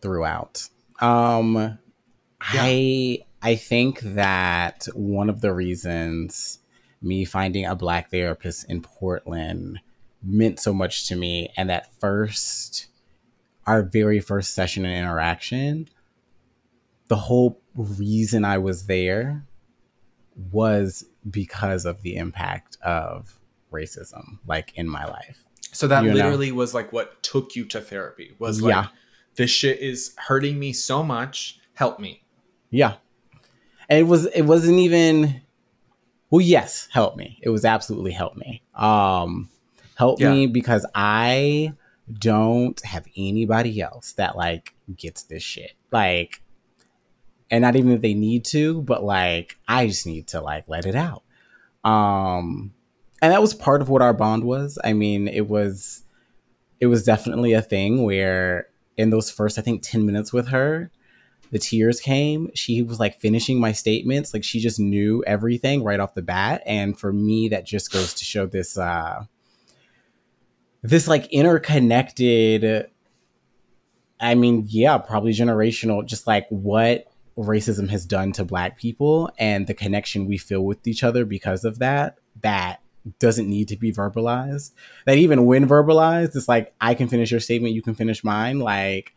throughout. 0.00 0.68
Um, 1.00 1.78
I 2.40 3.18
I 3.42 3.56
think 3.56 4.00
that 4.00 4.86
one 4.94 5.28
of 5.28 5.40
the 5.40 5.52
reasons 5.52 6.60
me 7.02 7.24
finding 7.24 7.66
a 7.66 7.74
black 7.74 8.10
therapist 8.12 8.70
in 8.70 8.82
Portland 8.82 9.80
meant 10.22 10.60
so 10.60 10.72
much 10.72 11.08
to 11.08 11.16
me, 11.16 11.52
and 11.56 11.68
that 11.70 11.92
first, 12.00 12.86
our 13.66 13.82
very 13.82 14.20
first 14.20 14.54
session 14.54 14.84
and 14.84 14.96
interaction, 14.96 15.88
the 17.08 17.16
whole 17.16 17.60
reason 17.74 18.44
I 18.44 18.58
was 18.58 18.86
there 18.86 19.44
was 20.52 21.04
because 21.30 21.84
of 21.84 22.02
the 22.02 22.16
impact 22.16 22.76
of 22.82 23.38
racism, 23.72 24.38
like 24.46 24.72
in 24.76 24.88
my 24.88 25.04
life. 25.04 25.44
So 25.72 25.86
that 25.88 26.02
You 26.04 26.10
know. 26.10 26.14
literally 26.16 26.52
was 26.52 26.74
like 26.74 26.92
what 26.92 27.22
took 27.22 27.56
you 27.56 27.64
to 27.66 27.80
therapy. 27.80 28.34
Was 28.38 28.62
like 28.62 28.70
Yeah. 28.74 28.86
this 29.36 29.50
shit 29.50 29.80
is 29.80 30.14
hurting 30.16 30.58
me 30.58 30.72
so 30.72 31.02
much. 31.02 31.58
Help 31.74 31.98
me. 32.00 32.22
Yeah. 32.70 32.94
And 33.88 33.98
it 34.00 34.04
was 34.04 34.26
it 34.26 34.42
wasn't 34.42 34.78
even 34.78 35.42
well, 36.30 36.40
yes, 36.42 36.88
help 36.92 37.16
me. 37.16 37.38
It 37.42 37.48
was 37.50 37.64
absolutely 37.64 38.12
help 38.12 38.36
me. 38.36 38.62
Um 38.74 39.48
help 39.96 40.20
Yeah. 40.20 40.32
me 40.32 40.46
because 40.46 40.86
I 40.94 41.72
don't 42.18 42.80
have 42.84 43.06
anybody 43.16 43.80
else 43.82 44.12
that 44.12 44.36
like 44.36 44.74
gets 44.96 45.24
this 45.24 45.42
shit. 45.42 45.72
Like 45.90 46.42
and 47.50 47.62
not 47.62 47.76
even 47.76 47.92
if 47.92 48.00
they 48.00 48.14
need 48.14 48.44
to, 48.46 48.82
but 48.82 49.04
like 49.04 49.58
I 49.66 49.86
just 49.86 50.06
need 50.06 50.28
to 50.28 50.40
like 50.40 50.64
let 50.68 50.86
it 50.86 50.94
out. 50.94 51.22
Um 51.84 52.72
and 53.20 53.32
that 53.32 53.40
was 53.40 53.54
part 53.54 53.82
of 53.82 53.88
what 53.88 54.02
our 54.02 54.14
bond 54.14 54.44
was. 54.44 54.78
I 54.84 54.92
mean, 54.92 55.28
it 55.28 55.48
was 55.48 56.04
it 56.80 56.86
was 56.86 57.04
definitely 57.04 57.52
a 57.52 57.62
thing 57.62 58.04
where 58.04 58.68
in 58.96 59.10
those 59.10 59.30
first 59.30 59.58
I 59.58 59.62
think 59.62 59.82
10 59.82 60.04
minutes 60.06 60.32
with 60.32 60.48
her, 60.48 60.90
the 61.50 61.58
tears 61.58 62.00
came. 62.00 62.50
She 62.54 62.82
was 62.82 63.00
like 63.00 63.20
finishing 63.20 63.58
my 63.58 63.72
statements, 63.72 64.34
like 64.34 64.44
she 64.44 64.60
just 64.60 64.78
knew 64.78 65.24
everything 65.26 65.82
right 65.82 66.00
off 66.00 66.14
the 66.14 66.22
bat. 66.22 66.62
And 66.66 66.98
for 66.98 67.12
me, 67.12 67.48
that 67.48 67.64
just 67.64 67.92
goes 67.92 68.14
to 68.14 68.24
show 68.24 68.46
this 68.46 68.78
uh 68.78 69.24
this 70.82 71.08
like 71.08 71.26
interconnected 71.32 72.90
I 74.20 74.34
mean, 74.34 74.64
yeah, 74.68 74.98
probably 74.98 75.32
generational, 75.32 76.04
just 76.04 76.26
like 76.26 76.46
what 76.48 77.07
racism 77.38 77.88
has 77.88 78.04
done 78.04 78.32
to 78.32 78.44
black 78.44 78.76
people 78.76 79.30
and 79.38 79.66
the 79.66 79.74
connection 79.74 80.26
we 80.26 80.36
feel 80.36 80.64
with 80.64 80.86
each 80.86 81.04
other 81.04 81.24
because 81.24 81.64
of 81.64 81.78
that, 81.78 82.18
that 82.42 82.80
doesn't 83.20 83.48
need 83.48 83.68
to 83.68 83.76
be 83.76 83.92
verbalized. 83.92 84.72
That 85.06 85.18
even 85.18 85.46
when 85.46 85.66
verbalized, 85.68 86.34
it's 86.36 86.48
like 86.48 86.74
I 86.80 86.94
can 86.94 87.08
finish 87.08 87.30
your 87.30 87.40
statement, 87.40 87.74
you 87.74 87.82
can 87.82 87.94
finish 87.94 88.24
mine. 88.24 88.58
Like 88.58 89.14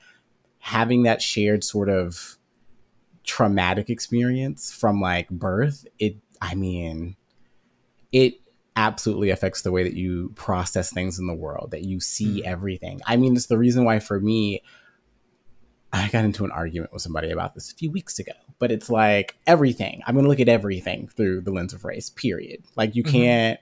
having 0.59 1.03
that 1.03 1.21
shared 1.21 1.63
sort 1.63 1.89
of 1.89 2.37
traumatic 3.23 3.89
experience 3.89 4.71
from 4.71 5.01
like 5.01 5.29
birth, 5.29 5.85
it 5.99 6.17
I 6.41 6.55
mean, 6.55 7.15
it 8.11 8.35
absolutely 8.75 9.29
affects 9.29 9.63
the 9.63 9.71
way 9.71 9.83
that 9.83 9.93
you 9.93 10.31
process 10.35 10.91
things 10.91 11.19
in 11.19 11.27
the 11.27 11.33
world, 11.33 11.71
that 11.71 11.83
you 11.83 11.99
see 11.99 12.41
Mm. 12.41 12.45
everything. 12.45 13.01
I 13.05 13.17
mean, 13.17 13.35
it's 13.35 13.47
the 13.47 13.57
reason 13.57 13.83
why 13.83 13.99
for 13.99 14.19
me, 14.19 14.63
I 15.93 16.07
got 16.09 16.23
into 16.25 16.45
an 16.45 16.51
argument 16.51 16.93
with 16.93 17.01
somebody 17.01 17.31
about 17.31 17.53
this 17.53 17.71
a 17.71 17.75
few 17.75 17.91
weeks 17.91 18.17
ago, 18.19 18.31
but 18.59 18.71
it's 18.71 18.89
like 18.89 19.35
everything. 19.45 20.01
I'm 20.07 20.15
going 20.15 20.23
to 20.23 20.29
look 20.29 20.39
at 20.39 20.47
everything 20.49 21.09
through 21.09 21.41
the 21.41 21.51
lens 21.51 21.73
of 21.73 21.83
race, 21.83 22.09
period. 22.09 22.63
Like, 22.77 22.95
you 22.95 23.03
Mhm. 23.03 23.11
can't, 23.11 23.59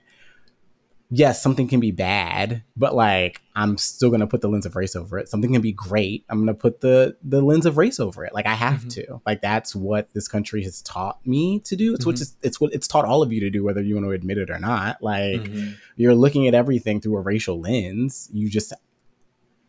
yes, 1.10 1.42
something 1.42 1.66
can 1.66 1.80
be 1.80 1.90
bad, 1.90 2.62
but 2.76 2.94
like, 2.94 3.40
I'm 3.56 3.76
still 3.78 4.10
going 4.10 4.20
to 4.20 4.28
put 4.28 4.42
the 4.42 4.48
lens 4.48 4.64
of 4.64 4.76
race 4.76 4.94
over 4.94 5.18
it. 5.18 5.28
Something 5.28 5.52
can 5.52 5.60
be 5.60 5.72
great. 5.72 6.24
I'm 6.28 6.38
going 6.38 6.46
to 6.46 6.54
put 6.54 6.80
the, 6.82 7.16
the 7.24 7.42
lens 7.42 7.66
of 7.66 7.76
race 7.76 7.98
over 7.98 8.24
it. 8.24 8.32
Like, 8.32 8.46
I 8.46 8.54
have 8.54 8.84
Mhm. 8.84 8.90
to. 8.94 9.20
Like, 9.26 9.42
that's 9.42 9.74
what 9.74 10.08
this 10.14 10.28
country 10.28 10.62
has 10.62 10.82
taught 10.82 11.18
me 11.26 11.58
to 11.64 11.74
do. 11.74 11.94
It's 11.94 12.06
what 12.06 12.14
Mhm. 12.14 12.20
it's, 12.22 12.36
it's 12.42 12.60
what 12.60 12.72
it's 12.72 12.86
taught 12.86 13.04
all 13.06 13.22
of 13.22 13.32
you 13.32 13.40
to 13.40 13.50
do, 13.50 13.64
whether 13.64 13.82
you 13.82 13.96
want 13.96 14.06
to 14.06 14.12
admit 14.12 14.38
it 14.38 14.50
or 14.50 14.60
not. 14.60 15.02
Like, 15.02 15.42
Mhm. 15.42 15.74
you're 15.96 16.14
looking 16.14 16.46
at 16.46 16.54
everything 16.54 17.00
through 17.00 17.16
a 17.16 17.20
racial 17.22 17.58
lens. 17.60 18.28
You 18.32 18.48
just 18.48 18.72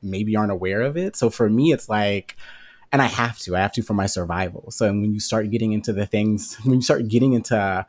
maybe 0.01 0.35
aren't 0.35 0.51
aware 0.51 0.81
of 0.81 0.97
it. 0.97 1.15
So 1.15 1.29
for 1.29 1.49
me, 1.49 1.71
it's 1.71 1.89
like, 1.89 2.35
and 2.91 3.01
I 3.01 3.05
have 3.05 3.39
to, 3.39 3.55
I 3.55 3.59
have 3.59 3.71
to 3.73 3.81
for 3.81 3.93
my 3.93 4.05
survival. 4.05 4.71
So 4.71 4.87
when 4.87 5.13
you 5.13 5.19
start 5.19 5.49
getting 5.49 5.71
into 5.71 5.93
the 5.93 6.05
things, 6.05 6.55
when 6.63 6.75
you 6.75 6.81
start 6.81 7.07
getting 7.07 7.33
into 7.33 7.85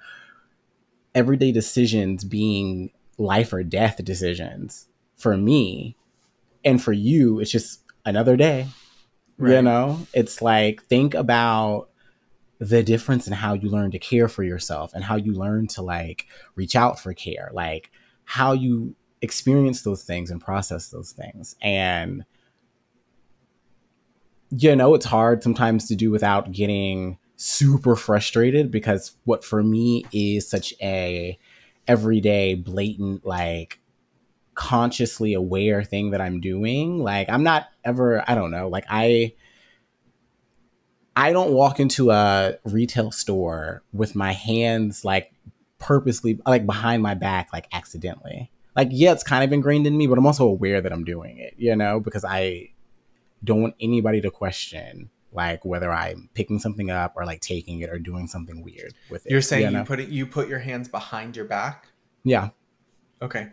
everyday 1.14 1.52
decisions 1.52 2.24
being 2.24 2.90
life 3.18 3.52
or 3.52 3.62
death 3.62 4.02
decisions, 4.04 4.88
for 5.16 5.36
me 5.36 5.96
and 6.64 6.82
for 6.82 6.92
you, 6.92 7.40
it's 7.40 7.50
just 7.50 7.82
another 8.04 8.36
day. 8.36 8.68
You 9.56 9.62
know, 9.62 10.06
it's 10.12 10.40
like, 10.40 10.82
think 10.84 11.14
about 11.14 11.88
the 12.58 12.82
difference 12.82 13.26
in 13.26 13.32
how 13.32 13.54
you 13.54 13.68
learn 13.68 13.90
to 13.90 13.98
care 13.98 14.28
for 14.28 14.44
yourself 14.44 14.92
and 14.94 15.02
how 15.02 15.16
you 15.16 15.32
learn 15.32 15.66
to 15.66 15.82
like 15.82 16.26
reach 16.54 16.76
out 16.76 17.00
for 17.00 17.12
care, 17.12 17.50
like 17.52 17.90
how 18.24 18.52
you 18.52 18.94
experience 19.22 19.82
those 19.82 20.02
things 20.02 20.30
and 20.30 20.40
process 20.40 20.88
those 20.88 21.12
things. 21.12 21.56
And, 21.62 22.24
you 24.50 24.76
know, 24.76 24.94
it's 24.94 25.06
hard 25.06 25.42
sometimes 25.42 25.88
to 25.88 25.94
do 25.94 26.10
without 26.10 26.52
getting 26.52 27.18
super 27.36 27.96
frustrated 27.96 28.70
because 28.70 29.16
what 29.24 29.44
for 29.44 29.62
me 29.62 30.04
is 30.12 30.48
such 30.48 30.74
a 30.80 31.38
everyday 31.88 32.54
blatant 32.54 33.26
like 33.26 33.80
consciously 34.54 35.34
aware 35.34 35.82
thing 35.82 36.10
that 36.10 36.20
I'm 36.20 36.40
doing. 36.40 36.98
Like 36.98 37.28
I'm 37.28 37.42
not 37.42 37.68
ever 37.84 38.22
I 38.28 38.34
don't 38.34 38.50
know, 38.50 38.68
like 38.68 38.84
I 38.88 39.34
I 41.16 41.32
don't 41.32 41.52
walk 41.52 41.80
into 41.80 42.10
a 42.10 42.54
retail 42.64 43.10
store 43.10 43.82
with 43.92 44.14
my 44.14 44.32
hands 44.32 45.04
like 45.04 45.32
purposely 45.78 46.40
like 46.46 46.64
behind 46.64 47.02
my 47.02 47.14
back 47.14 47.48
like 47.52 47.66
accidentally. 47.72 48.50
Like 48.74 48.88
yeah, 48.90 49.12
it's 49.12 49.22
kind 49.22 49.44
of 49.44 49.52
ingrained 49.52 49.86
in 49.86 49.96
me, 49.96 50.06
but 50.06 50.18
I'm 50.18 50.26
also 50.26 50.46
aware 50.46 50.80
that 50.80 50.92
I'm 50.92 51.04
doing 51.04 51.38
it, 51.38 51.54
you 51.56 51.76
know, 51.76 52.00
because 52.00 52.24
I 52.24 52.70
don't 53.44 53.60
want 53.60 53.74
anybody 53.80 54.20
to 54.20 54.30
question 54.30 55.10
like 55.32 55.64
whether 55.64 55.90
I'm 55.90 56.28
picking 56.34 56.58
something 56.58 56.90
up 56.90 57.14
or 57.16 57.24
like 57.24 57.40
taking 57.40 57.80
it 57.80 57.90
or 57.90 57.98
doing 57.98 58.26
something 58.26 58.62
weird 58.62 58.94
with 59.10 59.24
it. 59.26 59.32
You're 59.32 59.40
saying 59.40 59.64
you 59.64 59.70
know? 59.70 59.84
put 59.84 59.98
it 59.98 60.08
you 60.10 60.26
put 60.26 60.48
your 60.48 60.58
hands 60.58 60.88
behind 60.88 61.36
your 61.36 61.46
back? 61.46 61.88
Yeah. 62.22 62.50
Okay. 63.22 63.48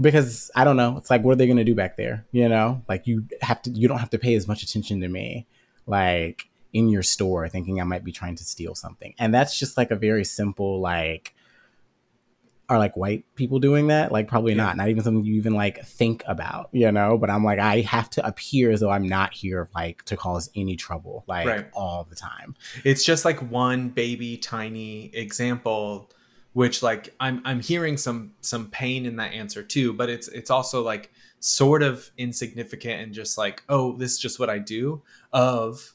because 0.00 0.50
I 0.54 0.64
don't 0.64 0.76
know. 0.76 0.96
It's 0.98 1.10
like, 1.10 1.22
what 1.22 1.32
are 1.32 1.36
they 1.36 1.46
going 1.46 1.56
to 1.58 1.64
do 1.64 1.74
back 1.74 1.96
there? 1.96 2.26
You 2.32 2.48
know, 2.48 2.82
like 2.88 3.06
you 3.06 3.24
have 3.40 3.62
to, 3.62 3.70
you 3.70 3.88
don't 3.88 3.98
have 3.98 4.10
to 4.10 4.18
pay 4.18 4.34
as 4.34 4.46
much 4.46 4.62
attention 4.62 5.00
to 5.00 5.08
me, 5.08 5.46
like 5.86 6.48
in 6.72 6.88
your 6.88 7.02
store, 7.02 7.48
thinking 7.48 7.80
I 7.80 7.84
might 7.84 8.04
be 8.04 8.12
trying 8.12 8.36
to 8.36 8.44
steal 8.44 8.74
something. 8.74 9.14
And 9.18 9.32
that's 9.32 9.58
just 9.58 9.76
like 9.76 9.90
a 9.90 9.96
very 9.96 10.24
simple, 10.24 10.80
like, 10.80 11.34
are 12.68 12.78
like 12.78 12.96
white 12.96 13.24
people 13.34 13.58
doing 13.58 13.88
that? 13.88 14.10
Like, 14.10 14.28
probably 14.28 14.52
Yeah. 14.52 14.64
not. 14.64 14.76
Not 14.76 14.88
even 14.88 15.02
something 15.02 15.24
you 15.24 15.34
even 15.34 15.54
like 15.54 15.84
think 15.84 16.22
about, 16.26 16.68
you 16.72 16.90
know? 16.90 17.16
But 17.16 17.30
I'm 17.30 17.44
like, 17.44 17.58
I 17.58 17.82
have 17.82 18.10
to 18.10 18.26
appear 18.26 18.70
as 18.70 18.80
though 18.80 18.90
I'm 18.90 19.08
not 19.08 19.32
here, 19.34 19.68
like, 19.74 20.02
to 20.04 20.16
cause 20.16 20.50
any 20.56 20.76
trouble, 20.76 21.24
like, 21.28 21.46
Right. 21.46 21.66
all 21.72 22.06
the 22.08 22.16
time. 22.16 22.56
It's 22.84 23.04
just 23.04 23.24
like 23.24 23.38
one 23.50 23.90
baby 23.90 24.36
tiny 24.36 25.14
example 25.14 26.10
which 26.56 26.82
like 26.82 27.14
I'm 27.20 27.42
I'm 27.44 27.60
hearing 27.60 27.98
some 27.98 28.32
some 28.40 28.70
pain 28.70 29.04
in 29.04 29.16
that 29.16 29.34
answer 29.34 29.62
too, 29.62 29.92
but 29.92 30.08
it's 30.08 30.26
it's 30.28 30.50
also 30.50 30.82
like 30.82 31.12
sort 31.38 31.82
of 31.82 32.10
insignificant 32.16 33.02
and 33.02 33.12
just 33.12 33.36
like, 33.36 33.62
oh, 33.68 33.94
this 33.98 34.12
is 34.12 34.18
just 34.18 34.38
what 34.40 34.48
I 34.48 34.56
do 34.56 35.02
of 35.34 35.92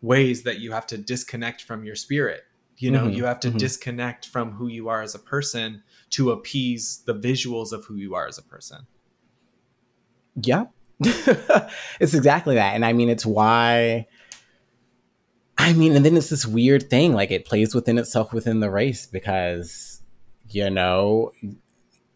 ways 0.00 0.44
that 0.44 0.60
you 0.60 0.72
have 0.72 0.86
to 0.86 0.96
disconnect 0.96 1.62
from 1.62 1.84
your 1.84 1.94
spirit. 1.94 2.44
You 2.78 2.90
know, 2.90 3.04
mm-hmm. 3.04 3.16
you 3.16 3.24
have 3.26 3.40
to 3.40 3.48
mm-hmm. 3.48 3.58
disconnect 3.58 4.28
from 4.28 4.52
who 4.52 4.68
you 4.68 4.88
are 4.88 5.02
as 5.02 5.14
a 5.14 5.18
person 5.18 5.82
to 6.10 6.30
appease 6.30 7.02
the 7.06 7.14
visuals 7.14 7.72
of 7.72 7.84
who 7.84 7.96
you 7.96 8.14
are 8.14 8.26
as 8.26 8.38
a 8.38 8.42
person. 8.42 8.86
Yeah. 10.42 10.66
it's 11.00 12.14
exactly 12.14 12.56
that. 12.56 12.74
And 12.74 12.84
I 12.84 12.92
mean, 12.92 13.08
it's 13.08 13.26
why 13.26 14.06
I 15.58 15.72
mean, 15.72 15.96
and 15.96 16.04
then 16.04 16.16
it's 16.16 16.30
this 16.30 16.46
weird 16.46 16.88
thing, 16.88 17.12
like 17.12 17.32
it 17.32 17.44
plays 17.44 17.74
within 17.74 17.98
itself 17.98 18.32
within 18.32 18.60
the 18.60 18.70
race 18.70 19.06
because, 19.06 20.00
you 20.48 20.70
know, 20.70 21.32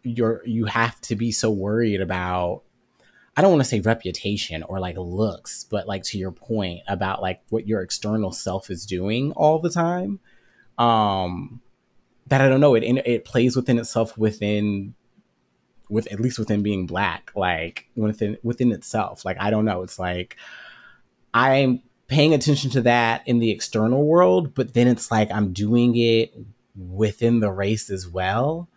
you're 0.01 0.41
you 0.45 0.65
have 0.65 0.99
to 1.01 1.15
be 1.15 1.31
so 1.31 1.51
worried 1.51 2.01
about 2.01 2.63
I 3.35 3.41
don't 3.41 3.51
want 3.51 3.61
to 3.61 3.69
say 3.69 3.79
reputation 3.81 4.63
or 4.63 4.79
like 4.79 4.95
looks, 4.97 5.65
but 5.65 5.87
like 5.87 6.03
to 6.03 6.17
your 6.17 6.31
point 6.31 6.81
about 6.87 7.21
like 7.21 7.41
what 7.49 7.67
your 7.67 7.81
external 7.81 8.31
self 8.31 8.69
is 8.69 8.85
doing 8.85 9.33
all 9.33 9.59
the 9.59 9.69
time. 9.69 10.19
Um 10.77 11.61
that 12.27 12.41
I 12.41 12.49
don't 12.49 12.61
know, 12.61 12.75
it 12.75 12.83
it 12.83 13.25
plays 13.25 13.55
within 13.55 13.79
itself 13.79 14.17
within 14.17 14.95
with 15.89 16.11
at 16.11 16.19
least 16.19 16.39
within 16.39 16.63
being 16.63 16.85
black, 16.85 17.31
like 17.35 17.87
within 17.95 18.37
within 18.43 18.71
itself. 18.71 19.25
Like 19.25 19.37
I 19.39 19.49
don't 19.49 19.65
know, 19.65 19.83
it's 19.83 19.99
like 19.99 20.37
I'm 21.33 21.81
paying 22.07 22.33
attention 22.33 22.69
to 22.71 22.81
that 22.81 23.27
in 23.27 23.39
the 23.39 23.51
external 23.51 24.05
world, 24.05 24.53
but 24.53 24.73
then 24.73 24.87
it's 24.87 25.11
like 25.11 25.31
I'm 25.31 25.53
doing 25.53 25.95
it 25.95 26.33
within 26.75 27.39
the 27.39 27.51
race 27.51 27.89
as 27.89 28.07
well. 28.07 28.69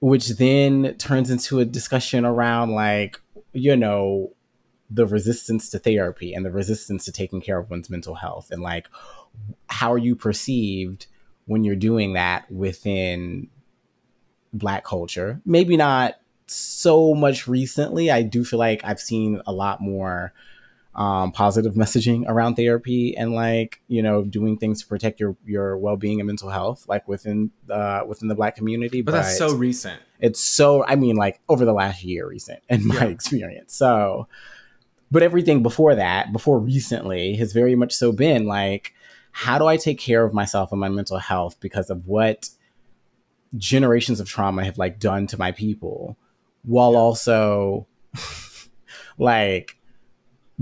Which 0.00 0.28
then 0.30 0.94
turns 0.98 1.30
into 1.30 1.58
a 1.58 1.64
discussion 1.64 2.24
around 2.24 2.72
like, 2.72 3.20
you 3.52 3.76
know, 3.76 4.34
the 4.90 5.06
resistance 5.06 5.70
to 5.70 5.78
therapy 5.78 6.34
and 6.34 6.44
the 6.44 6.50
resistance 6.50 7.04
to 7.04 7.12
taking 7.12 7.40
care 7.40 7.58
of 7.58 7.70
one's 7.70 7.90
mental 7.90 8.14
health 8.14 8.50
and 8.50 8.62
like 8.62 8.86
how 9.68 9.92
are 9.92 9.98
you 9.98 10.14
perceived 10.14 11.06
when 11.46 11.64
you're 11.64 11.76
doing 11.76 12.12
that 12.14 12.50
within 12.50 13.48
black 14.52 14.84
culture. 14.84 15.40
Maybe 15.44 15.76
not 15.76 16.14
so 16.46 17.14
much 17.14 17.48
recently. 17.48 18.10
I 18.10 18.22
do 18.22 18.44
feel 18.44 18.58
like 18.58 18.80
i've 18.84 19.00
seen 19.00 19.42
a 19.46 19.52
lot 19.52 19.80
more 19.80 20.32
um, 20.94 21.30
positive 21.30 21.74
messaging 21.82 22.24
around 22.26 22.54
therapy 22.54 23.16
and 23.16 23.32
like 23.32 23.80
you 23.86 24.02
know 24.02 24.24
doing 24.24 24.56
things 24.56 24.80
to 24.80 24.86
protect 24.86 25.20
your 25.20 25.36
your 25.44 25.76
well-being 25.76 26.20
and 26.20 26.26
mental 26.26 26.48
health 26.48 26.86
like 26.88 27.06
within 27.06 27.50
uh 27.70 28.00
within 28.06 28.28
the 28.28 28.34
black 28.34 28.56
community 28.56 29.02
but, 29.02 29.12
but 29.12 29.18
that's 29.18 29.36
so 29.36 29.54
recent. 29.54 30.00
it's 30.20 30.40
so 30.40 30.84
i 30.86 30.96
mean 30.96 31.16
like 31.16 31.40
over 31.48 31.64
the 31.64 31.72
last 31.74 32.02
year 32.02 32.26
recent 32.26 32.60
in 32.68 32.86
my 32.86 32.94
yeah. 32.94 33.04
experience. 33.04 33.74
So 33.74 34.26
but 35.10 35.22
everything 35.22 35.62
before 35.62 35.94
that 35.94 36.32
before 36.32 36.58
recently 36.58 37.36
has 37.36 37.52
very 37.52 37.76
much 37.76 37.92
so 37.92 38.10
been 38.10 38.46
like 38.46 38.94
how 39.36 39.58
do 39.58 39.66
i 39.66 39.76
take 39.76 39.98
care 39.98 40.24
of 40.24 40.32
myself 40.32 40.72
and 40.72 40.80
my 40.80 40.88
mental 40.88 41.18
health 41.18 41.60
because 41.60 41.90
of 41.90 42.06
what 42.06 42.48
generations 43.56 44.18
of 44.20 44.28
trauma 44.28 44.64
have 44.64 44.78
like 44.78 44.98
done 44.98 45.26
to 45.26 45.38
my 45.38 45.52
people 45.52 46.16
while 46.62 46.92
yeah. 46.92 46.98
also 46.98 47.86
like 49.18 49.76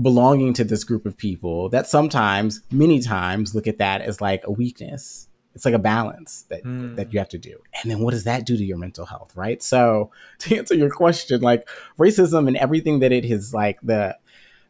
belonging 0.01 0.53
to 0.53 0.63
this 0.63 0.83
group 0.83 1.05
of 1.05 1.17
people 1.17 1.69
that 1.69 1.87
sometimes, 1.87 2.61
many 2.71 2.99
times, 2.99 3.55
look 3.55 3.67
at 3.67 3.77
that 3.77 4.01
as 4.01 4.21
like 4.21 4.41
a 4.45 4.51
weakness. 4.51 5.27
It's 5.53 5.63
like 5.63 5.73
a 5.73 5.79
balance 5.79 6.45
that 6.49 6.65
mm. 6.65 6.97
that 6.97 7.13
you 7.13 7.19
have 7.19 7.29
to 7.29 7.37
do. 7.37 7.57
And 7.81 7.89
then 7.89 7.99
what 7.99 8.11
does 8.11 8.25
that 8.25 8.45
do 8.45 8.57
to 8.57 8.63
your 8.63 8.77
mental 8.77 9.05
health, 9.05 9.33
right? 9.35 9.63
So 9.63 10.11
to 10.39 10.57
answer 10.57 10.75
your 10.75 10.89
question, 10.89 11.41
like 11.41 11.67
racism 11.97 12.47
and 12.47 12.57
everything 12.57 12.99
that 12.99 13.13
it 13.13 13.23
has 13.25 13.53
like 13.53 13.79
the 13.81 14.17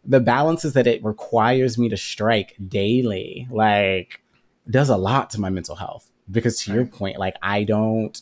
the 0.06 0.20
balances 0.20 0.74
that 0.74 0.88
it 0.88 1.04
requires 1.04 1.78
me 1.78 1.90
to 1.90 1.98
strike 1.98 2.56
daily, 2.68 3.48
like 3.50 4.22
does 4.70 4.90
a 4.90 4.98
lot 4.98 5.30
to 5.32 5.42
my 5.42 5.50
mental 5.50 5.76
health. 5.76 6.12
Because 6.30 6.60
to 6.64 6.72
right. 6.72 6.76
your 6.78 6.86
point, 6.86 7.20
like 7.20 7.36
I 7.42 7.64
don't 7.64 8.20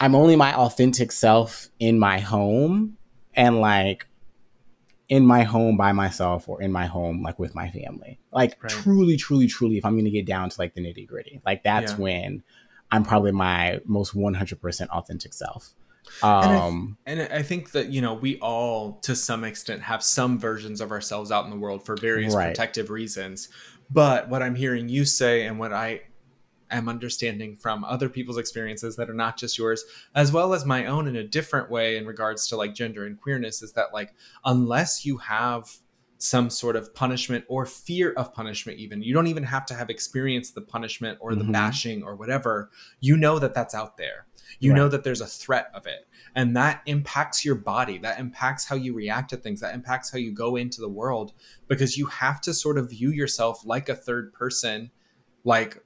I'm 0.00 0.14
only 0.14 0.36
my 0.36 0.54
authentic 0.54 1.12
self 1.12 1.68
in 1.78 1.98
my 1.98 2.18
home 2.18 2.96
and 3.34 3.60
like 3.60 4.06
in 5.08 5.24
my 5.24 5.42
home 5.42 5.76
by 5.76 5.92
myself 5.92 6.48
or 6.48 6.62
in 6.62 6.72
my 6.72 6.86
home 6.86 7.22
like 7.22 7.38
with 7.38 7.54
my 7.54 7.70
family. 7.70 8.18
Like 8.32 8.56
right. 8.62 8.70
truly, 8.70 9.16
truly, 9.16 9.46
truly, 9.46 9.78
if 9.78 9.84
I'm 9.84 9.96
gonna 9.96 10.10
get 10.10 10.26
down 10.26 10.48
to 10.50 10.60
like 10.60 10.74
the 10.74 10.80
nitty 10.80 11.06
gritty, 11.06 11.40
like 11.44 11.62
that's 11.62 11.92
yeah. 11.92 11.98
when 11.98 12.42
I'm 12.90 13.04
probably 13.04 13.32
my 13.32 13.80
most 13.84 14.14
100% 14.14 14.88
authentic 14.88 15.32
self. 15.32 15.70
Um, 16.22 16.96
and 17.06 17.20
I, 17.20 17.24
and 17.24 17.34
I, 17.34 17.42
think 17.42 17.72
that 17.72 17.88
you 17.88 18.00
know 18.00 18.14
we 18.14 18.38
all 18.38 18.94
to 19.02 19.16
some 19.16 19.44
extent 19.44 19.82
have 19.82 20.02
some 20.02 20.38
versions 20.38 20.80
of 20.80 20.90
ourselves 20.90 21.30
out 21.30 21.44
in 21.44 21.50
the 21.50 21.56
world 21.56 21.84
for 21.84 21.96
various 21.96 22.34
right. 22.34 22.48
protective 22.48 22.90
reasons. 22.90 23.48
But 23.90 24.28
what 24.28 24.42
I'm 24.42 24.54
hearing 24.54 24.88
you 24.88 25.04
say 25.04 25.46
and 25.46 25.58
what 25.58 25.72
I 25.72 26.02
am 26.70 26.88
understanding 26.88 27.56
from 27.56 27.84
other 27.84 28.08
people's 28.08 28.38
experiences 28.38 28.96
that 28.96 29.08
are 29.10 29.14
not 29.14 29.36
just 29.36 29.58
yours 29.58 29.84
as 30.14 30.32
well 30.32 30.54
as 30.54 30.64
my 30.64 30.86
own 30.86 31.06
in 31.06 31.16
a 31.16 31.24
different 31.24 31.70
way 31.70 31.96
in 31.96 32.06
regards 32.06 32.48
to 32.48 32.56
like 32.56 32.74
gender 32.74 33.06
and 33.06 33.20
queerness 33.20 33.62
is 33.62 33.72
that 33.72 33.92
like 33.92 34.14
unless 34.44 35.04
you 35.04 35.18
have 35.18 35.70
some 36.18 36.48
sort 36.48 36.74
of 36.74 36.94
punishment 36.94 37.44
or 37.48 37.66
fear 37.66 38.12
of 38.12 38.32
punishment 38.32 38.78
even 38.78 39.02
you 39.02 39.12
don't 39.12 39.26
even 39.26 39.42
have 39.42 39.66
to 39.66 39.74
have 39.74 39.90
experienced 39.90 40.54
the 40.54 40.60
punishment 40.60 41.18
or 41.20 41.34
the 41.34 41.42
mm-hmm. 41.42 41.52
bashing 41.52 42.02
or 42.02 42.16
whatever 42.16 42.70
you 43.00 43.16
know 43.16 43.38
that 43.38 43.54
that's 43.54 43.74
out 43.74 43.96
there 43.96 44.26
you 44.58 44.72
right. 44.72 44.76
know 44.76 44.88
that 44.88 45.04
there's 45.04 45.20
a 45.20 45.26
threat 45.26 45.70
of 45.74 45.86
it 45.86 46.06
and 46.34 46.56
that 46.56 46.82
impacts 46.86 47.44
your 47.44 47.54
body. 47.54 47.98
That 47.98 48.18
impacts 48.18 48.64
how 48.64 48.76
you 48.76 48.94
react 48.94 49.30
to 49.30 49.36
things. 49.36 49.60
That 49.60 49.74
impacts 49.74 50.10
how 50.10 50.18
you 50.18 50.32
go 50.32 50.56
into 50.56 50.80
the 50.80 50.88
world 50.88 51.32
because 51.68 51.96
you 51.96 52.06
have 52.06 52.40
to 52.42 52.54
sort 52.54 52.78
of 52.78 52.90
view 52.90 53.10
yourself 53.10 53.64
like 53.64 53.88
a 53.88 53.94
third 53.94 54.32
person 54.32 54.90
like 55.44 55.82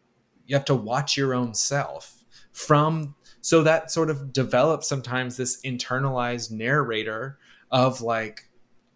you 0.47 0.57
have 0.57 0.65
to 0.65 0.75
watch 0.75 1.17
your 1.17 1.35
own 1.35 1.55
self 1.55 2.25
from 2.53 3.15
so 3.41 3.63
that 3.63 3.91
sort 3.91 4.11
of 4.11 4.33
develops 4.33 4.89
sometimes 4.89 5.37
this 5.37 5.61
internalized 5.63 6.51
narrator 6.51 7.39
of 7.71 8.01
like 8.01 8.49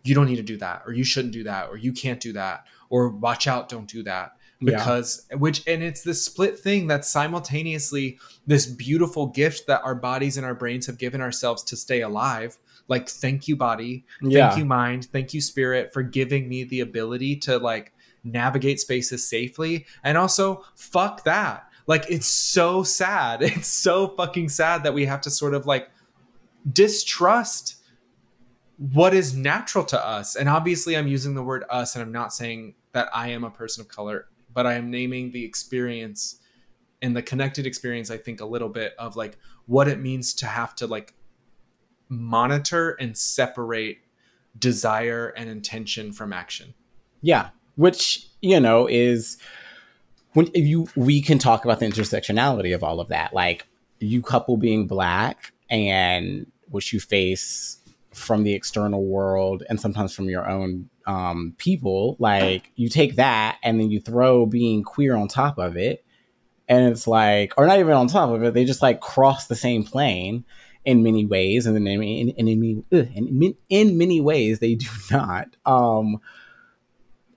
you 0.04 0.14
don't 0.14 0.26
need 0.26 0.36
to 0.36 0.42
do 0.42 0.56
that 0.56 0.82
or 0.86 0.92
you 0.92 1.04
shouldn't 1.04 1.32
do 1.32 1.44
that 1.44 1.68
or 1.68 1.76
you 1.76 1.92
can't 1.92 2.20
do 2.20 2.32
that 2.32 2.66
or 2.88 3.08
watch 3.08 3.46
out 3.46 3.68
don't 3.68 3.88
do 3.88 4.02
that 4.02 4.32
because 4.64 5.26
yeah. 5.30 5.36
which 5.36 5.66
and 5.66 5.82
it's 5.82 6.02
this 6.02 6.24
split 6.24 6.58
thing 6.58 6.86
that's 6.86 7.08
simultaneously 7.08 8.18
this 8.46 8.66
beautiful 8.66 9.26
gift 9.26 9.66
that 9.66 9.82
our 9.84 9.94
bodies 9.94 10.36
and 10.36 10.46
our 10.46 10.54
brains 10.54 10.86
have 10.86 10.98
given 10.98 11.20
ourselves 11.20 11.62
to 11.64 11.76
stay 11.76 12.00
alive. 12.00 12.58
Like 12.88 13.08
thank 13.08 13.48
you 13.48 13.56
body. 13.56 14.04
Yeah. 14.20 14.48
thank 14.48 14.58
you 14.58 14.64
mind. 14.64 15.06
Thank 15.06 15.34
you 15.34 15.40
spirit 15.40 15.92
for 15.92 16.02
giving 16.02 16.48
me 16.48 16.64
the 16.64 16.80
ability 16.80 17.36
to 17.36 17.58
like 17.58 17.92
navigate 18.24 18.80
spaces 18.80 19.26
safely. 19.26 19.86
And 20.04 20.16
also 20.16 20.64
fuck 20.76 21.24
that. 21.24 21.68
Like 21.86 22.04
it's 22.08 22.26
so 22.26 22.82
sad. 22.82 23.42
It's 23.42 23.68
so 23.68 24.08
fucking 24.08 24.48
sad 24.48 24.84
that 24.84 24.94
we 24.94 25.06
have 25.06 25.20
to 25.22 25.30
sort 25.30 25.54
of 25.54 25.66
like 25.66 25.90
distrust 26.70 27.76
what 28.78 29.14
is 29.14 29.34
natural 29.34 29.84
to 29.84 30.04
us. 30.04 30.34
And 30.34 30.48
obviously 30.48 30.96
i'm 30.96 31.06
using 31.06 31.34
the 31.34 31.42
word 31.42 31.64
us 31.70 31.94
and 31.94 32.02
i'm 32.02 32.12
not 32.12 32.32
saying 32.32 32.74
that 32.92 33.08
i 33.14 33.28
am 33.28 33.44
a 33.44 33.50
person 33.50 33.80
of 33.80 33.88
color 33.88 34.26
but 34.52 34.66
i 34.66 34.74
am 34.74 34.90
naming 34.90 35.30
the 35.32 35.44
experience 35.44 36.38
and 37.00 37.16
the 37.16 37.22
connected 37.22 37.66
experience 37.66 38.10
i 38.10 38.16
think 38.16 38.40
a 38.40 38.46
little 38.46 38.68
bit 38.68 38.94
of 38.98 39.16
like 39.16 39.38
what 39.66 39.88
it 39.88 40.00
means 40.00 40.34
to 40.34 40.46
have 40.46 40.74
to 40.74 40.86
like 40.86 41.14
monitor 42.08 42.90
and 43.00 43.16
separate 43.16 43.98
desire 44.58 45.28
and 45.28 45.48
intention 45.48 46.12
from 46.12 46.30
action. 46.30 46.74
Yeah 47.22 47.48
which 47.76 48.28
you 48.40 48.60
know 48.60 48.86
is 48.86 49.38
when 50.34 50.48
you 50.54 50.86
we 50.96 51.20
can 51.22 51.38
talk 51.38 51.64
about 51.64 51.80
the 51.80 51.86
intersectionality 51.86 52.74
of 52.74 52.82
all 52.82 53.00
of 53.00 53.08
that 53.08 53.32
like 53.32 53.66
you 54.00 54.22
couple 54.22 54.56
being 54.56 54.86
black 54.86 55.52
and 55.70 56.46
what 56.68 56.92
you 56.92 57.00
face 57.00 57.78
from 58.14 58.42
the 58.42 58.54
external 58.54 59.04
world 59.04 59.62
and 59.68 59.80
sometimes 59.80 60.14
from 60.14 60.28
your 60.28 60.48
own 60.48 60.88
um, 61.06 61.54
people 61.58 62.16
like 62.18 62.70
you 62.76 62.88
take 62.88 63.16
that 63.16 63.58
and 63.62 63.80
then 63.80 63.90
you 63.90 64.00
throw 64.00 64.46
being 64.46 64.82
queer 64.82 65.16
on 65.16 65.28
top 65.28 65.58
of 65.58 65.76
it. 65.76 66.04
And 66.68 66.88
it's 66.88 67.06
like 67.06 67.54
or 67.56 67.66
not 67.66 67.80
even 67.80 67.92
on 67.92 68.06
top 68.06 68.30
of 68.30 68.42
it 68.42 68.54
they 68.54 68.64
just 68.64 68.82
like 68.82 69.00
cross 69.00 69.46
the 69.46 69.56
same 69.56 69.84
plane 69.84 70.44
in 70.84 71.02
many 71.02 71.24
ways. 71.24 71.66
And 71.66 71.76
then 71.76 71.86
in, 71.86 72.02
in, 72.02 72.48
in, 72.48 72.84
in, 72.90 73.54
in, 73.68 73.98
many 73.98 74.20
ways 74.20 74.58
they 74.58 74.74
do 74.74 74.86
not. 75.10 75.48
Um, 75.64 76.20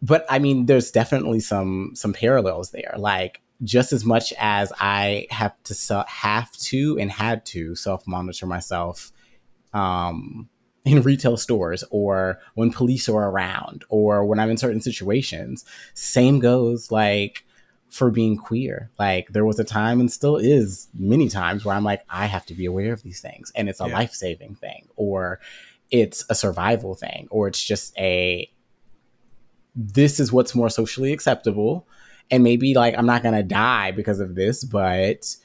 but 0.01 0.25
I 0.29 0.39
mean, 0.39 0.65
there's 0.67 0.91
definitely 0.91 1.39
some 1.39 1.91
some 1.95 2.13
parallels 2.13 2.71
there. 2.71 2.93
Like 2.97 3.41
just 3.63 3.93
as 3.93 4.03
much 4.03 4.33
as 4.37 4.73
I 4.79 5.27
have 5.31 5.55
to 5.63 6.05
have 6.07 6.51
to 6.51 6.97
and 6.99 7.11
had 7.11 7.45
to 7.47 7.75
self 7.75 8.05
monitor 8.05 8.45
myself 8.45 9.11
um, 9.73 10.49
in 10.85 11.01
retail 11.01 11.35
stores 11.35 11.83
or 11.89 12.39
when 12.53 12.71
police 12.71 13.09
are 13.09 13.29
around 13.29 13.83
or 13.89 14.23
when 14.25 14.39
I'm 14.39 14.51
in 14.51 14.57
certain 14.57 14.81
situations. 14.81 15.65
Same 15.93 16.39
goes 16.39 16.91
like 16.91 17.43
for 17.89 18.11
being 18.11 18.37
queer. 18.37 18.91
Like 18.99 19.29
there 19.29 19.45
was 19.45 19.59
a 19.59 19.63
time 19.63 19.99
and 19.99 20.11
still 20.11 20.37
is 20.37 20.87
many 20.93 21.27
times 21.29 21.65
where 21.65 21.75
I'm 21.75 21.83
like, 21.83 22.03
I 22.09 22.25
have 22.27 22.45
to 22.47 22.53
be 22.53 22.65
aware 22.65 22.93
of 22.93 23.01
these 23.03 23.19
things. 23.21 23.51
And 23.55 23.67
it's 23.69 23.79
a 23.79 23.87
Yeah. 23.87 23.93
life 23.93 24.13
saving 24.13 24.55
thing, 24.55 24.87
or 24.95 25.39
it's 25.91 26.23
a 26.29 26.35
survival 26.35 26.93
thing, 26.95 27.27
or 27.31 27.47
it's 27.47 27.63
just 27.63 27.97
a 27.97 28.49
this 29.75 30.19
is 30.19 30.31
what's 30.31 30.55
more 30.55 30.69
socially 30.69 31.11
acceptable. 31.11 31.87
And 32.31 32.43
maybe 32.43 32.73
like 32.73 32.95
I'm 32.97 33.05
not 33.05 33.23
gonna 33.23 33.43
die 33.43 33.91
because 33.91 34.19
of 34.19 34.35
this, 34.35 34.63
but 34.63 35.35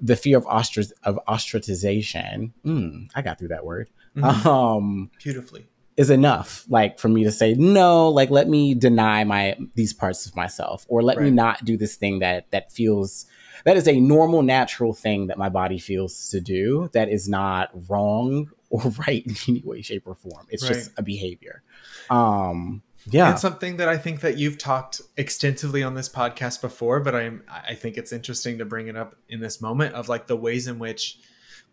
the 0.00 0.16
fear 0.16 0.36
of 0.36 0.44
ostrac 0.44 0.92
of 1.04 1.18
ostracization, 1.28 2.52
mm, 2.64 3.08
I 3.14 3.22
got 3.22 3.38
through 3.38 3.48
that 3.48 3.64
word. 3.64 3.88
Mhm. 4.16 4.46
Um 4.46 5.10
Beautifully. 5.22 5.66
is 5.96 6.10
enough 6.10 6.64
like 6.68 6.98
for 6.98 7.08
me 7.08 7.24
to 7.24 7.32
say 7.32 7.54
no 7.54 8.08
like 8.08 8.30
let 8.30 8.48
me 8.48 8.74
deny 8.74 9.24
my 9.24 9.56
these 9.74 9.92
parts 9.92 10.26
of 10.26 10.36
myself 10.36 10.84
or 10.88 11.02
let 11.02 11.18
me 11.18 11.30
not 11.30 11.64
do 11.64 11.76
this 11.76 11.96
thing 11.96 12.18
that 12.18 12.50
that 12.50 12.70
feels 12.70 13.26
that 13.64 13.76
is 13.76 13.88
a 13.88 13.98
normal 13.98 14.42
natural 14.42 14.92
thing 14.92 15.26
that 15.28 15.38
my 15.38 15.48
body 15.48 15.78
feels 15.78 16.28
to 16.30 16.40
do 16.40 16.88
that 16.92 17.08
is 17.08 17.28
not 17.28 17.70
wrong 17.88 18.50
or 18.70 18.82
right 19.06 19.24
in 19.26 19.36
any 19.48 19.62
way 19.64 19.80
shape 19.82 20.06
or 20.06 20.14
form. 20.14 20.46
It's 20.50 20.66
just 20.66 20.92
a 20.96 21.02
behavior. 21.02 21.62
Um 22.10 22.82
yeah. 23.08 23.30
And 23.30 23.38
something 23.38 23.76
that 23.76 23.88
I 23.88 23.96
think 23.98 24.20
that 24.20 24.36
you've 24.36 24.58
talked 24.58 25.00
extensively 25.16 25.82
on 25.82 25.94
this 25.94 26.08
podcast 26.08 26.60
before, 26.60 27.00
but 27.00 27.14
I'm 27.14 27.44
I 27.48 27.74
think 27.74 27.96
it's 27.96 28.12
interesting 28.12 28.58
to 28.58 28.64
bring 28.64 28.88
it 28.88 28.96
up 28.96 29.14
in 29.28 29.40
this 29.40 29.60
moment 29.60 29.94
of 29.94 30.08
like 30.08 30.26
the 30.26 30.36
ways 30.36 30.66
in 30.66 30.78
which 30.78 31.18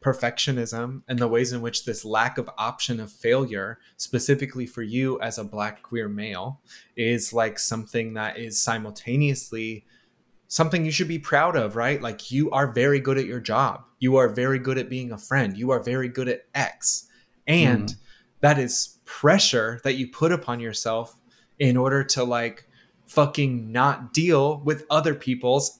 perfectionism 0.03 1.01
and 1.07 1.17
the 1.17 1.27
ways 1.27 1.53
in 1.53 1.61
which 1.61 1.85
this 1.85 2.03
lack 2.03 2.37
of 2.37 2.49
option 2.57 2.99
of 2.99 3.11
failure 3.11 3.79
specifically 3.97 4.65
for 4.65 4.81
you 4.81 5.19
as 5.21 5.37
a 5.37 5.43
black 5.43 5.81
queer 5.81 6.09
male 6.09 6.61
is 6.95 7.33
like 7.33 7.57
something 7.57 8.13
that 8.13 8.37
is 8.37 8.61
simultaneously 8.61 9.85
something 10.47 10.85
you 10.85 10.91
should 10.91 11.07
be 11.07 11.17
proud 11.17 11.55
of 11.55 11.75
right? 11.75 12.01
Like 12.01 12.31
you 12.31 12.51
are 12.51 12.71
very 12.71 12.99
good 12.99 13.17
at 13.17 13.25
your 13.25 13.39
job. 13.39 13.85
You 13.99 14.17
are 14.17 14.29
very 14.29 14.59
good 14.59 14.77
at 14.77 14.89
being 14.89 15.11
a 15.11 15.17
friend. 15.17 15.57
You 15.57 15.71
are 15.71 15.81
very 15.81 16.09
good 16.09 16.27
at 16.27 16.45
x. 16.53 17.07
And 17.47 17.89
hmm. 17.89 17.97
that 18.41 18.59
is 18.59 18.99
pressure 19.05 19.79
that 19.83 19.93
you 19.93 20.07
put 20.07 20.31
upon 20.31 20.59
yourself 20.59 21.17
in 21.57 21.75
order 21.75 22.03
to 22.03 22.23
like 22.23 22.67
fucking 23.07 23.71
not 23.71 24.13
deal 24.13 24.59
with 24.59 24.85
other 24.89 25.15
people's 25.15 25.79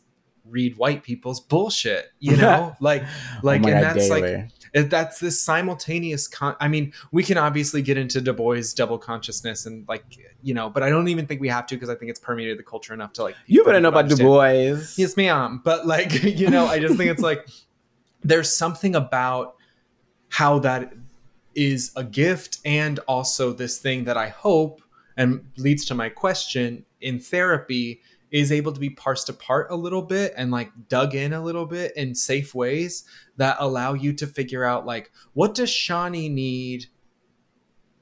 read 0.54 0.78
white 0.78 1.04
people's 1.04 1.40
bullshit 1.42 2.12
you 2.20 2.38
know 2.38 2.76
like 2.80 3.04
like 3.44 3.62
oh 3.66 3.68
and 3.70 3.82
God, 3.82 3.84
that's 3.84 4.10
like 4.10 4.24
daily. 4.24 4.48
it- 4.74 4.90
that's 4.90 5.20
this 5.20 5.42
simultaneous 5.42 6.28
con- 6.28 6.56
i 6.60 6.68
mean 6.68 6.94
we 7.12 7.24
can 7.24 7.38
obviously 7.38 7.82
get 7.82 7.98
into 7.98 8.22
du 8.22 8.34
bois 8.34 8.62
double 8.76 8.98
consciousness 8.98 9.66
and 9.66 9.88
like 9.88 10.04
you 10.42 10.54
know 10.54 10.70
but 10.70 10.82
i 10.82 10.90
don't 10.90 11.08
even 11.10 11.26
think 11.28 11.40
we 11.42 11.48
have 11.48 11.68
to 11.68 11.76
because 11.76 11.90
i 11.90 11.96
think 11.96 12.10
it's 12.10 12.20
permeated 12.20 12.58
the 12.58 12.64
culture 12.64 12.94
enough 12.94 13.14
to 13.14 13.22
like 13.24 13.36
you 13.46 13.64
better 13.64 13.80
know 13.80 13.90
about 13.90 14.08
Du. 14.10 14.18
Bois. 14.18 14.78
Yes, 14.98 15.16
ma'am. 15.18 15.62
But 15.64 15.86
like, 15.88 16.24
you 16.42 16.50
know, 16.50 16.66
I 16.66 16.80
just 16.80 16.98
think 16.98 17.10
it's 17.12 17.22
like 17.22 17.48
there's 18.24 18.52
something 18.52 18.96
about 18.96 19.56
how 20.30 20.60
that 20.60 20.94
is 21.56 21.92
a 21.96 22.04
gift 22.04 22.60
and 22.66 23.00
also 23.08 23.54
this 23.54 23.78
thing 23.80 24.06
that 24.06 24.18
I 24.18 24.30
hope 24.30 24.82
and 25.18 25.46
leads 25.58 25.86
to 25.86 25.96
my 25.96 26.10
question 26.10 26.86
in 27.02 27.20
therapy 27.20 28.02
is 28.34 28.52
able 28.52 28.72
to 28.74 28.80
be 28.80 28.90
parsed 28.90 29.30
apart 29.30 29.68
a 29.70 29.76
little 29.76 30.02
bit 30.02 30.34
and 30.36 30.50
like 30.52 30.72
dug 30.90 31.14
in 31.14 31.32
a 31.32 31.42
little 31.42 31.68
bit 31.68 31.96
in 31.96 32.16
safe 32.16 32.54
ways 32.56 33.06
that 33.38 33.56
allow 33.60 33.94
you 33.94 34.12
to 34.12 34.26
figure 34.28 34.66
out 34.66 34.86
like 34.88 35.12
what 35.34 35.54
does 35.54 35.70
Shawnee 35.70 36.28
need 36.30 36.88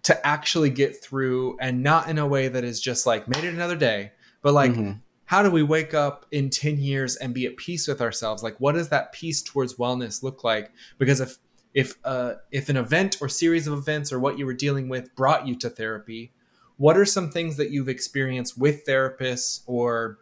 to 0.04 0.26
actually 0.26 0.70
get 0.70 1.04
through 1.04 1.58
and 1.60 1.84
not 1.84 2.10
in 2.10 2.18
a 2.18 2.26
way 2.26 2.48
that 2.48 2.64
is 2.64 2.80
just 2.80 3.06
like 3.06 3.28
made 3.28 3.44
it 3.44 3.54
another 3.54 3.76
day 3.76 4.14
but 4.42 4.54
like 4.54 4.72
Mhm. 4.72 5.02
how 5.26 5.44
do 5.44 5.52
we 5.52 5.64
wake 5.64 5.94
up 5.94 6.26
in 6.32 6.50
10 6.50 6.78
years 6.80 7.18
and 7.18 7.34
be 7.34 7.46
at 7.46 7.58
peace 7.58 7.88
with 7.88 8.02
ourselves 8.02 8.42
like 8.42 8.56
what 8.60 8.72
does 8.72 8.90
that 8.90 9.12
peace 9.12 9.42
towards 9.42 9.76
wellness 9.76 10.24
look 10.24 10.44
like 10.46 10.72
because 10.98 11.20
if 11.20 11.38
if 11.74 11.96
uh 12.06 12.36
if 12.52 12.70
an 12.70 12.78
event 12.78 13.18
or 13.22 13.28
series 13.30 13.68
of 13.68 13.74
events 13.78 14.12
or 14.12 14.20
what 14.20 14.40
you 14.40 14.46
were 14.46 14.54
dealing 14.54 14.88
with 14.90 15.14
brought 15.16 15.46
you 15.46 15.56
to 15.56 15.70
therapy 15.70 16.32
what 16.78 16.98
are 16.98 17.06
some 17.06 17.30
things 17.30 17.58
that 17.58 17.70
you've 17.70 17.90
experienced 17.90 18.58
with 18.58 18.84
therapists 18.88 19.62
or 19.68 20.18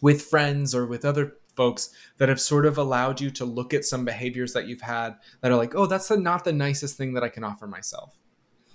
with 0.00 0.22
friends 0.22 0.74
or 0.74 0.86
with 0.86 1.04
other 1.04 1.36
folks 1.56 1.90
that 2.18 2.28
have 2.28 2.40
sort 2.40 2.66
of 2.66 2.76
allowed 2.78 3.20
you 3.20 3.30
to 3.30 3.44
look 3.44 3.72
at 3.72 3.84
some 3.84 4.04
behaviors 4.04 4.52
that 4.52 4.66
you've 4.66 4.80
had 4.80 5.14
that 5.40 5.52
are 5.52 5.56
like 5.56 5.74
oh 5.74 5.86
that's 5.86 6.08
the, 6.08 6.16
not 6.16 6.44
the 6.44 6.52
nicest 6.52 6.96
thing 6.96 7.14
that 7.14 7.22
i 7.22 7.28
can 7.28 7.44
offer 7.44 7.66
myself 7.66 8.12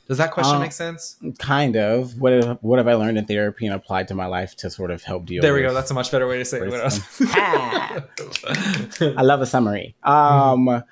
does 0.07 0.17
that 0.17 0.32
question 0.32 0.55
Uh, 0.55 0.59
make 0.61 0.72
sense 0.72 1.17
kind 1.38 1.76
of 1.76 2.20
what 2.22 2.32
have, 2.32 2.57
what 2.61 2.78
have 2.80 2.88
i 2.88 2.93
learned 2.93 3.17
in 3.17 3.26
therapy 3.26 3.65
and 3.65 3.76
applied 3.76 4.07
to 4.07 4.15
my 4.15 4.26
life 4.28 4.55
to 4.55 4.70
sort 4.70 4.91
of 4.91 5.03
help 5.03 5.26
deal 5.26 5.36
with 5.38 5.41
that? 5.41 5.47
there 5.47 5.53
we 5.53 5.61
with 5.61 5.70
go 5.72 5.74
that's 5.74 5.91
a 5.91 5.93
much 5.93 6.09
better 6.09 6.26
way 6.28 6.38
to 6.38 6.45
say 6.45 6.59
it? 6.61 6.74
I 9.17 9.22
love 9.22 9.41
a 9.41 9.45
summary. 9.45 9.95
Um 10.03 10.84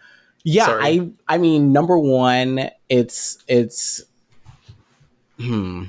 yeah, 0.43 0.65
Sorry. 0.65 0.84
I 0.84 1.09
I 1.28 1.38
mean 1.39 1.71
number 1.73 1.97
1 1.97 2.69
it's 2.89 3.43
it's 3.47 4.03
hmm 5.38 5.86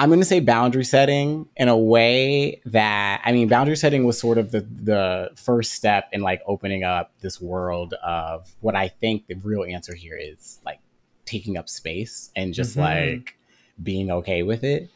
I'm 0.00 0.08
going 0.08 0.20
to 0.20 0.24
say 0.26 0.40
boundary 0.40 0.84
setting 0.84 1.46
in 1.58 1.68
a 1.68 1.76
way 1.76 2.60
that 2.64 3.20
I 3.22 3.32
mean 3.32 3.48
boundary 3.48 3.76
setting 3.76 4.04
was 4.04 4.18
sort 4.18 4.38
of 4.38 4.50
the 4.50 4.60
the 4.62 5.30
first 5.36 5.74
step 5.74 6.08
in 6.12 6.22
like 6.22 6.40
opening 6.46 6.84
up 6.84 7.12
this 7.20 7.38
world 7.40 7.92
of 8.02 8.50
what 8.60 8.74
I 8.74 8.88
think 8.88 9.26
the 9.26 9.34
real 9.34 9.62
answer 9.62 9.94
here 9.94 10.16
is 10.16 10.58
like 10.64 10.78
taking 11.26 11.58
up 11.58 11.68
space 11.68 12.30
and 12.34 12.54
just 12.54 12.76
Mhm. 12.76 12.80
like 12.80 13.36
being 13.82 14.10
okay 14.10 14.42
with 14.42 14.64
it. 14.64 14.88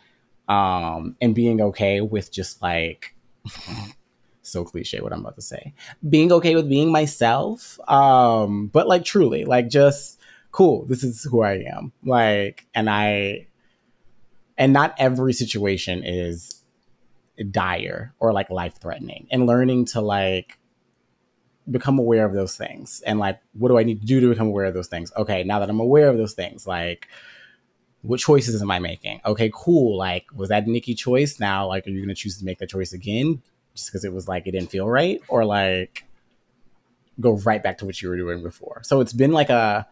Um 0.48 1.16
and 1.20 1.34
being 1.34 1.60
okay 1.60 2.00
with 2.00 2.32
just 2.32 2.62
like 2.62 3.14
so 4.42 4.64
cliche 4.64 5.00
what 5.00 5.12
i'm 5.12 5.20
about 5.20 5.36
to 5.36 5.42
say. 5.42 5.72
Being 6.08 6.32
okay 6.32 6.54
with 6.54 6.68
being 6.68 6.90
myself 6.90 7.78
um 7.90 8.68
but 8.68 8.86
like 8.88 9.04
truly 9.04 9.44
like 9.44 9.68
just 9.68 10.18
cool 10.50 10.84
this 10.86 11.02
is 11.04 11.24
who 11.24 11.42
i 11.42 11.54
am. 11.76 11.92
Like 12.04 12.66
and 12.74 12.88
i 12.88 13.46
and 14.56 14.72
not 14.72 14.94
every 14.98 15.32
situation 15.32 16.02
is 16.04 16.62
dire 17.50 18.14
or 18.20 18.32
like 18.32 18.50
life 18.50 18.74
threatening 18.78 19.26
and 19.30 19.46
learning 19.46 19.84
to 19.84 20.00
like 20.00 20.58
become 21.70 21.98
aware 21.98 22.24
of 22.24 22.32
those 22.32 22.56
things. 22.56 23.02
And 23.06 23.18
like 23.18 23.40
what 23.54 23.68
do 23.68 23.78
i 23.78 23.82
need 23.82 24.00
to 24.00 24.06
do 24.06 24.20
to 24.20 24.28
become 24.28 24.48
aware 24.48 24.66
of 24.66 24.74
those 24.74 24.88
things? 24.88 25.12
Okay 25.16 25.42
now 25.44 25.58
that 25.58 25.70
i'm 25.70 25.80
aware 25.80 26.08
of 26.08 26.16
those 26.16 26.34
things 26.34 26.66
like 26.66 27.08
what 28.02 28.20
choices 28.20 28.60
am 28.60 28.70
i 28.70 28.78
making? 28.78 29.20
Okay 29.24 29.50
cool 29.52 29.96
like 29.96 30.26
was 30.34 30.50
that 30.50 30.66
nikki 30.66 30.94
choice? 30.94 31.40
Now 31.40 31.66
like 31.66 31.86
are 31.86 31.90
you 31.90 32.06
to 32.06 32.14
choose 32.14 32.38
to 32.38 32.44
make 32.44 32.58
that 32.58 32.68
choice 32.68 32.92
again 32.92 33.42
just 33.74 33.88
because 33.88 34.04
it 34.04 34.12
was 34.12 34.28
like 34.28 34.46
it 34.46 34.52
didn't 34.52 34.70
feel 34.70 34.88
right? 34.88 35.20
Or 35.28 35.44
like 35.44 36.04
go 37.20 37.36
right 37.38 37.62
back 37.62 37.78
to 37.78 37.86
what 37.86 38.00
you 38.00 38.08
were 38.08 38.16
doing 38.16 38.42
before? 38.42 38.82
So 38.84 39.00
it's 39.00 39.12
been 39.12 39.32
like 39.32 39.50
a 39.50 39.88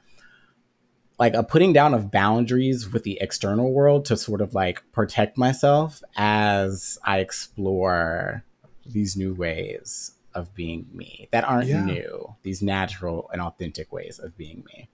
like 1.23 1.35
a 1.35 1.43
putting 1.45 1.73
down 1.73 1.95
of 1.95 2.11
boundaries 2.11 2.93
with 2.93 3.05
the 3.05 3.17
external 3.21 3.69
world 3.73 4.05
to 4.07 4.17
sort 4.17 4.41
of 4.41 4.55
like 4.55 4.83
protect 4.99 5.39
myself 5.47 6.03
as 6.17 6.99
i 7.05 7.19
explore 7.19 8.43
these 8.85 9.17
new 9.17 9.33
ways 9.33 10.13
of 10.35 10.53
being 10.55 10.87
me 10.93 11.29
that 11.31 11.45
aren't 11.45 11.69
Yeah. 11.69 11.85
new 11.85 12.35
these 12.43 12.61
natural 12.63 13.29
and 13.33 13.41
authentic 13.41 13.93
ways 13.93 14.19
of 14.19 14.37
being 14.37 14.65
me 14.71 14.89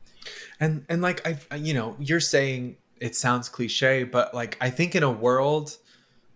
and 0.60 0.84
and 0.90 1.00
like 1.00 1.18
i 1.26 1.56
you 1.56 1.72
know 1.78 1.96
you're 1.98 2.20
saying 2.36 2.76
it 3.00 3.14
sounds 3.16 3.48
cliche 3.48 4.04
but 4.04 4.34
like 4.34 4.58
i 4.60 4.68
think 4.78 4.94
in 4.94 5.02
a 5.02 5.10
world 5.26 5.76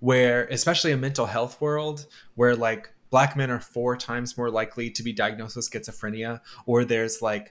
where 0.01 0.45
especially 0.59 0.93
a 0.93 0.97
mental 0.97 1.27
health 1.27 1.61
world 1.61 2.07
where 2.35 2.57
like 2.57 2.85
black 3.11 3.37
men 3.37 3.51
are 3.51 3.61
four 3.61 3.97
times 3.97 4.39
more 4.39 4.51
likely 4.51 4.89
to 4.91 5.03
be 5.03 5.13
diagnosed 5.13 5.57
with 5.57 5.71
schizophrenia 5.71 6.41
or 6.65 6.85
there's 6.85 7.21
like 7.21 7.47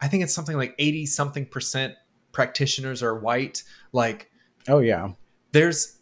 i 0.00 0.08
think 0.08 0.22
it's 0.22 0.34
something 0.34 0.56
like 0.56 0.74
80 0.78 1.06
something 1.06 1.46
percent 1.46 1.94
practitioners 2.32 3.02
are 3.02 3.18
white 3.18 3.62
like 3.92 4.30
oh 4.68 4.78
yeah. 4.78 5.10
there's 5.52 5.98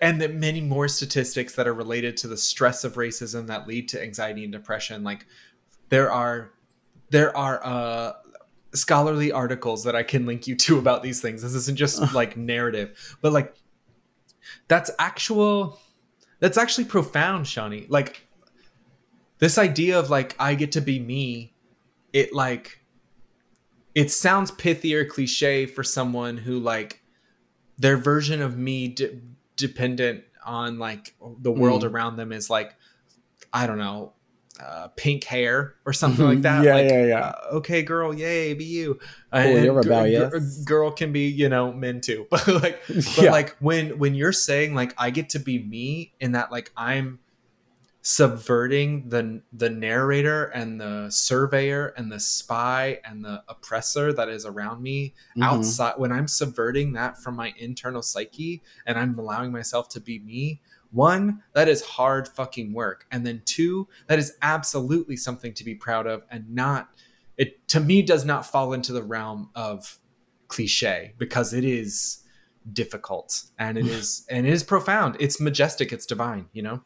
and 0.00 0.20
the 0.20 0.28
many 0.28 0.62
more 0.62 0.88
statistics 0.88 1.54
that 1.56 1.66
are 1.66 1.74
related 1.74 2.16
to 2.18 2.28
the 2.28 2.36
stress 2.36 2.82
of 2.84 2.94
racism 2.94 3.46
that 3.48 3.68
lead 3.68 3.88
to 3.90 4.02
anxiety 4.02 4.42
and 4.42 4.52
depression 4.52 5.04
like 5.04 5.26
there 5.90 6.10
are 6.10 6.52
there 7.10 7.36
are 7.36 7.64
uh 7.64 8.12
scholarly 8.74 9.32
articles 9.32 9.84
that 9.84 9.94
i 9.94 10.02
can 10.02 10.26
link 10.26 10.46
you 10.46 10.54
to 10.54 10.78
about 10.78 11.02
these 11.02 11.20
things. 11.20 11.42
This 11.42 11.54
isn't 11.54 11.76
just 11.76 12.12
like 12.14 12.36
narrative 12.36 13.16
but 13.20 13.32
like 13.32 13.54
that's 14.68 14.90
actual 14.98 15.78
that's 16.38 16.58
actually 16.58 16.84
profound 16.84 17.46
shawnee. 17.46 17.86
Like 17.88 18.26
this 19.38 19.58
idea 19.58 19.98
of 19.98 20.10
like 20.10 20.34
i 20.38 20.54
get 20.54 20.72
to 20.72 20.80
be 20.80 20.98
me 20.98 21.54
it 22.12 22.32
like 22.32 22.80
it 23.96 24.10
sounds 24.12 24.50
pithy 24.52 24.94
or 24.94 25.04
cliche 25.04 25.66
for 25.66 25.82
someone 25.82 26.36
who 26.36 26.60
like 26.60 27.02
their 27.78 27.96
version 27.96 28.40
of 28.42 28.56
me 28.56 28.88
de- 28.88 29.20
dependent 29.56 30.22
on 30.44 30.78
like 30.78 31.14
the 31.40 31.50
world 31.50 31.82
Mm. 31.82 31.90
around 31.90 32.16
them 32.16 32.30
is 32.30 32.48
like 32.48 32.76
i 33.52 33.66
don't 33.66 33.78
know 33.78 34.12
uh, 34.58 34.88
pink 34.96 35.24
hair 35.24 35.74
or 35.84 35.92
something 35.92 36.24
like 36.24 36.40
that. 36.48 36.64
Yeah, 36.64 36.74
like, 36.76 36.88
yeah, 36.90 37.04
yeah. 37.04 37.18
uh, 37.20 37.56
okay, 37.56 37.82
girl, 37.82 38.14
yay, 38.14 38.54
be 38.54 38.64
you. 38.64 38.98
Uh, 39.30 39.42
Cool, 39.42 39.58
you're 39.58 39.74
rebellious. 39.74 40.30
gr- 40.30 40.64
girl 40.64 40.90
can 40.90 41.12
be, 41.12 41.28
you 41.28 41.50
know, 41.50 41.74
men 41.74 42.00
too. 42.00 42.26
But 42.30 42.48
like, 42.48 42.80
but 42.88 43.18
Yeah. 43.18 43.32
like 43.32 43.54
when 43.58 43.98
when 43.98 44.14
you're 44.14 44.32
saying 44.32 44.74
like 44.74 44.94
I 44.96 45.10
get 45.10 45.28
to 45.36 45.38
be 45.40 45.58
me 45.62 46.14
in 46.20 46.32
that 46.32 46.50
like 46.50 46.72
I'm 46.74 47.18
subverting 48.06 49.08
the 49.08 49.42
the 49.52 49.68
narrator 49.68 50.44
and 50.44 50.80
the 50.80 51.10
surveyor 51.10 51.88
and 51.96 52.12
the 52.12 52.20
spy 52.20 53.00
and 53.04 53.24
the 53.24 53.42
oppressor 53.48 54.12
that 54.12 54.28
is 54.28 54.46
around 54.46 54.80
me 54.80 55.12
Mhm. 55.36 55.42
outside 55.42 55.94
when 55.96 56.12
i'm 56.12 56.28
subverting 56.28 56.92
that 56.92 57.20
from 57.20 57.34
my 57.34 57.52
internal 57.58 58.02
psyche 58.02 58.62
and 58.86 58.96
i'm 58.96 59.18
allowing 59.18 59.50
myself 59.50 59.88
to 59.88 60.00
be 60.00 60.20
me 60.20 60.60
one 60.92 61.42
that 61.52 61.68
is 61.68 61.82
hard 61.82 62.28
fucking 62.28 62.72
work. 62.72 63.06
And 63.10 63.26
then 63.26 63.42
two 63.44 63.88
that 64.06 64.20
is 64.20 64.34
absolutely 64.40 65.16
something 65.16 65.52
to 65.54 65.64
be 65.64 65.74
proud 65.74 66.06
of 66.06 66.22
and 66.30 66.48
not 66.48 66.90
it 67.36 67.66
to 67.70 67.80
me 67.80 68.02
does 68.02 68.24
not 68.24 68.46
fall 68.46 68.72
into 68.72 68.92
the 68.92 69.02
realm 69.02 69.50
of 69.56 69.98
cliche 70.46 71.12
because 71.18 71.52
it 71.52 71.64
is 71.64 72.22
difficult 72.72 73.42
and 73.58 73.76
it 73.76 73.86
is 73.98 74.24
and 74.30 74.46
it 74.46 74.52
is 74.52 74.62
profound. 74.62 75.16
It's 75.18 75.40
majestic. 75.40 75.92
It's 75.92 76.06
divine 76.06 76.46
you 76.52 76.62
know 76.62 76.82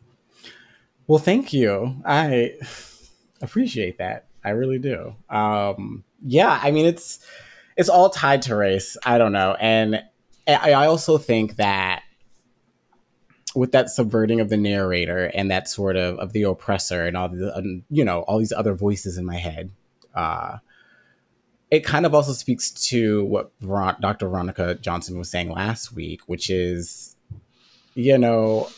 Well, 1.10 1.18
thank 1.18 1.52
you. 1.52 1.96
I 2.04 2.54
appreciate 3.42 3.98
that. 3.98 4.26
I 4.44 4.50
really 4.50 4.78
do. 4.78 5.16
Um, 5.28 6.04
yeah, 6.24 6.60
I 6.62 6.70
mean 6.70 6.86
it's 6.86 7.18
it's 7.76 7.88
all 7.88 8.10
tied 8.10 8.42
to 8.42 8.54
race. 8.54 8.96
I 9.04 9.18
don't 9.18 9.32
know, 9.32 9.56
and 9.58 10.04
I 10.46 10.84
also 10.84 11.18
think 11.18 11.56
that 11.56 12.04
with 13.56 13.72
that 13.72 13.90
subverting 13.90 14.38
of 14.38 14.50
the 14.50 14.56
narrator 14.56 15.32
and 15.34 15.50
that 15.50 15.66
sort 15.66 15.96
of 15.96 16.16
of 16.20 16.32
the 16.32 16.44
oppressor 16.44 17.04
and 17.04 17.16
all 17.16 17.28
the 17.28 17.82
you 17.90 18.04
know 18.04 18.20
all 18.20 18.38
these 18.38 18.52
other 18.52 18.74
voices 18.74 19.18
in 19.18 19.24
my 19.24 19.36
head, 19.36 19.72
uh, 20.14 20.58
it 21.72 21.84
kind 21.84 22.06
of 22.06 22.14
also 22.14 22.32
speaks 22.32 22.70
to 22.70 23.24
what 23.24 23.50
Dr. 23.60 24.28
Veronica 24.28 24.76
Johnson 24.76 25.18
was 25.18 25.28
saying 25.28 25.50
last 25.50 25.92
week, 25.92 26.20
which 26.26 26.50
is, 26.50 27.16
you 27.96 28.16
know, 28.16 28.68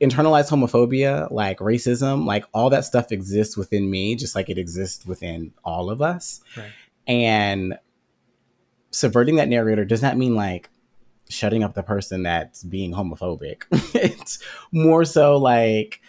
internalized 0.00 0.50
homophobia, 0.50 1.30
like 1.30 1.58
racism, 1.58 2.26
like 2.26 2.44
all 2.52 2.70
that 2.70 2.84
stuff 2.84 3.12
exists 3.12 3.56
within 3.56 3.90
me, 3.90 4.16
just 4.16 4.34
like 4.34 4.48
it 4.48 4.58
exists 4.58 5.06
within 5.06 5.52
all 5.64 5.90
of 5.90 6.02
us. 6.02 6.40
Right. 6.56 6.70
And 7.06 7.78
subverting 8.90 9.36
that 9.36 9.48
narrator 9.48 9.84
does 9.84 10.02
not 10.02 10.16
mean 10.16 10.34
like 10.34 10.70
shutting 11.28 11.62
up 11.62 11.74
the 11.74 11.82
person 11.82 12.22
that's 12.22 12.62
being 12.64 12.92
homophobic. 12.92 13.62
it's 13.94 14.38
more 14.72 15.04
so 15.04 15.36
like, 15.36 16.00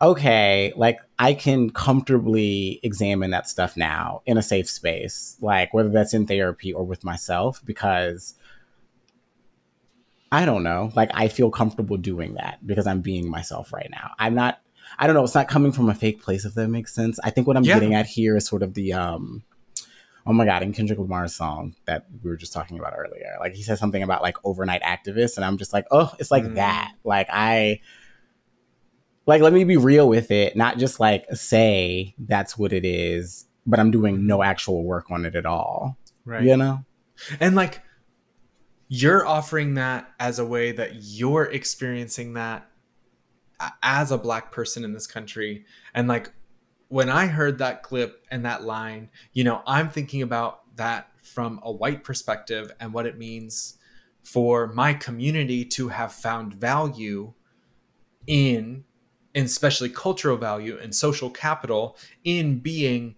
okay, 0.00 0.72
like 0.76 0.98
I 1.18 1.34
can 1.34 1.70
comfortably 1.70 2.80
examine 2.82 3.30
that 3.30 3.48
stuff 3.48 3.76
now 3.76 4.22
in 4.26 4.36
a 4.36 4.42
safe 4.42 4.68
space, 4.68 5.36
like 5.40 5.72
whether 5.72 5.88
that's 5.88 6.14
in 6.14 6.26
therapy 6.26 6.72
or 6.72 6.84
with 6.84 7.04
myself, 7.04 7.62
because 7.64 8.34
I 10.36 10.44
don't 10.44 10.62
know. 10.62 10.90
Like 10.94 11.10
I 11.14 11.28
feel 11.28 11.50
comfortable 11.50 11.96
doing 11.96 12.34
that 12.34 12.58
because 12.66 12.86
I'm 12.86 13.00
being 13.00 13.30
myself 13.30 13.72
right 13.72 13.88
now. 13.90 14.10
I'm 14.18 14.34
not 14.34 14.60
I 14.98 15.06
don't 15.06 15.14
know, 15.16 15.24
it's 15.24 15.34
not 15.34 15.48
coming 15.48 15.72
from 15.72 15.88
a 15.88 15.94
fake 15.94 16.22
place 16.22 16.44
if 16.44 16.54
that 16.54 16.68
makes 16.68 16.94
sense. 16.94 17.18
I 17.24 17.30
think 17.30 17.46
what 17.46 17.56
I'm 17.56 17.64
Yeah. 17.64 17.74
getting 17.74 17.94
at 17.94 18.06
here 18.06 18.36
is 18.36 18.46
sort 18.46 18.62
of 18.62 18.74
the 18.74 18.92
um 18.92 19.42
oh 20.26 20.32
my 20.32 20.44
god, 20.44 20.62
in 20.62 20.72
Kendrick 20.72 20.98
Lamar's 20.98 21.34
song 21.34 21.74
that 21.86 22.06
we 22.22 22.28
were 22.28 22.36
just 22.36 22.52
talking 22.52 22.78
about 22.78 22.92
earlier. 22.96 23.36
Like 23.40 23.54
he 23.54 23.62
says 23.62 23.78
something 23.78 24.02
about 24.02 24.22
like 24.22 24.36
overnight 24.44 24.82
activists 24.82 25.36
and 25.36 25.44
I'm 25.44 25.56
just 25.56 25.72
like, 25.72 25.86
"Oh, 25.90 26.12
it's 26.18 26.30
like 26.30 26.44
Mm. 26.44 26.54
that." 26.56 26.92
Like 27.04 27.28
I 27.30 27.80
like 29.26 29.40
let 29.42 29.52
me 29.52 29.64
be 29.64 29.76
real 29.76 30.08
with 30.08 30.30
it, 30.30 30.56
not 30.56 30.78
just 30.78 31.00
like 31.00 31.24
say 31.32 32.14
that's 32.18 32.58
what 32.58 32.72
it 32.72 32.84
is, 32.84 33.46
but 33.66 33.80
I'm 33.80 33.90
doing 33.90 34.26
no 34.26 34.42
actual 34.42 34.84
work 34.84 35.10
on 35.10 35.24
it 35.24 35.34
at 35.34 35.46
all. 35.46 35.96
right 36.24 36.44
You 36.44 36.56
know? 36.56 36.84
and 37.40 37.54
like 37.54 37.80
you're 38.88 39.26
offering 39.26 39.74
that 39.74 40.08
as 40.20 40.38
a 40.38 40.46
way 40.46 40.72
that 40.72 40.96
you're 40.96 41.44
experiencing 41.44 42.34
that 42.34 42.68
as 43.82 44.12
a 44.12 44.18
black 44.18 44.52
person 44.52 44.84
in 44.84 44.92
this 44.92 45.06
country. 45.06 45.64
And 45.94 46.08
like 46.08 46.32
when 46.88 47.08
i 47.08 47.26
heard 47.26 47.58
that 47.58 47.82
clip 47.82 48.24
and 48.30 48.44
that 48.44 48.62
line 48.62 49.08
you 49.32 49.42
know 49.42 49.62
i'm 49.66 49.88
thinking 49.88 50.22
about 50.22 50.60
that 50.76 51.08
from 51.18 51.58
a 51.64 51.72
white 51.72 52.04
perspective 52.04 52.70
and 52.78 52.92
what 52.92 53.06
it 53.06 53.18
means 53.18 53.78
for 54.22 54.68
my 54.68 54.92
community 54.92 55.64
to 55.64 55.88
have 55.88 56.12
found 56.12 56.54
value 56.54 57.32
in 58.26 58.84
especially 59.34 59.88
cultural 59.88 60.36
value 60.36 60.78
and 60.80 60.94
social 60.94 61.28
capital 61.28 61.96
in 62.24 62.58
being 62.58 63.15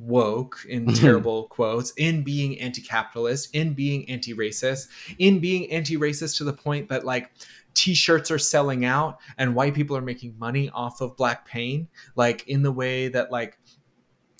woke 0.00 0.64
in 0.66 0.86
mm-hmm. 0.86 0.94
terrible 0.94 1.44
quotes 1.48 1.92
in 1.92 2.22
being 2.22 2.58
anti-capitalist 2.58 3.54
in 3.54 3.74
being 3.74 4.08
anti-racist 4.08 4.88
in 5.18 5.38
being 5.38 5.70
anti-racist 5.70 6.38
to 6.38 6.44
the 6.44 6.52
point 6.52 6.88
that 6.88 7.04
like 7.04 7.30
t-shirts 7.74 8.30
are 8.30 8.38
selling 8.38 8.84
out 8.84 9.18
and 9.36 9.54
white 9.54 9.74
people 9.74 9.94
are 9.94 10.00
making 10.00 10.34
money 10.38 10.70
off 10.70 11.02
of 11.02 11.14
black 11.16 11.46
pain 11.46 11.86
like 12.16 12.48
in 12.48 12.62
the 12.62 12.72
way 12.72 13.08
that 13.08 13.30
like 13.30 13.58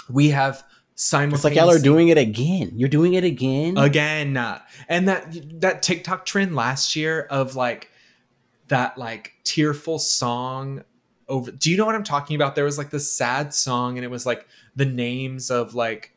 we 0.09 0.31
have 0.31 0.65
It's 1.35 1.45
like 1.45 1.55
y'all 1.55 1.71
are 1.71 1.79
doing 1.79 2.09
it 2.09 2.19
again. 2.19 2.73
You're 2.75 2.89
doing 2.89 3.15
it 3.15 3.25
again. 3.25 3.79
again 3.79 4.33
and 4.89 5.09
that 5.09 5.61
that 5.61 5.83
tiktok 5.83 6.27
trend 6.27 6.55
last 6.55 6.95
year 6.97 7.27
of 7.31 7.57
like 7.57 7.91
that 8.69 8.99
like 8.99 9.33
tearful 9.45 9.99
song 9.99 10.85
over 11.29 11.51
do 11.51 11.71
you 11.71 11.77
know 11.77 11.87
what 11.87 11.95
i'm 11.95 12.05
talking 12.05 12.37
about 12.37 12.55
there 12.55 12.65
was 12.65 12.77
like 12.77 12.91
this 12.91 13.11
sad 13.11 13.55
song 13.55 13.97
and 13.97 14.05
it 14.05 14.11
was 14.11 14.27
like 14.27 14.47
the 14.77 14.87
names 14.87 15.51
of 15.51 15.75
like 15.75 16.15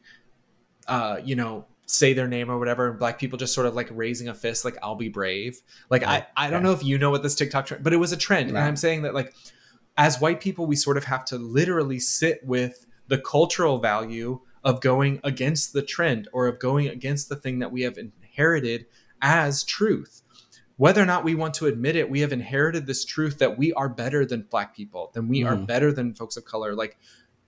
uh 0.88 1.18
you 1.24 1.36
know 1.36 1.66
say 1.86 2.14
their 2.14 2.28
name 2.28 2.50
or 2.50 2.58
whatever 2.60 2.90
and 2.90 3.00
black 3.00 3.20
people 3.20 3.38
just 3.38 3.54
sort 3.54 3.68
of 3.68 3.76
like 3.76 3.90
raising 3.92 4.28
a 4.30 4.34
fist 4.34 4.64
like 4.66 4.78
i'll 4.82 4.96
be 4.96 5.10
brave. 5.10 5.62
Like 5.90 6.04
i 6.04 6.26
i 6.36 6.50
don't 6.50 6.64
know 6.64 6.72
if 6.72 6.84
you 6.84 6.98
know 6.98 7.12
what 7.12 7.24
this 7.24 7.36
tiktok 7.36 7.66
trend 7.66 7.84
but 7.84 7.94
it 7.94 7.98
was 7.98 8.12
a 8.12 8.18
trend 8.18 8.50
and 8.50 8.58
i'm 8.58 8.76
saying 8.76 9.02
that 9.04 9.14
like 9.14 9.34
as 9.98 10.20
white 10.20 10.40
people 10.42 10.66
we 10.66 10.76
sort 10.76 10.98
of 10.98 11.04
have 11.06 11.24
to 11.26 11.38
literally 11.38 12.00
sit 12.00 12.40
with 12.46 12.86
the 13.08 13.18
cultural 13.18 13.80
value 13.80 14.40
of 14.64 14.80
going 14.82 15.20
against 15.24 15.74
the 15.74 15.82
trend 15.82 16.28
or 16.32 16.48
of 16.48 16.58
going 16.58 16.88
against 16.88 17.28
the 17.30 17.36
thing 17.36 17.60
that 17.60 17.72
we 17.72 17.82
have 17.82 17.98
inherited 17.98 18.86
as 19.22 19.64
truth. 19.64 20.22
Whether 20.78 21.02
or 21.02 21.06
not 21.06 21.24
we 21.26 21.36
want 21.36 21.54
to 21.56 21.68
admit 21.68 21.96
it 21.98 22.10
we 22.10 22.22
have 22.22 22.32
inherited 22.32 22.88
this 22.88 23.04
truth 23.06 23.38
that 23.40 23.58
we 23.58 23.74
are 23.74 23.90
better 23.90 24.26
than 24.26 24.44
black 24.50 24.74
people 24.76 25.12
than 25.14 25.28
we 25.28 25.44
are 25.44 25.56
Mhm. 25.56 25.68
better 25.68 25.92
than 25.92 26.14
folks 26.14 26.38
of 26.38 26.46
color. 26.46 26.74
Like 26.76 26.98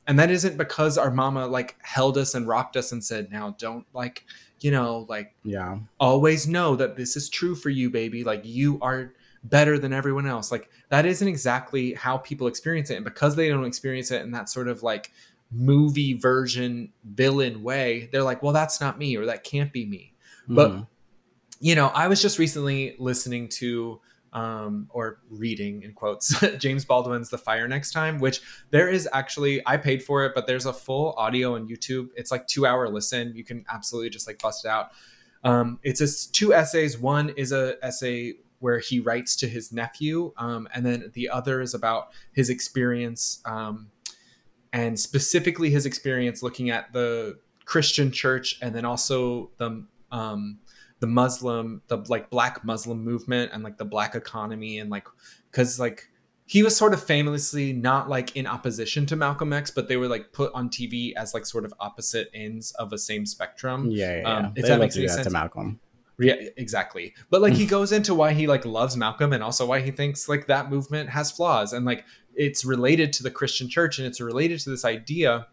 and 0.08 0.20
that 0.20 0.30
isn't 0.32 0.58
because 0.58 0.98
our 0.98 1.12
mama 1.12 1.48
like 1.48 1.76
held 1.82 2.18
us 2.18 2.34
and 2.36 2.48
rocked 2.48 2.78
us 2.78 2.92
and 2.92 3.04
said 3.04 3.32
now 3.32 3.56
don't 3.58 3.86
like 3.94 4.26
you 4.62 4.72
know 4.72 5.06
like 5.10 5.36
yeah. 5.44 5.78
always 6.00 6.48
know 6.48 6.76
that 6.76 6.96
this 6.96 7.16
is 7.16 7.30
true 7.30 7.56
for 7.56 7.70
you 7.70 7.90
baby 7.90 8.24
like 8.24 8.42
you 8.46 8.80
are 8.82 9.14
better 9.44 9.78
than 9.78 9.94
everyone 9.94 10.26
else 10.26 10.52
like 10.52 10.70
that 10.90 11.06
isn't 11.06 11.28
exactly 11.28 11.94
how 11.94 12.18
people 12.18 12.48
experience 12.48 12.90
it 12.90 12.96
and 12.96 13.06
because 13.06 13.36
they 13.36 13.48
don't 13.50 13.66
experience 13.66 14.10
it 14.12 14.22
in 14.22 14.32
that 14.32 14.50
sort 14.50 14.68
of 14.68 14.82
like 14.84 15.12
movie 15.52 16.14
version 16.14 16.92
villain 17.04 17.62
way 17.64 18.10
they're 18.12 18.24
like 18.24 18.42
well 18.42 18.54
that's 18.54 18.82
not 18.82 18.98
me 18.98 19.16
or 19.16 19.26
that 19.26 19.44
can't 19.44 19.72
be 19.72 19.86
me 19.86 20.14
But- 20.48 20.72
Mhm. 20.72 20.88
you 21.60 21.74
know, 21.74 21.88
I 21.88 22.08
was 22.10 22.22
just 22.22 22.38
recently 22.38 22.96
listening 23.00 23.48
to 23.60 24.00
um, 24.36 24.90
or 24.92 25.20
reading 25.30 25.82
in 25.84 25.94
quotes 25.94 26.40
James 26.58 26.84
Baldwin's 26.84 27.30
The 27.30 27.38
Fire 27.38 27.68
Next 27.70 27.94
Time, 27.94 28.20
which 28.20 28.42
there 28.70 28.90
is 28.90 29.08
actually 29.14 29.64
I 29.66 29.78
paid 29.78 30.04
for 30.04 30.26
it, 30.26 30.34
but 30.36 30.46
there's 30.46 30.66
a 30.66 30.74
full 30.74 31.14
audio 31.18 31.56
on 31.56 31.68
YouTube. 31.68 32.10
It's 32.16 32.32
like 32.32 32.46
two 32.46 32.66
hour 32.66 32.90
listen. 32.90 33.34
You 33.34 33.46
can 33.46 33.66
absolutely 33.72 34.10
just 34.10 34.28
like 34.28 34.40
bust 34.42 34.66
it 34.66 34.68
out. 34.68 34.92
Um, 35.46 35.80
it's 35.84 36.00
just 36.00 36.36
two 36.36 36.54
essays. 36.54 37.00
One 37.00 37.30
is 37.30 37.54
a 37.54 37.76
essay 37.82 38.34
where 38.60 38.80
he 38.80 39.00
writes 39.00 39.38
to 39.38 39.48
his 39.48 39.72
nephew, 39.72 40.34
um, 40.38 40.68
and 40.74 40.86
then 40.86 41.12
the 41.14 41.30
other 41.30 41.62
is 41.62 41.74
about 41.74 42.10
his 42.34 42.50
experience 42.50 43.42
um, 43.46 43.90
and 44.74 45.00
specifically 45.00 45.70
his 45.70 45.86
experience 45.86 46.44
looking 46.44 46.70
at 46.70 46.92
the 46.92 47.40
Christian 47.64 48.12
church 48.12 48.58
and 48.62 48.76
then 48.76 48.84
also 48.84 49.52
the 49.58 49.86
um, 50.12 50.60
the 51.00 51.08
Muslim, 51.08 51.82
the 51.88 51.98
like 52.08 52.30
black 52.30 52.64
Muslim 52.64 53.04
movement 53.04 53.52
and 53.54 53.64
like 53.64 53.78
the 53.78 53.86
black 53.86 54.16
economy 54.16 54.80
and 54.80 54.90
like 54.90 55.08
because 55.52 55.80
like 55.80 56.10
he 56.48 56.62
was 56.62 56.78
sort 56.78 56.94
of 56.94 57.04
famously 57.04 57.74
not 57.74 58.08
like 58.08 58.36
in 58.36 58.46
opposition 58.46 59.06
to 59.08 59.16
Malcolm 59.16 59.52
X, 59.52 59.72
but 59.72 59.88
they 59.88 59.98
were 59.98 60.08
like 60.08 60.32
put 60.32 60.54
on 60.54 60.70
TV 60.70 61.14
as 61.16 61.34
like 61.34 61.46
sort 61.46 61.66
of 61.66 61.74
opposite 61.80 62.30
ends 62.34 62.72
of 62.74 62.94
a 62.94 62.98
same 62.98 63.26
spectrum. 63.26 63.90
yeah, 63.90 64.20
yeah. 64.20 64.24
um, 64.24 64.44
yeah. 64.44 64.50
if 64.56 64.64
They 64.64 64.70
that 64.70 64.80
makes 64.80 64.96
any 64.96 65.08
sense. 65.08 65.26
to 65.26 65.32
Malcolm. 65.32 65.80
Yeah, 66.20 66.36
exactly. 66.56 67.14
But 67.30 67.42
like 67.42 67.54
he 67.54 67.66
goes 67.78 67.92
into 67.92 68.14
why 68.14 68.34
he 68.34 68.48
like 68.48 68.64
loves 68.64 68.96
Malcolm 68.96 69.34
and 69.34 69.44
also 69.44 69.66
why 69.66 69.82
he 69.82 69.92
thinks 69.92 70.30
like 70.30 70.48
that 70.48 70.70
movement 70.70 71.10
has 71.10 71.32
flaws 71.32 71.74
and 71.74 71.86
like 71.86 72.06
it's 72.36 72.64
related 72.64 73.12
to 73.14 73.24
the 73.24 73.32
Christian 73.32 73.68
church 73.68 73.98
and 73.98 74.08
it's 74.08 74.22
related 74.22 74.60
to 74.62 74.70
this 74.70 74.86
idea 74.86 75.48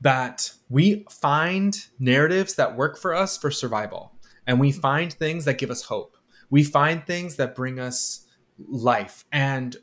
that 0.00 0.52
we 0.68 1.04
find 1.10 1.86
narratives 1.98 2.54
that 2.54 2.76
work 2.76 2.98
for 2.98 3.14
us 3.14 3.36
for 3.36 3.50
survival 3.50 4.12
and 4.46 4.58
we 4.58 4.72
find 4.72 5.12
things 5.12 5.44
that 5.44 5.58
give 5.58 5.70
us 5.70 5.84
hope. 5.84 6.16
We 6.48 6.64
find 6.64 7.06
things 7.06 7.36
that 7.36 7.54
bring 7.54 7.78
us 7.78 8.26
life 8.58 9.24
and 9.30 9.76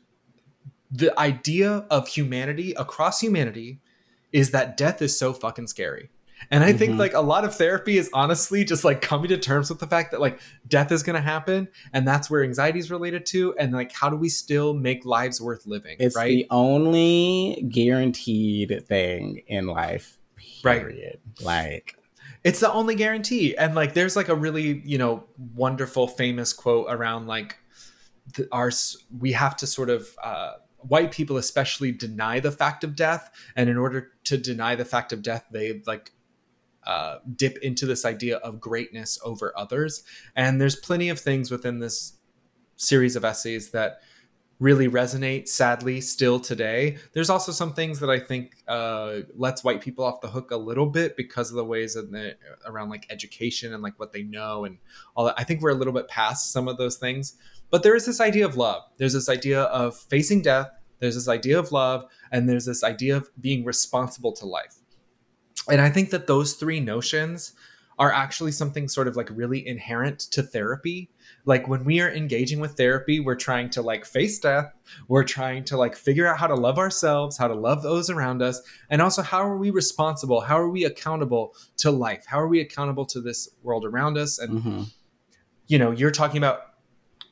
the 0.90 1.18
idea 1.18 1.86
of 1.90 2.08
humanity 2.08 2.72
across 2.72 3.20
humanity 3.20 3.80
is 4.32 4.50
that 4.50 4.76
death 4.76 5.02
is 5.02 5.18
so 5.18 5.32
fucking 5.32 5.66
scary. 5.66 6.10
And 6.50 6.64
I 6.64 6.72
think 6.72 6.94
Mhm. 6.94 6.98
like 6.98 7.14
a 7.14 7.20
lot 7.20 7.44
of 7.44 7.54
therapy 7.54 7.98
is 7.98 8.08
honestly 8.12 8.64
just 8.64 8.84
like 8.84 9.00
coming 9.00 9.28
to 9.28 9.36
terms 9.38 9.68
with 9.70 9.80
the 9.80 9.86
fact 9.86 10.12
that 10.12 10.20
like 10.20 10.40
death 10.66 10.90
is 10.92 11.02
going 11.02 11.16
to 11.16 11.22
happen 11.22 11.68
and 11.92 12.06
that's 12.06 12.30
where 12.30 12.42
anxiety 12.42 12.78
is 12.78 12.90
related 12.90 13.26
to 13.26 13.54
and 13.58 13.72
like 13.72 13.92
how 13.92 14.08
do 14.08 14.16
we 14.16 14.28
still 14.28 14.72
make 14.74 15.04
lives 15.04 15.40
worth 15.40 15.66
living, 15.66 15.96
It's 15.98 16.16
right? 16.16 16.28
the 16.28 16.46
only 16.50 17.68
guaranteed 17.70 18.84
thing 18.86 19.42
in 19.46 19.66
life. 19.66 20.18
Right. 20.62 20.80
Period. 20.80 21.18
Like 21.40 21.96
it's 22.44 22.60
the 22.60 22.72
only 22.72 22.94
guarantee 22.94 23.56
and 23.56 23.74
like 23.74 23.94
there's 23.94 24.16
like 24.16 24.28
a 24.28 24.34
really 24.34 24.80
you 24.84 24.96
know 24.98 25.24
wonderful 25.54 26.06
famous 26.08 26.52
quote 26.52 26.86
around 26.88 27.26
like 27.26 27.56
the, 28.36 28.46
our 28.52 28.70
we 29.18 29.32
have 29.32 29.56
to 29.56 29.66
sort 29.66 29.90
of 29.90 30.08
uh 30.22 30.52
white 30.78 31.10
people 31.10 31.36
especially 31.36 31.90
deny 31.90 32.38
the 32.38 32.52
fact 32.52 32.84
of 32.84 32.94
death 32.94 33.30
and 33.56 33.68
in 33.68 33.76
order 33.76 34.12
to 34.24 34.38
deny 34.38 34.76
the 34.76 34.84
fact 34.84 35.12
of 35.12 35.22
death 35.22 35.44
they 35.50 35.82
like 35.86 36.12
uh, 36.88 37.18
dip 37.36 37.58
into 37.58 37.84
this 37.84 38.06
idea 38.06 38.38
of 38.38 38.60
greatness 38.60 39.18
over 39.22 39.52
others. 39.54 40.02
And 40.34 40.58
there's 40.58 40.74
plenty 40.74 41.10
of 41.10 41.20
things 41.20 41.50
within 41.50 41.80
this 41.80 42.14
series 42.76 43.14
of 43.14 43.26
essays 43.26 43.72
that 43.72 44.00
really 44.58 44.88
resonate 44.88 45.48
sadly 45.48 46.00
still 46.00 46.40
today. 46.40 46.96
There's 47.12 47.28
also 47.28 47.52
some 47.52 47.74
things 47.74 48.00
that 48.00 48.08
i 48.08 48.18
think 48.18 48.56
uh, 48.66 49.20
lets 49.36 49.62
white 49.62 49.82
people 49.82 50.02
off 50.02 50.22
the 50.22 50.28
hook 50.28 50.50
a 50.50 50.56
little 50.56 50.86
bit 50.86 51.14
because 51.14 51.50
of 51.50 51.56
the 51.56 51.64
ways 51.64 51.94
in 51.94 52.10
the, 52.10 52.36
around 52.64 52.88
like 52.88 53.06
education 53.10 53.74
and 53.74 53.82
like 53.82 53.98
what 54.00 54.12
they 54.12 54.22
know 54.22 54.64
and 54.64 54.78
all 55.14 55.26
that. 55.26 55.34
I 55.36 55.44
think 55.44 55.60
we're 55.60 55.70
a 55.70 55.74
little 55.74 55.92
bit 55.92 56.08
past 56.08 56.52
some 56.52 56.68
of 56.68 56.78
those 56.78 56.96
things. 56.96 57.36
But 57.70 57.82
there 57.82 57.94
is 57.94 58.06
this 58.06 58.18
idea 58.18 58.46
of 58.46 58.56
love. 58.56 58.82
There's 58.96 59.12
this 59.12 59.28
idea 59.28 59.64
of 59.64 59.94
facing 59.94 60.40
death. 60.40 60.70
There's 61.00 61.16
this 61.16 61.28
idea 61.28 61.58
of 61.58 61.70
love. 61.70 62.06
And 62.32 62.48
there's 62.48 62.64
this 62.64 62.82
idea 62.82 63.18
of 63.18 63.28
being 63.38 63.62
responsible 63.66 64.32
to 64.32 64.46
life 64.46 64.77
and 65.70 65.80
i 65.80 65.88
think 65.88 66.10
that 66.10 66.26
those 66.26 66.54
three 66.54 66.80
notions 66.80 67.52
are 67.98 68.12
actually 68.12 68.52
something 68.52 68.86
sort 68.86 69.08
of 69.08 69.16
like 69.16 69.28
really 69.32 69.66
inherent 69.66 70.20
to 70.20 70.42
therapy. 70.42 71.10
Like 71.44 71.66
when 71.66 71.84
we 71.84 72.00
are 72.00 72.10
engaging 72.10 72.60
with 72.60 72.76
therapy 72.76 73.18
we're 73.18 73.34
trying 73.34 73.70
to 73.70 73.82
like 73.82 74.04
face 74.04 74.38
death. 74.38 74.72
We're 75.08 75.24
trying 75.24 75.64
to 75.64 75.76
like 75.76 75.96
figure 75.96 76.26
out 76.26 76.38
how 76.38 76.46
to 76.46 76.54
love 76.54 76.78
ourselves 76.78 77.36
how 77.36 77.48
to 77.48 77.54
love 77.54 77.82
those 77.82 78.08
around 78.08 78.40
us. 78.40 78.62
And 78.88 79.02
also 79.02 79.22
how 79.22 79.38
are 79.38 79.56
we 79.56 79.70
responsible? 79.70 80.40
How 80.40 80.58
are 80.58 80.68
we 80.68 80.84
accountable 80.84 81.54
to 81.78 81.90
life? 81.90 82.24
How 82.26 82.40
are 82.40 82.48
we 82.48 82.60
accountable 82.60 83.04
to 83.06 83.20
this 83.20 83.48
world 83.62 83.84
around 83.84 84.16
us? 84.16 84.38
And 84.38 84.62
mhm. 84.62 84.86
you 85.66 85.78
know 85.78 85.90
you're 85.90 86.12
talking 86.12 86.38
about 86.38 86.60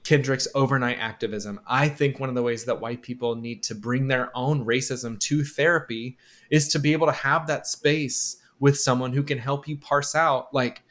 kendrick's 0.07 0.47
overnight 0.55 0.99
activism 0.99 1.59
i 1.67 1.89
think 1.89 2.21
one 2.21 2.29
of 2.29 2.35
the 2.35 2.43
ways 2.43 2.65
that 2.65 2.81
white 2.81 3.03
people 3.03 3.35
need 3.35 3.63
to 3.63 3.75
bring 3.75 4.07
their 4.07 4.31
own 4.37 4.65
racism 4.65 5.19
to 5.19 5.43
therapy 5.43 6.17
is 6.51 6.69
to 6.69 6.79
be 6.79 6.93
able 6.93 7.07
to 7.07 7.13
have 7.13 7.47
that 7.47 7.67
space 7.67 8.37
with 8.61 8.79
someone 8.79 9.13
who 9.13 9.23
can 9.23 9.39
help 9.39 9.67
you 9.67 9.77
parse 9.77 10.15
out 10.15 10.53
like 10.55 10.83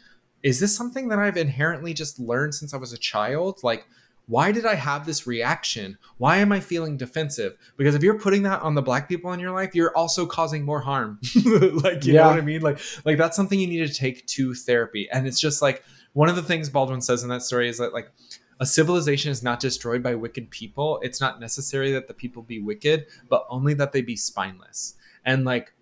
is 0.43 0.59
this 0.59 0.77
something 0.77 1.07
that 1.07 1.17
I've 1.17 1.37
inherently 1.37 1.91
just 1.95 2.19
learned 2.19 2.53
since 2.53 2.71
I 2.71 2.77
was 2.77 2.93
a 2.93 2.99
child? 2.99 3.61
Like, 3.63 3.87
why 4.27 4.51
did 4.51 4.63
I 4.63 4.75
have 4.75 5.03
this 5.03 5.25
reaction? 5.25 5.97
Why 6.19 6.37
am 6.37 6.51
I 6.51 6.59
feeling 6.59 6.97
defensive? 6.97 7.57
Because 7.77 7.95
if 7.95 8.03
you're 8.03 8.19
putting 8.19 8.43
that 8.43 8.61
on 8.61 8.75
the 8.75 8.83
black 8.83 9.09
people 9.09 9.33
in 9.33 9.39
your 9.39 9.49
life, 9.49 9.73
you're 9.73 9.97
also 9.97 10.27
causing 10.27 10.63
more 10.63 10.81
harm. 10.81 11.19
like, 11.45 12.05
you 12.05 12.13
Yeah. 12.13 12.21
know 12.21 12.27
what 12.29 12.37
I 12.37 12.41
mean? 12.41 12.61
Like, 12.61 12.79
like 13.05 13.17
that's 13.17 13.35
something 13.35 13.59
you 13.59 13.65
need 13.65 13.87
to 13.87 13.91
take 13.91 14.23
to 14.27 14.53
therapy. 14.53 15.09
And 15.11 15.25
it's 15.25 15.39
just 15.39 15.63
like 15.63 15.83
one 16.13 16.29
of 16.29 16.35
the 16.35 16.43
things 16.43 16.69
Baldwin 16.69 17.01
says 17.01 17.23
in 17.23 17.29
that 17.29 17.41
story 17.41 17.67
is 17.67 17.79
that 17.79 17.91
like 17.91 18.11
a 18.59 18.65
civilization 18.65 19.31
is 19.31 19.43
not 19.43 19.59
destroyed 19.59 20.01
by 20.01 20.15
wicked 20.15 20.49
people. 20.49 20.99
It's 21.01 21.19
not 21.19 21.39
necessary 21.39 21.91
that 21.91 22.07
the 22.07 22.13
people 22.13 22.41
be 22.41 22.59
wicked, 22.59 23.07
but 23.29 23.45
only 23.49 23.73
that 23.75 23.91
they 23.91 24.01
be 24.01 24.15
spineless. 24.15 24.95
And 25.25 25.43
like 25.43 25.73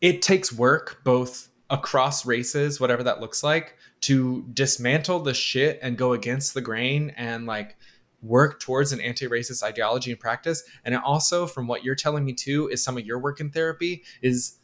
it 0.00 0.22
takes 0.22 0.52
work 0.52 1.02
both 1.04 1.50
across 1.68 2.24
races, 2.24 2.80
whatever 2.80 3.02
that 3.02 3.20
looks 3.20 3.42
like, 3.42 3.76
to 4.00 4.46
dismantle 4.52 5.20
the 5.20 5.34
shit 5.34 5.78
and 5.82 5.98
go 5.98 6.14
against 6.14 6.54
the 6.54 6.60
grain 6.60 7.12
and 7.16 7.46
like 7.46 7.76
work 8.22 8.58
towards 8.60 8.92
an 8.92 9.00
anti-racist 9.00 9.62
ideology 9.62 10.10
and 10.10 10.18
practice. 10.18 10.62
And 10.84 10.94
it 10.94 11.00
also, 11.04 11.46
from 11.46 11.66
what 11.66 11.84
you're 11.84 11.94
telling 11.94 12.24
me 12.24 12.32
too, 12.32 12.68
is 12.68 12.82
some 12.82 12.96
of 12.96 13.06
your 13.06 13.18
work 13.18 13.40
in 13.40 13.50
therapy 13.50 14.02
is 14.22 14.56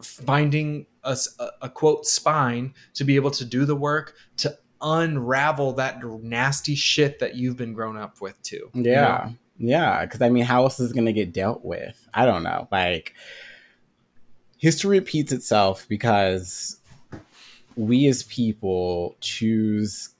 finding 0.00 0.86
a 1.04 1.68
quote 1.68 2.06
spine 2.06 2.74
to 2.94 3.04
be 3.04 3.14
able 3.16 3.30
to 3.30 3.44
do 3.44 3.64
the 3.64 3.76
work 3.76 4.14
to 4.38 4.58
unravel 4.82 5.74
that 5.74 6.02
nasty 6.22 6.74
shit 6.74 7.20
that 7.20 7.36
you've 7.36 7.56
been 7.56 7.72
grown 7.72 7.96
up 7.96 8.20
with 8.20 8.40
too. 8.42 8.70
you 8.74 8.82
know? 8.82 8.90
Yeah. 8.90 9.30
Yeah. 9.58 10.04
Because 10.04 10.20
I 10.20 10.28
mean, 10.28 10.44
how 10.44 10.64
else 10.64 10.80
is 10.80 10.90
it 10.90 10.94
going 10.94 11.06
to 11.06 11.12
get 11.12 11.32
dealt 11.32 11.64
with? 11.64 12.08
I 12.12 12.26
don't 12.26 12.42
know. 12.42 12.68
Like, 12.70 13.14
history 14.58 14.98
repeats 14.98 15.32
itself 15.32 15.86
because 15.88 16.80
we 17.76 18.06
as 18.06 18.22
people 18.24 19.16
choose 19.20 20.10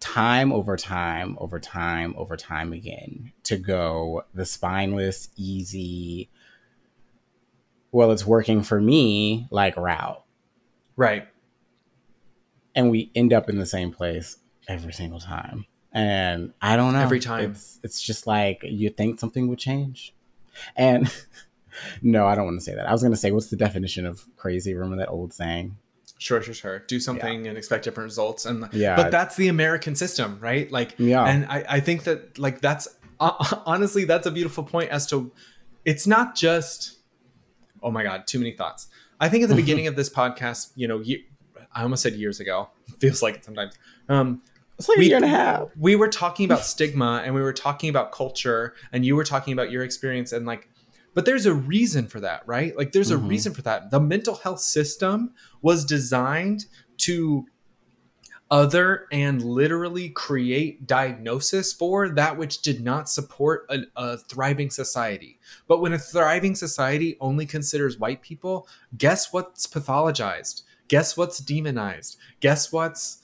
time 0.00 0.52
over 0.52 0.76
time 0.76 1.36
over 1.40 1.58
time 1.58 2.14
over 2.16 2.36
time 2.36 2.72
again 2.72 3.32
to 3.42 3.56
go 3.56 4.22
the 4.34 4.44
spineless, 4.44 5.28
easy, 5.36 6.28
well, 7.90 8.12
it's 8.12 8.26
working 8.26 8.62
for 8.62 8.80
me 8.80 9.48
like 9.50 9.76
route. 9.76 10.22
Right. 10.96 11.28
And 12.76 12.90
we 12.90 13.10
end 13.16 13.32
up 13.32 13.48
in 13.50 13.58
the 13.58 13.66
same 13.66 13.90
place 13.90 14.36
every 14.68 14.92
single 14.92 15.18
time. 15.18 15.64
And 15.92 16.52
I 16.62 16.76
don't 16.76 16.92
know. 16.92 17.00
Every 17.00 17.18
time. 17.20 17.50
It's, 17.52 17.80
it's 17.82 18.00
just 18.02 18.26
like 18.26 18.60
you 18.62 18.90
think 18.90 19.18
something 19.18 19.48
would 19.48 19.58
change. 19.58 20.14
And 20.76 21.10
no, 22.02 22.26
I 22.26 22.34
don't 22.34 22.44
want 22.44 22.58
to 22.60 22.64
say 22.64 22.74
that. 22.74 22.86
I 22.88 22.92
was 22.92 23.00
going 23.02 23.12
to 23.12 23.18
say, 23.18 23.32
what's 23.32 23.48
the 23.48 23.56
definition 23.56 24.06
of 24.06 24.24
crazy? 24.36 24.74
Remember 24.74 24.96
that 24.98 25.08
old 25.08 25.32
saying? 25.32 25.76
Sure, 26.18 26.40
sure, 26.42 26.54
sure. 26.54 26.78
Do 26.80 26.98
something 27.00 27.46
and 27.46 27.58
expect 27.58 27.84
different 27.84 28.06
results. 28.06 28.46
And 28.46 28.68
Yeah. 28.72 28.96
but 28.96 29.10
that's 29.10 29.36
the 29.36 29.48
American 29.48 29.94
system, 29.94 30.38
right? 30.40 30.70
Like, 30.70 30.94
Yeah. 30.98 31.24
and 31.24 31.44
I, 31.46 31.64
I 31.68 31.80
think 31.80 32.04
that 32.04 32.38
like 32.38 32.60
that's 32.60 32.88
uh, 33.20 33.32
honestly 33.66 34.04
that's 34.04 34.26
a 34.26 34.30
beautiful 34.30 34.64
point 34.64 34.90
as 34.90 35.06
to 35.08 35.30
it's 35.84 36.06
not 36.06 36.34
just 36.34 36.98
oh 37.82 37.90
my 37.90 38.02
god, 38.02 38.26
too 38.26 38.38
many 38.38 38.52
thoughts. 38.52 38.88
I 39.20 39.28
think 39.28 39.42
at 39.44 39.48
the 39.50 39.54
beginning 39.64 39.86
of 39.86 39.96
this 39.96 40.08
podcast, 40.10 40.72
you 40.74 40.88
know, 40.88 41.00
ye- 41.00 41.26
I 41.76 41.82
almost 41.82 42.02
said 42.02 42.14
years 42.14 42.40
ago. 42.40 42.70
Feels 42.98 43.22
like 43.22 43.36
it 43.36 43.44
sometimes. 43.44 43.74
Um, 44.08 44.42
It's 44.78 44.88
like 44.88 44.98
We- 44.98 45.04
a 45.04 45.08
year 45.08 45.16
and 45.16 45.24
a 45.24 45.28
half. 45.28 45.68
we 45.78 45.94
were 45.96 46.08
talking 46.08 46.44
about 46.46 46.64
stigma 46.64 47.22
and 47.24 47.34
we 47.34 47.40
were 47.42 47.52
talking 47.52 47.88
about 47.90 48.12
culture 48.12 48.74
and 48.92 49.04
you 49.06 49.14
were 49.16 49.24
talking 49.24 49.52
about 49.52 49.70
your 49.70 49.82
experience 49.84 50.32
and 50.32 50.44
like 50.46 50.68
but 51.14 51.24
there's 51.24 51.46
a 51.46 51.54
reason 51.54 52.06
for 52.08 52.20
that 52.20 52.42
right 52.46 52.76
like 52.76 52.92
there's 52.92 53.10
a 53.10 53.16
Mhm. 53.16 53.28
reason 53.28 53.54
for 53.54 53.62
that 53.62 53.90
the 53.90 53.98
mental 54.00 54.34
health 54.34 54.60
system 54.60 55.32
was 55.62 55.84
designed 55.86 56.66
to 56.98 57.46
other 58.50 59.06
and 59.10 59.42
literally 59.42 60.08
create 60.10 60.86
diagnosis 60.86 61.72
for 61.72 62.08
that 62.10 62.36
which 62.38 62.60
did 62.62 62.80
not 62.84 63.08
support 63.08 63.64
a, 63.70 63.78
a 63.96 64.18
thriving 64.18 64.70
society 64.70 65.38
but 65.66 65.80
when 65.80 65.92
a 65.94 65.98
thriving 65.98 66.54
society 66.54 67.16
only 67.20 67.44
considers 67.46 67.98
white 67.98 68.20
people 68.22 68.68
guess 68.96 69.32
what's 69.32 69.66
pathologized 69.66 70.62
guess 70.88 71.16
what's 71.16 71.38
demonized 71.38 72.16
guess 72.40 72.72
what's 72.72 73.18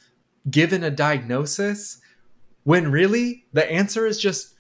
given 0.50 0.82
a 0.82 0.90
diagnosis 0.90 2.00
when 2.64 2.90
really 2.90 3.44
the 3.52 3.70
answer 3.70 4.06
is 4.06 4.18
just 4.18 4.54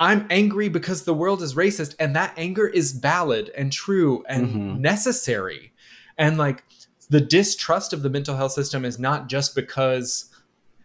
I'm 0.00 0.26
angry 0.30 0.68
because 0.68 1.02
the 1.02 1.14
world 1.14 1.42
is 1.42 1.54
racist 1.56 1.96
and 1.98 2.14
that 2.14 2.32
anger 2.36 2.68
is 2.68 2.92
valid 2.92 3.50
and 3.56 3.72
true 3.72 4.22
and 4.28 4.46
Mhm. 4.48 4.78
necessary. 4.78 5.72
And 6.16 6.38
like 6.38 6.62
the 7.10 7.20
distrust 7.20 7.92
of 7.92 8.02
the 8.02 8.10
mental 8.10 8.36
health 8.36 8.52
system 8.52 8.84
is 8.84 8.98
not 8.98 9.28
just 9.28 9.56
because 9.56 10.26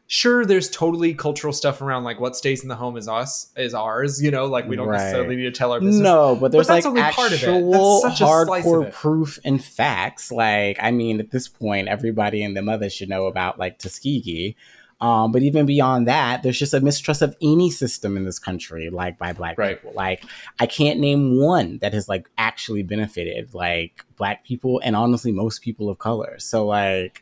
sure 0.08 0.46
there's 0.46 0.70
totally 0.70 1.14
cultural 1.14 1.54
stuff 1.54 1.82
around 1.82 2.04
like 2.04 2.20
what 2.20 2.36
stays 2.36 2.62
in 2.62 2.70
the 2.70 2.76
home 2.76 2.98
is 2.98 3.08
us 3.08 3.52
is 3.56 3.74
ours, 3.74 4.22
you 4.22 4.30
know, 4.32 4.46
like 4.46 4.68
we 4.68 4.76
don't 4.76 4.88
Right. 4.88 4.98
necessarily 5.00 5.36
need 5.36 5.44
to 5.44 5.52
tell 5.52 5.72
our 5.72 5.80
business. 5.80 6.02
No, 6.04 6.36
but 6.36 6.52
there's 6.52 6.68
that's 6.68 6.86
like 6.86 6.90
only 6.92 7.02
part 7.02 7.34
of 7.34 7.34
it. 7.34 7.40
That's 7.42 7.46
actual 7.46 8.02
such 8.02 8.20
hardcore 8.22 8.92
proof 8.92 9.40
and 9.44 9.64
facts. 9.64 10.32
Like, 10.32 10.78
I 10.82 10.92
mean, 10.92 11.20
at 11.20 11.32
this 11.32 11.48
point, 11.48 11.88
everybody 11.88 12.44
and 12.44 12.56
their 12.56 12.64
mother 12.64 12.90
should 12.90 13.10
know 13.10 13.26
about 13.26 13.58
like 13.58 13.80
Tuskegee. 13.80 14.56
Um, 15.02 15.34
but 15.34 15.42
even 15.42 15.66
beyond 15.66 16.08
that, 16.08 16.44
there's 16.44 16.60
just 16.60 16.74
a 16.74 16.80
mistrust 16.80 17.22
of 17.22 17.36
any 17.42 17.70
system 17.70 18.16
in 18.16 18.24
this 18.24 18.40
country, 18.40 18.90
like 18.90 19.18
by 19.18 19.34
black 19.34 19.58
Right. 19.58 19.76
people. 19.76 19.94
Like, 19.94 20.24
I 20.60 20.66
can't 20.66 21.00
name 21.00 21.38
one 21.42 21.80
that 21.80 21.94
has 21.94 22.08
like 22.08 22.30
actually 22.38 22.84
benefited 22.84 23.54
like 23.54 24.06
black 24.16 24.46
people 24.46 24.80
and 24.82 24.96
honestly 24.96 25.34
most 25.34 25.62
people 25.62 25.90
of 25.90 25.98
color. 25.98 26.40
So 26.40 26.66
like, 26.66 27.22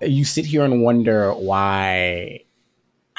you 0.00 0.24
sit 0.24 0.46
here 0.46 0.64
and 0.64 0.82
wonder 0.82 1.32
why 1.32 2.40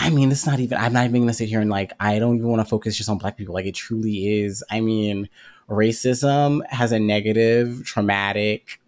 I 0.01 0.09
mean, 0.11 0.31
it's 0.31 0.45
not 0.45 0.61
even, 0.61 0.77
I'm 0.77 0.93
not 0.93 1.03
even 1.05 1.21
gonna 1.23 1.33
sit 1.33 1.49
here 1.49 1.59
and 1.59 1.69
like, 1.69 1.91
I 1.99 2.19
don't 2.19 2.37
even 2.37 2.47
wanna 2.47 2.63
focus 2.63 2.95
just 2.95 3.09
on 3.09 3.17
black 3.17 3.35
people. 3.35 3.53
Like, 3.53 3.65
it 3.65 3.75
truly 3.75 4.39
is. 4.39 4.63
I 4.71 4.79
mean, 4.79 5.27
racism 5.69 6.61
has 6.69 6.93
a 6.93 6.99
negative, 6.99 7.83
traumatic 7.83 8.79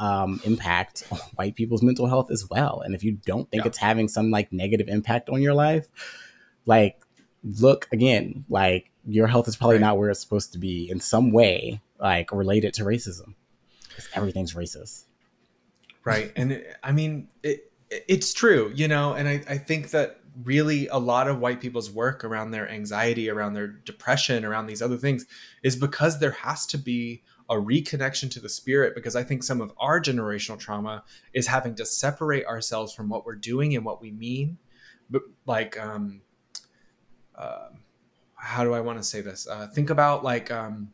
um, 0.00 0.40
impact 0.44 1.04
on 1.12 1.18
white 1.36 1.54
people's 1.54 1.82
mental 1.84 2.06
health 2.08 2.32
as 2.32 2.48
well. 2.50 2.80
And 2.84 2.96
if 2.96 3.04
you 3.04 3.12
don't 3.26 3.48
think 3.48 3.62
Yeah. 3.62 3.68
it's 3.68 3.78
having 3.78 4.08
some 4.08 4.30
like 4.32 4.52
negative 4.52 4.88
impact 4.88 5.28
on 5.30 5.40
your 5.40 5.54
life, 5.54 5.86
like, 6.66 7.00
look 7.44 7.86
again 7.92 8.44
like 8.48 8.90
your 9.06 9.28
health 9.28 9.46
is 9.46 9.56
probably 9.56 9.76
Right. 9.76 9.82
not 9.82 9.98
where 9.98 10.10
it's 10.10 10.20
supposed 10.20 10.52
to 10.52 10.58
be 10.58 10.90
in 10.90 10.98
some 10.98 11.30
way, 11.30 11.80
like 12.00 12.32
related 12.32 12.74
to 12.74 12.82
racism. 12.84 13.34
Because 13.88 14.08
everything's 14.14 14.54
racist. 14.54 15.04
Right. 16.08 16.32
And 16.36 16.52
it, 16.52 16.76
i 16.82 16.92
mean 16.92 17.28
it, 17.42 17.70
it's 17.90 18.32
true 18.32 18.72
you 18.74 18.88
know 18.88 19.14
and 19.14 19.28
I, 19.28 19.42
I 19.48 19.58
think 19.58 19.90
that 19.90 20.20
really 20.44 20.86
a 20.88 20.98
lot 20.98 21.26
of 21.26 21.40
white 21.40 21.60
people's 21.60 21.90
work 21.90 22.24
around 22.24 22.52
their 22.52 22.68
anxiety 22.68 23.28
around 23.28 23.54
their 23.54 23.66
depression 23.66 24.44
around 24.44 24.66
these 24.66 24.82
other 24.82 24.96
things 24.96 25.26
is 25.62 25.74
because 25.74 26.20
there 26.20 26.30
has 26.30 26.66
to 26.66 26.78
be 26.78 27.22
a 27.50 27.54
reconnection 27.54 28.30
to 28.30 28.40
the 28.40 28.48
spirit 28.48 28.94
because 28.94 29.16
i 29.16 29.22
think 29.22 29.42
some 29.42 29.60
of 29.60 29.72
our 29.78 30.00
generational 30.00 30.58
trauma 30.58 31.02
is 31.32 31.46
having 31.46 31.74
to 31.74 31.84
separate 31.84 32.44
ourselves 32.46 32.92
from 32.92 33.08
what 33.08 33.24
we're 33.26 33.34
doing 33.34 33.74
and 33.74 33.84
what 33.84 34.00
we 34.00 34.10
mean. 34.10 34.58
But 35.10 35.22
like 35.46 35.78
um 35.80 36.20
uh, 37.34 37.68
how 38.34 38.64
do 38.64 38.74
i 38.74 38.80
want 38.80 38.98
to 38.98 39.04
say 39.04 39.20
this? 39.20 39.46
Uh, 39.48 39.68
think 39.68 39.90
about 39.90 40.24
like 40.24 40.50
um 40.50 40.92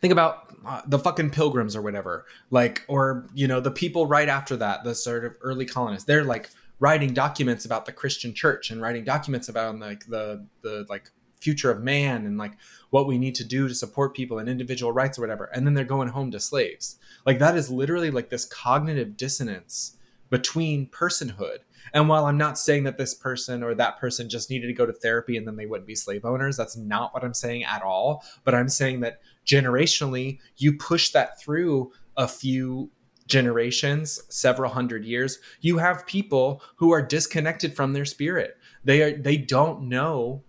think 0.00 0.12
about 0.12 0.54
uh, 0.66 0.82
the 0.86 0.98
fucking 0.98 1.30
pilgrims 1.30 1.74
or 1.74 1.82
whatever 1.82 2.26
like 2.50 2.84
or 2.88 3.26
you 3.34 3.48
know 3.48 3.60
the 3.60 3.70
people 3.70 4.06
right 4.06 4.28
after 4.28 4.56
that 4.56 4.84
the 4.84 4.94
sort 4.94 5.24
of 5.24 5.34
early 5.42 5.66
colonists. 5.66 6.04
They're 6.04 6.24
like 6.24 6.50
writing 6.78 7.12
documents 7.12 7.66
about 7.66 7.84
the 7.84 7.92
christian 7.92 8.32
church 8.32 8.70
and 8.70 8.80
writing 8.80 9.04
documents 9.04 9.50
about 9.50 9.78
like 9.78 10.06
the 10.06 10.46
the 10.62 10.86
like 10.88 11.10
future 11.40 11.70
of 11.70 11.82
man 11.82 12.26
and 12.26 12.38
like 12.38 12.52
what 12.90 13.06
we 13.06 13.18
need 13.18 13.34
to 13.34 13.44
do 13.44 13.66
to 13.66 13.74
support 13.74 14.14
people 14.14 14.38
and 14.38 14.48
individual 14.48 14.92
rights 14.92 15.18
or 15.18 15.22
whatever. 15.22 15.44
And 15.52 15.66
then 15.66 15.74
they're 15.74 15.84
going 15.84 16.08
home 16.08 16.30
to 16.32 16.40
slaves. 16.40 16.98
Like 17.24 17.38
that 17.38 17.56
is 17.56 17.70
literally 17.70 18.10
like 18.10 18.30
this 18.30 18.44
cognitive 18.44 19.16
dissonance 19.16 19.96
between 20.28 20.86
personhood. 20.88 21.58
And 21.92 22.08
while 22.08 22.26
i'm 22.26 22.38
not 22.38 22.58
saying 22.58 22.84
that 22.84 22.98
this 22.98 23.14
person 23.14 23.62
or 23.62 23.74
that 23.74 23.98
person 23.98 24.28
just 24.28 24.50
needed 24.50 24.68
to 24.68 24.72
go 24.72 24.86
to 24.86 24.92
therapy 24.92 25.36
and 25.36 25.46
then 25.46 25.56
they 25.56 25.66
wouldn't 25.66 25.88
be 25.88 25.94
slave 25.94 26.24
owners 26.24 26.56
that's 26.56 26.76
not 26.76 27.12
what 27.12 27.24
i'm 27.24 27.34
saying 27.34 27.64
at 27.64 27.82
all. 27.82 28.22
But 28.44 28.54
i'm 28.54 28.68
saying 28.68 29.00
that 29.00 29.20
generationally 29.50 30.38
you 30.56 30.76
push 30.76 31.10
that 31.10 31.40
through 31.40 31.90
a 32.16 32.28
few 32.28 32.90
generations 33.26 34.20
several 34.28 34.70
hundred 34.70 35.04
years 35.04 35.38
you 35.60 35.78
have 35.78 36.06
people 36.06 36.62
who 36.76 36.92
are 36.92 37.02
disconnected 37.02 37.74
from 37.74 37.92
their 37.92 38.04
spirit. 38.04 38.56
They 38.84 39.02
are 39.02 39.16
they 39.16 39.36
don't 39.36 39.88
know 39.88 40.42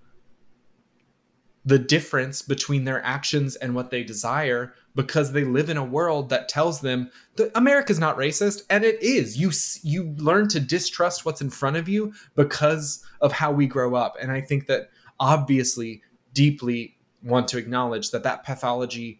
the 1.64 1.80
difference 1.80 2.41
between 2.41 2.86
their 2.86 3.06
actions 3.06 3.56
and 3.56 3.76
what 3.76 3.91
they 3.91 4.04
desire 4.04 4.74
because 4.95 5.32
they 5.32 5.43
live 5.43 5.70
in 5.70 5.78
a 5.78 5.86
world 5.86 6.30
that 6.30 6.49
tells 6.49 6.82
them 6.82 7.12
that 7.36 7.52
America's 7.54 7.99
not 7.99 8.18
racist 8.18 8.64
and 8.70 8.84
it 8.84 9.02
is. 9.02 9.38
You 9.38 9.52
you 9.84 10.16
learn 10.18 10.47
to 10.49 10.60
distrust 10.60 11.24
what's 11.24 11.41
in 11.41 11.52
front 11.52 11.78
of 11.78 11.88
you 11.88 12.14
because 12.36 13.06
of 13.22 13.32
how 13.32 13.52
we 13.52 13.68
grow 13.68 13.95
up 13.95 14.16
and 14.20 14.32
i 14.32 14.41
think 14.41 14.66
that 14.66 14.89
obviously 15.20 16.02
deeply 16.34 16.97
want 17.24 17.47
to 17.49 17.57
acknowledge 17.57 18.11
that 18.11 18.24
that 18.24 18.43
pathology 18.43 19.19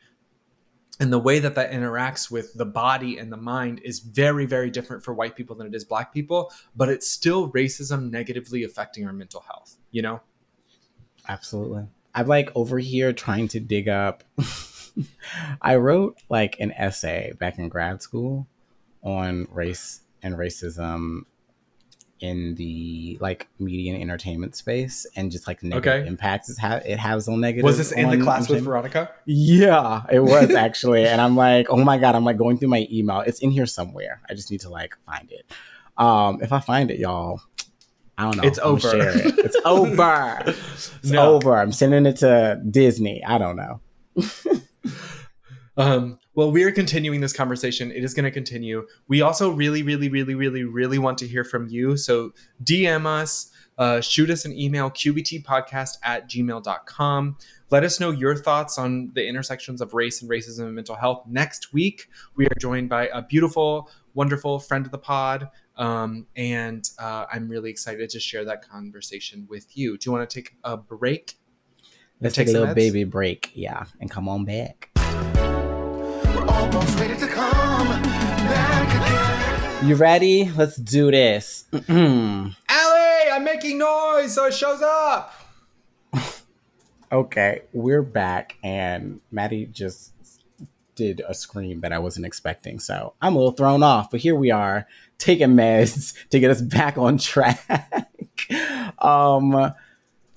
and 1.00 1.12
the 1.12 1.20
way 1.20 1.40
that 1.40 1.56
that 1.56 1.72
interacts 1.72 2.30
with 2.30 2.54
the 2.54 2.66
body 2.66 3.18
and 3.18 3.32
the 3.32 3.38
mind 3.38 3.80
is 3.84 4.00
very 4.00 4.46
very 4.46 4.70
different 4.70 5.04
for 5.04 5.14
white 5.14 5.36
people 5.36 5.56
than 5.56 5.68
it 5.68 5.76
is 5.76 5.84
black 5.84 6.14
people 6.14 6.52
but 6.76 6.90
it's 6.90 7.08
still 7.08 7.52
racism 7.52 8.10
negatively 8.10 8.64
affecting 8.64 9.06
our 9.06 9.14
mental 9.14 9.42
health 9.42 9.78
you 9.92 10.02
know 10.02 10.22
Absolutely. 11.28 11.88
I'm 12.14 12.28
like 12.28 12.52
over 12.56 12.80
here 12.80 13.14
trying 13.14 13.48
to 13.50 13.60
dig 13.60 13.88
up. 13.88 14.24
I 15.62 15.76
wrote 15.76 16.18
like 16.30 16.60
an 16.60 16.72
essay 16.74 17.34
back 17.40 17.58
in 17.58 17.70
grad 17.70 18.02
school 18.02 18.48
on 19.02 19.48
race 19.52 20.02
and 20.22 20.36
racism 20.36 21.22
in 22.22 22.56
the 22.56 23.18
like 23.20 23.48
media 23.60 23.94
and 23.94 24.02
entertainment 24.02 24.56
space 24.56 25.06
and 25.16 25.32
just 25.32 25.48
like 25.48 25.62
negative 25.64 25.94
Okay. 26.02 26.08
impacts 26.08 26.50
it's 26.50 26.60
ha- 26.60 26.80
it 26.86 27.00
has 27.00 27.28
on 27.28 27.40
negative. 27.42 27.64
was 27.66 27.78
this 27.78 27.92
in 27.92 28.10
the 28.10 28.24
class 28.24 28.48
with 28.50 28.64
veronica 28.64 29.10
Yeah, 29.26 30.04
it 30.12 30.20
was 30.20 30.52
actually. 30.56 31.08
and 31.08 31.20
I'm 31.20 31.36
like, 31.36 31.68
oh 31.70 31.84
my 31.84 31.98
God, 31.98 32.16
I'm 32.16 32.24
like 32.24 32.38
going 32.38 32.58
through 32.58 32.70
my 32.70 32.88
email. 32.92 33.22
It's 33.22 33.40
in 33.40 33.52
here 33.52 33.66
somewhere. 33.66 34.22
I 34.30 34.34
just 34.36 34.52
need 34.52 34.62
to 34.62 34.70
like 34.70 34.96
find 35.06 35.32
it. 35.32 35.52
Um, 35.98 36.42
if 36.42 36.52
I 36.54 36.60
find 36.60 36.90
it, 36.92 37.00
y'all, 37.00 37.42
I 38.18 38.24
don't 38.24 38.38
know. 38.38 38.44
It's 38.44 38.60
I'ma 38.60 38.70
over. 38.70 38.90
share 38.92 39.18
it. 39.28 39.40
It's 39.40 39.58
over. 39.66 40.44
It's 40.46 41.10
No. 41.12 41.34
over. 41.36 41.58
I'm 41.58 41.72
sending 41.72 42.06
it 42.06 42.18
to 42.18 42.62
Disney. 42.70 43.24
I 43.26 43.38
don't 43.40 43.56
know. 43.56 43.82
Um, 45.78 46.20
well, 46.34 46.52
we 46.52 46.64
are 46.64 46.72
continuing 46.72 47.20
this 47.22 47.34
conversation. 47.34 47.92
It 47.92 48.04
is 48.04 48.14
going 48.14 48.24
to 48.24 48.32
continue. 48.32 48.88
We 49.08 49.22
also 49.22 49.52
really, 49.52 49.84
really, 49.84 50.08
really, 50.08 50.34
really, 50.34 50.64
really 50.64 50.98
want 50.98 51.18
to 51.20 51.28
hear 51.28 51.44
from 51.44 51.68
you. 51.68 51.98
So 51.98 52.34
DM 52.64 53.06
us, 53.06 53.52
uh, 53.78 54.00
shoot 54.00 54.30
us 54.30 54.46
an 54.46 54.58
email, 54.58 54.90
qbtpodcast 54.90 55.98
at 56.04 56.30
gmail.com. 56.30 57.38
Let 57.70 57.84
us 57.84 58.00
know 58.00 58.12
your 58.12 58.36
thoughts 58.36 58.78
on 58.78 59.12
the 59.14 59.28
intersections 59.28 59.82
of 59.82 59.94
race 59.94 60.22
and 60.22 60.30
racism 60.30 60.66
and 60.66 60.76
mental 60.76 60.96
health. 60.96 61.24
Next 61.28 61.74
week, 61.74 62.08
we 62.36 62.46
are 62.46 62.56
joined 62.60 62.90
by 62.90 63.08
a 63.08 63.22
beautiful, 63.22 63.90
wonderful 64.14 64.60
friend 64.60 64.86
of 64.86 64.92
the 64.92 64.98
pod. 64.98 65.50
Um, 65.78 66.28
and 66.36 66.88
uh, 67.00 67.26
I'm 67.32 67.50
really 67.50 67.70
excited 67.70 68.10
to 68.10 68.20
share 68.20 68.46
that 68.46 68.68
conversation 68.68 69.48
with 69.50 69.76
you. 69.78 69.98
Do 69.98 70.10
you 70.10 70.12
want 70.14 70.30
to 70.30 70.34
take 70.34 70.56
a 70.64 70.78
break? 70.78 71.38
Let's 72.22 72.36
Take 72.36 72.48
take 72.48 72.56
a 72.56 72.60
little 72.60 72.74
meds? 72.74 72.76
baby 72.76 73.04
break. 73.04 73.52
Yeah. 73.56 73.86
And 74.00 74.10
come 74.12 74.30
on 74.30 74.46
back. 74.46 74.91
You 79.84 79.96
ready? 79.96 80.50
Let's 80.56 80.76
do 80.78 81.10
this. 81.12 81.66
Allie, 81.90 82.54
I'm 82.70 83.44
making 83.44 83.80
noise, 83.80 84.34
so 84.34 84.46
it 84.46 84.54
shows 84.54 84.82
up. 84.82 85.34
Okay, 87.14 87.64
we're 87.74 88.04
back, 88.04 88.56
and 88.64 89.20
Maddie 89.32 89.66
just 89.66 90.14
did 90.96 91.22
a 91.28 91.34
scream 91.34 91.82
that 91.82 91.92
I 91.92 92.00
wasn't 92.00 92.26
expecting. 92.26 92.80
So 92.80 93.16
I'm 93.22 93.36
a 93.36 93.38
little 93.38 93.52
thrown 93.52 93.84
off, 93.84 94.10
but 94.10 94.22
here 94.22 94.34
we 94.34 94.50
are 94.50 94.88
taking 95.18 95.50
meds 95.50 96.14
to 96.30 96.40
get 96.40 96.52
us 96.52 96.62
back 96.62 96.98
on 96.98 97.18
track. 97.18 97.68
um, 99.00 99.74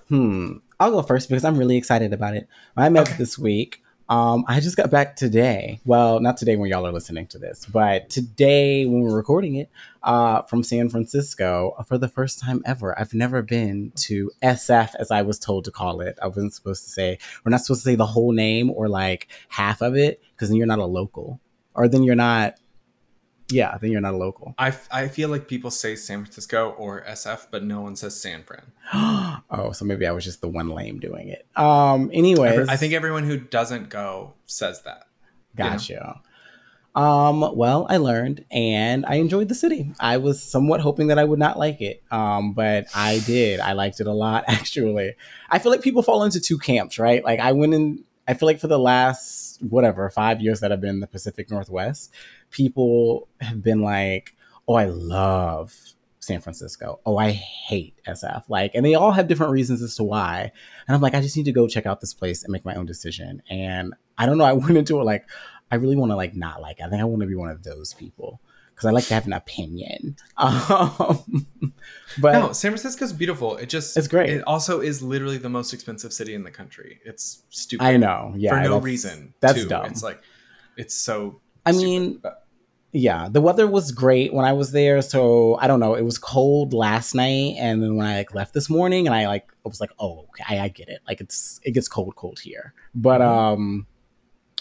hmm. 0.08 0.52
I'll 0.80 0.90
go 0.90 1.02
first 1.02 1.28
because 1.28 1.44
I'm 1.44 1.56
really 1.56 1.76
excited 1.76 2.12
about 2.12 2.34
it. 2.34 2.48
My 2.74 2.88
meds 2.88 3.02
Okay. 3.02 3.16
this 3.18 3.38
week. 3.38 3.83
Um, 4.08 4.44
I 4.46 4.60
just 4.60 4.76
got 4.76 4.90
back 4.90 5.16
today. 5.16 5.80
Well, 5.84 6.20
not 6.20 6.36
today 6.36 6.56
when 6.56 6.68
y'all 6.68 6.86
are 6.86 6.92
listening 6.92 7.26
to 7.28 7.38
this, 7.38 7.64
but 7.64 8.10
today 8.10 8.84
when 8.84 9.00
we're 9.00 9.16
recording 9.16 9.54
it, 9.56 9.70
uh, 10.04 10.42
from 10.42 10.62
San 10.62 10.88
Francisco 10.90 11.74
for 11.88 11.96
the 11.96 12.08
first 12.08 12.38
time 12.38 12.62
ever. 12.66 12.98
I've 12.98 13.14
never 13.14 13.40
been 13.42 13.92
to 13.96 14.30
SF, 14.42 14.90
as 14.98 15.10
I 15.10 15.22
was 15.22 15.38
told 15.38 15.64
to 15.64 15.70
call 15.70 16.02
it. 16.02 16.18
I 16.22 16.26
wasn't 16.26 16.52
supposed 16.52 16.84
to 16.84 16.90
say, 16.90 17.18
we're 17.44 17.50
not 17.50 17.62
supposed 17.62 17.82
to 17.82 17.90
say 17.90 17.94
the 17.94 18.06
whole 18.06 18.32
name 18.32 18.70
or 18.70 18.88
like 18.88 19.28
half 19.48 19.80
of 19.80 19.96
it, 19.96 20.20
because 20.32 20.50
then 20.50 20.58
you're 20.58 20.66
not 20.66 20.78
a 20.78 20.84
local. 20.84 21.40
Or 21.74 21.88
then 21.88 22.02
you're 22.02 22.14
not, 22.14 22.60
yeah, 23.50 23.76
then 23.78 23.90
you're 23.90 24.00
not 24.00 24.14
a 24.14 24.16
local. 24.16 24.54
I, 24.58 24.72
I 24.90 25.08
feel 25.08 25.28
like 25.28 25.48
people 25.48 25.70
say 25.70 25.96
San 25.96 26.22
Francisco 26.22 26.70
or 26.78 27.04
SF, 27.04 27.48
but 27.50 27.62
no 27.62 27.80
one 27.82 27.96
says 27.96 28.20
San 28.20 28.42
Fran. 28.42 28.72
oh, 29.50 29.72
so 29.72 29.84
maybe 29.84 30.06
I 30.06 30.12
was 30.12 30.24
just 30.24 30.40
the 30.40 30.48
one 30.48 30.68
lame 30.70 30.98
doing 30.98 31.28
it. 31.28 31.46
Um, 31.56 32.10
anyways. 32.12 32.52
Every- 32.52 32.68
I 32.68 32.76
think 32.76 32.94
everyone 32.94 33.24
who 33.24 33.36
doesn't 33.38 33.90
go 33.90 34.34
says 34.46 34.82
that. 34.82 35.06
you 35.56 35.64
know? 35.64 35.70
Gotcha. 35.70 36.20
Um, 36.94 37.56
well, 37.56 37.86
I 37.90 37.96
learned 37.96 38.44
and 38.52 39.04
I 39.04 39.16
enjoyed 39.16 39.48
the 39.48 39.54
city. 39.54 39.92
I 39.98 40.18
was 40.18 40.40
somewhat 40.40 40.80
hoping 40.80 41.08
that 41.08 41.18
I 41.18 41.24
would 41.24 41.40
not 41.40 41.58
like 41.58 41.80
it. 41.80 42.02
Um, 42.10 42.52
but 42.52 42.86
I 42.94 43.18
did. 43.26 43.58
I 43.60 43.72
liked 43.72 44.00
it 44.00 44.06
a 44.06 44.12
lot, 44.12 44.44
actually. 44.48 45.14
I 45.50 45.58
feel 45.58 45.72
like 45.72 45.82
people 45.82 46.02
fall 46.02 46.22
into 46.22 46.40
two 46.40 46.56
camps, 46.56 46.98
right? 46.98 47.24
Like 47.24 47.40
I 47.40 47.52
went 47.52 47.74
in 47.74 48.04
I 48.26 48.34
feel 48.34 48.46
like 48.46 48.60
for 48.60 48.68
the 48.68 48.78
last 48.78 49.62
whatever, 49.62 50.08
five 50.10 50.40
years 50.40 50.60
that 50.60 50.72
I've 50.72 50.80
been 50.80 50.90
in 50.90 51.00
the 51.00 51.06
Pacific 51.06 51.50
Northwest, 51.50 52.12
people 52.50 53.28
have 53.40 53.62
been 53.62 53.82
like, 53.82 54.34
Oh, 54.66 54.74
I 54.74 54.86
love 54.86 55.74
San 56.20 56.40
Francisco. 56.40 57.00
Oh, 57.04 57.18
I 57.18 57.30
hate 57.30 57.94
SF. 58.08 58.44
Like, 58.48 58.72
and 58.74 58.84
they 58.84 58.94
all 58.94 59.12
have 59.12 59.28
different 59.28 59.52
reasons 59.52 59.82
as 59.82 59.94
to 59.96 60.04
why. 60.04 60.50
And 60.88 60.94
I'm 60.94 61.02
like, 61.02 61.14
I 61.14 61.20
just 61.20 61.36
need 61.36 61.44
to 61.44 61.52
go 61.52 61.68
check 61.68 61.86
out 61.86 62.00
this 62.00 62.14
place 62.14 62.42
and 62.42 62.52
make 62.52 62.64
my 62.64 62.74
own 62.74 62.86
decision. 62.86 63.42
And 63.50 63.94
I 64.16 64.26
don't 64.26 64.38
know, 64.38 64.44
I 64.44 64.52
went 64.54 64.76
into 64.76 64.98
it 65.00 65.04
like, 65.04 65.28
I 65.70 65.76
really 65.76 65.96
want 65.96 66.12
to 66.12 66.16
like 66.16 66.34
not 66.34 66.60
like. 66.60 66.80
I 66.80 66.88
think 66.88 67.00
I 67.00 67.04
want 67.04 67.20
to 67.22 67.28
be 67.28 67.34
one 67.34 67.50
of 67.50 67.62
those 67.62 67.94
people 67.94 68.40
because 68.74 68.86
I 68.86 68.90
like 68.90 69.04
to 69.06 69.14
have 69.14 69.26
an 69.26 69.32
opinion. 69.32 70.16
Um, 70.38 71.42
but 72.20 72.32
no, 72.32 72.52
San 72.52 72.70
Francisco's 72.70 73.12
beautiful. 73.12 73.56
It 73.56 73.68
just 73.68 73.96
It's 73.96 74.06
great. 74.08 74.30
It 74.30 74.42
also 74.46 74.80
is 74.80 75.02
literally 75.02 75.38
the 75.38 75.48
most 75.48 75.72
expensive 75.72 76.12
city 76.12 76.34
in 76.34 76.44
the 76.44 76.50
country. 76.50 77.00
It's 77.04 77.42
stupid. 77.50 77.84
I 77.84 77.96
know, 77.96 78.32
yeah, 78.36 78.50
for 78.50 78.56
no 78.56 78.62
that's- 78.62 78.82
reason. 78.84 79.34
That's 79.40 79.62
too. 79.62 79.68
dumb. 79.68 79.86
It's 79.86 80.02
like 80.02 80.20
it's 80.76 80.94
so. 80.94 81.40
I 81.66 81.72
stupid, 81.72 81.84
mean, 81.84 82.18
but- 82.22 82.40
yeah, 82.92 83.28
the 83.28 83.40
weather 83.40 83.66
was 83.66 83.90
great 83.90 84.32
when 84.32 84.44
I 84.44 84.52
was 84.52 84.70
there. 84.70 85.02
So 85.02 85.56
I 85.56 85.66
don't 85.66 85.80
know, 85.80 85.94
it 85.94 86.02
was 86.02 86.16
cold 86.18 86.72
last 86.72 87.14
night, 87.14 87.56
and 87.58 87.82
then 87.82 87.96
when 87.96 88.06
I 88.06 88.18
like 88.18 88.34
left 88.34 88.54
this 88.54 88.70
morning, 88.70 89.06
and 89.08 89.14
I 89.16 89.26
like 89.26 89.46
I 89.64 89.68
was 89.68 89.80
like, 89.80 89.90
oh, 89.98 90.26
okay, 90.28 90.44
I, 90.58 90.64
I 90.64 90.68
get 90.68 90.88
it. 90.88 91.00
Like 91.08 91.20
it's 91.20 91.58
it 91.64 91.72
gets 91.72 91.88
cold, 91.88 92.14
cold 92.14 92.38
here. 92.38 92.72
But 92.94 93.20
Mhm. 93.20 93.26
um, 93.26 93.86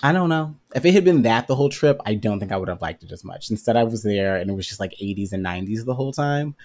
I 0.04 0.12
don't 0.12 0.28
know. 0.28 0.56
If 0.76 0.84
it 0.84 0.94
had 0.94 1.06
been 1.06 1.22
that 1.22 1.48
the 1.48 1.56
whole 1.56 1.70
trip, 1.70 2.00
I 2.06 2.14
don't 2.16 2.38
think 2.38 2.52
I 2.52 2.58
would 2.58 2.68
have 2.68 2.82
liked 2.82 3.04
it 3.04 3.12
as 3.14 3.24
much. 3.24 3.50
Instead, 3.50 3.78
I 3.78 3.84
was 3.84 4.04
there, 4.04 4.36
and 4.36 4.50
it 4.52 4.54
was 4.54 4.68
just 4.68 4.82
like 4.82 4.92
80s 5.02 5.32
and 5.32 5.44
90s 5.44 5.86
the 5.86 5.96
whole 5.96 6.12
time. 6.12 6.56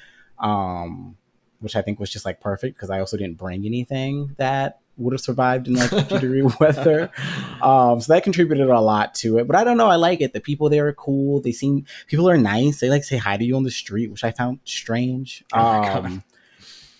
Um, 0.40 1.16
which 1.60 1.76
I 1.76 1.82
think 1.82 1.98
was 1.98 2.10
just 2.10 2.24
like 2.24 2.40
perfect 2.40 2.76
because 2.76 2.90
I 2.90 3.00
also 3.00 3.16
didn't 3.16 3.38
bring 3.38 3.64
anything 3.64 4.34
that 4.38 4.80
would 4.96 5.12
have 5.12 5.20
survived 5.20 5.68
in 5.68 5.74
like 5.74 5.90
50 5.90 6.18
degree 6.18 6.42
weather. 6.60 7.10
Um, 7.62 8.00
so 8.00 8.12
that 8.12 8.24
contributed 8.24 8.68
a 8.68 8.80
lot 8.80 9.14
to 9.16 9.38
it. 9.38 9.46
But 9.46 9.56
I 9.56 9.64
don't 9.64 9.76
know. 9.76 9.88
I 9.88 9.96
like 9.96 10.20
it. 10.20 10.32
The 10.32 10.40
people 10.40 10.68
there 10.68 10.86
are 10.88 10.92
cool. 10.92 11.40
They 11.40 11.52
seem 11.52 11.86
people 12.06 12.28
are 12.28 12.36
nice. 12.36 12.80
They 12.80 12.90
like 12.90 13.04
say 13.04 13.16
hi 13.16 13.36
to 13.36 13.44
you 13.44 13.56
on 13.56 13.62
the 13.62 13.70
street, 13.70 14.10
which 14.10 14.24
I 14.24 14.30
found 14.30 14.60
strange. 14.64 15.44
Oh. 15.52 15.60
Um, 15.60 16.24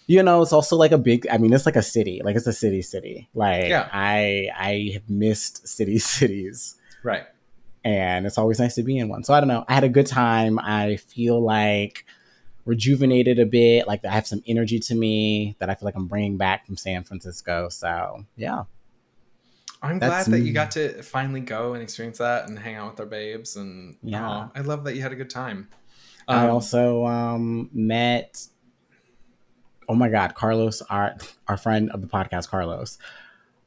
you 0.08 0.22
know, 0.24 0.42
it's 0.42 0.52
also 0.52 0.74
like 0.74 0.90
a 0.92 0.98
big. 0.98 1.26
I 1.30 1.38
mean, 1.38 1.52
it's 1.52 1.66
like 1.66 1.76
a 1.76 1.82
city. 1.82 2.20
Like 2.24 2.34
it's 2.34 2.46
a 2.46 2.52
city, 2.52 2.82
city. 2.82 3.28
Like 3.34 3.68
Yeah. 3.68 3.88
I, 3.92 4.48
I 4.58 4.90
have 4.94 5.08
missed 5.08 5.68
city, 5.68 5.98
cities 6.16 6.74
Right. 7.04 7.26
and 7.84 8.26
it's 8.26 8.38
always 8.38 8.58
nice 8.58 8.74
to 8.76 8.82
be 8.82 8.98
in 8.98 9.08
one. 9.08 9.22
So 9.22 9.34
I 9.34 9.38
don't 9.40 9.48
know. 9.48 9.64
I 9.68 9.74
had 9.74 9.84
a 9.84 9.88
good 9.88 10.06
time. 10.06 10.58
I 10.58 10.96
feel 10.96 11.40
like 11.40 12.04
rejuvenated 12.64 13.38
a 13.38 13.46
bit. 13.46 13.86
Like 13.86 14.04
I 14.04 14.10
have 14.10 14.26
some 14.26 14.42
energy 14.46 14.78
to 14.80 14.94
me 14.94 15.56
that 15.58 15.70
I 15.70 15.74
feel 15.74 15.86
like 15.86 15.94
I'm 15.94 16.06
bringing 16.08 16.36
back 16.38 16.66
from 16.66 16.76
San 16.76 17.04
Francisco. 17.04 17.68
So 17.68 18.24
yeah, 18.36 18.64
I'm 19.82 19.98
That's 19.98 20.26
glad 20.28 20.38
that 20.38 20.44
you 20.46 20.52
got 20.52 20.70
to 20.72 21.02
finally 21.02 21.40
go 21.40 21.74
and 21.74 21.82
experience 21.82 22.18
that 22.18 22.48
and 22.48 22.58
hang 22.58 22.74
out 22.76 22.90
with 22.92 23.00
our 23.00 23.06
babes. 23.06 23.56
And 23.56 23.96
Yeah. 24.02 24.26
aw, 24.26 24.50
I 24.54 24.60
love 24.60 24.84
that 24.84 24.96
you 24.96 25.02
had 25.02 25.12
a 25.12 25.16
good 25.16 25.30
time. 25.30 25.68
I 26.26 26.44
Um, 26.44 26.50
also 26.50 27.06
um, 27.06 27.70
met. 27.72 28.46
Oh 29.88 29.94
my 29.94 30.08
God, 30.08 30.34
Carlos, 30.34 30.82
our 30.82 31.16
our 31.46 31.56
friend 31.56 31.90
of 31.90 32.00
the 32.02 32.06
podcast, 32.06 32.48
Carlos, 32.48 32.98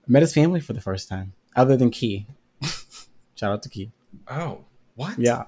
met 0.08 0.22
his 0.22 0.34
family 0.34 0.60
for 0.60 0.74
the 0.74 0.82
first 0.82 1.10
time, 1.10 1.34
other 1.56 1.76
than 1.76 1.90
Key. 1.90 2.28
Shout 3.36 3.52
out 3.52 3.64
to 3.64 3.70
Key. 3.70 3.92
Oh, 4.28 4.66
what? 4.96 5.18
Yeah, 5.18 5.46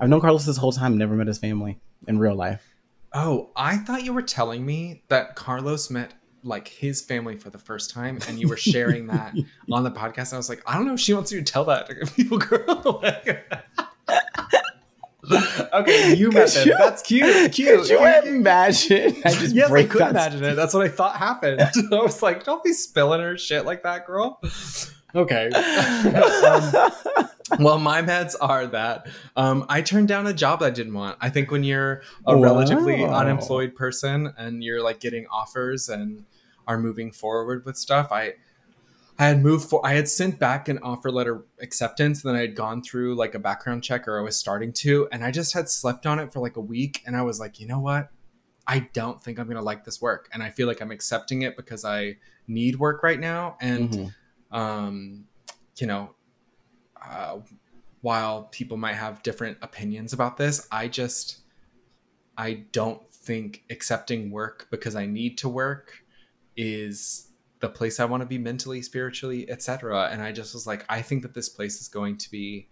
I've 0.00 0.08
known 0.08 0.20
Carlos 0.20 0.46
this 0.46 0.56
whole 0.56 0.72
time. 0.72 0.96
Never 0.96 1.14
met 1.14 1.26
his 1.26 1.38
family 1.38 1.78
in 2.08 2.18
real 2.18 2.34
life. 2.34 2.74
Oh, 3.12 3.50
I 3.56 3.76
thought 3.76 4.04
you 4.04 4.12
were 4.12 4.22
telling 4.22 4.64
me 4.64 5.02
that 5.08 5.36
Carlos 5.36 5.90
met 5.90 6.14
like 6.42 6.68
his 6.68 7.00
family 7.00 7.36
for 7.36 7.50
the 7.50 7.58
first 7.58 7.90
time 7.90 8.18
and 8.28 8.38
you 8.38 8.48
were 8.48 8.56
sharing 8.56 9.08
that 9.08 9.34
on 9.72 9.84
the 9.84 9.90
podcast. 9.90 10.28
And 10.28 10.34
I 10.34 10.36
was 10.36 10.48
like, 10.48 10.62
I 10.66 10.74
don't 10.74 10.86
know 10.86 10.94
if 10.94 11.00
she 11.00 11.12
wants 11.12 11.32
you 11.32 11.38
to 11.38 11.44
tell 11.44 11.64
that 11.64 11.88
to 11.88 12.06
people, 12.12 12.38
girl. 12.38 13.02
Okay, 15.80 16.14
you 16.14 16.30
met 16.32 16.48
them. 16.50 16.68
you- 16.68 16.76
That's 16.78 17.02
cute. 17.02 17.52
Cute. 17.52 17.78
Could 17.80 17.88
you 17.90 17.98
Cute, 17.98 18.24
imagine? 18.26 19.16
I 19.24 19.32
just 19.32 19.54
yes, 19.54 19.70
I 19.70 19.84
could 19.84 20.00
that 20.00 20.10
imagine 20.10 20.44
it. 20.44 20.54
That's 20.54 20.74
what 20.74 20.84
I 20.84 20.88
thought 20.88 21.16
happened. 21.16 21.60
I 21.60 21.70
was 21.96 22.22
like, 22.22 22.44
don't 22.44 22.62
be 22.64 22.72
spilling 22.72 23.20
her 23.20 23.36
shit 23.38 23.64
like 23.64 23.82
that, 23.84 24.06
girl. 24.06 24.40
Okay. 25.14 25.48
Um, 25.50 26.90
well, 27.60 27.78
my 27.78 28.02
meds 28.02 28.34
are 28.40 28.66
that 28.68 29.06
um, 29.36 29.64
I 29.68 29.80
turned 29.80 30.08
down 30.08 30.26
a 30.26 30.32
job 30.32 30.62
I 30.62 30.70
didn't 30.70 30.94
want. 30.94 31.16
I 31.20 31.30
think 31.30 31.50
when 31.50 31.62
you're 31.64 32.02
a 32.26 32.36
relatively 32.36 33.04
unemployed 33.04 33.74
person 33.74 34.32
and 34.36 34.62
you're 34.64 34.82
like 34.82 35.00
getting 35.00 35.26
offers 35.30 35.88
and 35.88 36.24
are 36.66 36.76
moving 36.78 37.12
forward 37.12 37.64
with 37.64 37.76
stuff, 37.76 38.08
I 38.10 38.34
I 39.18 39.26
had 39.26 39.42
moved 39.42 39.68
for 39.70 39.84
I 39.84 39.94
had 39.94 40.08
sent 40.08 40.38
back 40.38 40.68
an 40.68 40.78
offer 40.78 41.10
letter 41.10 41.44
acceptance, 41.60 42.22
and 42.22 42.28
then 42.30 42.36
I 42.38 42.42
had 42.42 42.54
gone 42.54 42.82
through 42.82 43.14
like 43.14 43.34
a 43.34 43.38
background 43.38 43.82
check 43.82 44.06
or 44.06 44.18
I 44.18 44.22
was 44.22 44.36
starting 44.36 44.72
to, 44.74 45.08
and 45.10 45.24
I 45.24 45.30
just 45.30 45.54
had 45.54 45.68
slept 45.68 46.06
on 46.06 46.18
it 46.18 46.32
for 46.32 46.40
like 46.40 46.56
a 46.56 46.60
week 46.60 47.02
and 47.06 47.16
I 47.16 47.22
was 47.22 47.40
like, 47.40 47.58
you 47.58 47.66
know 47.66 47.80
what? 47.80 48.10
I 48.66 48.80
don't 48.92 49.22
think 49.22 49.38
I'm 49.38 49.46
gonna 49.46 49.62
like 49.62 49.84
this 49.84 50.02
work. 50.02 50.28
And 50.32 50.42
I 50.42 50.50
feel 50.50 50.66
like 50.66 50.80
I'm 50.80 50.90
accepting 50.90 51.42
it 51.42 51.56
because 51.56 51.84
I 51.84 52.16
need 52.46 52.78
work 52.78 53.02
right 53.02 53.18
now. 53.18 53.56
And 53.60 53.90
Mhm. 53.90 54.14
um, 54.50 55.24
you 55.78 55.86
know, 55.86 56.14
uh, 57.02 57.38
while 58.00 58.44
people 58.44 58.76
might 58.76 58.94
have 58.94 59.22
different 59.22 59.58
opinions 59.62 60.12
about 60.12 60.36
this, 60.36 60.66
I 60.70 60.88
just, 60.88 61.38
I 62.38 62.64
don't 62.72 63.10
think 63.10 63.64
accepting 63.70 64.30
work 64.30 64.68
because 64.70 64.94
I 64.94 65.06
need 65.06 65.38
to 65.38 65.48
work 65.48 66.04
is 66.56 67.28
the 67.60 67.68
place 67.68 68.00
I 68.00 68.04
want 68.04 68.22
to 68.22 68.26
be 68.26 68.38
mentally, 68.38 68.82
spiritually, 68.82 69.48
etc. 69.50 70.08
And 70.12 70.22
I 70.22 70.32
just 70.32 70.54
was 70.54 70.66
like, 70.66 70.84
I 70.88 71.02
think 71.02 71.22
that 71.22 71.34
this 71.34 71.48
place 71.48 71.80
is 71.80 71.88
going 71.88 72.18
to 72.18 72.30
be 72.30 72.68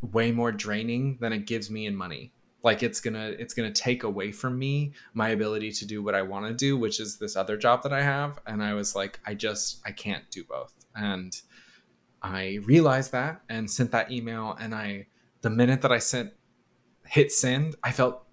way 0.00 0.32
more 0.32 0.50
draining 0.50 1.18
than 1.20 1.32
it 1.32 1.46
gives 1.46 1.70
me 1.70 1.86
in 1.86 1.94
money. 1.94 2.32
Like 2.62 2.82
it's 2.82 3.00
gonna, 3.00 3.34
it's 3.38 3.54
gonna 3.54 3.72
take 3.72 4.02
away 4.02 4.32
from 4.32 4.58
me 4.58 4.92
my 5.14 5.30
ability 5.30 5.72
to 5.72 5.86
do 5.86 6.02
what 6.02 6.14
I 6.14 6.22
want 6.22 6.46
to 6.46 6.52
do, 6.52 6.76
which 6.76 7.00
is 7.00 7.18
this 7.18 7.36
other 7.36 7.56
job 7.56 7.82
that 7.84 7.92
I 7.92 8.02
have. 8.02 8.38
And 8.46 8.62
I 8.62 8.74
was 8.74 8.94
like, 8.94 9.20
I 9.24 9.34
just, 9.34 9.80
I 9.86 9.92
can't 9.92 10.28
do 10.30 10.44
both. 10.44 10.74
And 10.94 11.40
I 12.22 12.58
realized 12.64 13.12
that 13.12 13.42
and 13.48 13.70
sent 13.70 13.92
that 13.92 14.10
email. 14.10 14.56
And 14.60 14.74
I, 14.74 15.06
the 15.40 15.50
minute 15.50 15.80
that 15.82 15.92
I 15.92 15.98
sent, 15.98 16.32
hit 17.06 17.32
send, 17.32 17.76
I 17.82 17.92
felt 17.92 18.26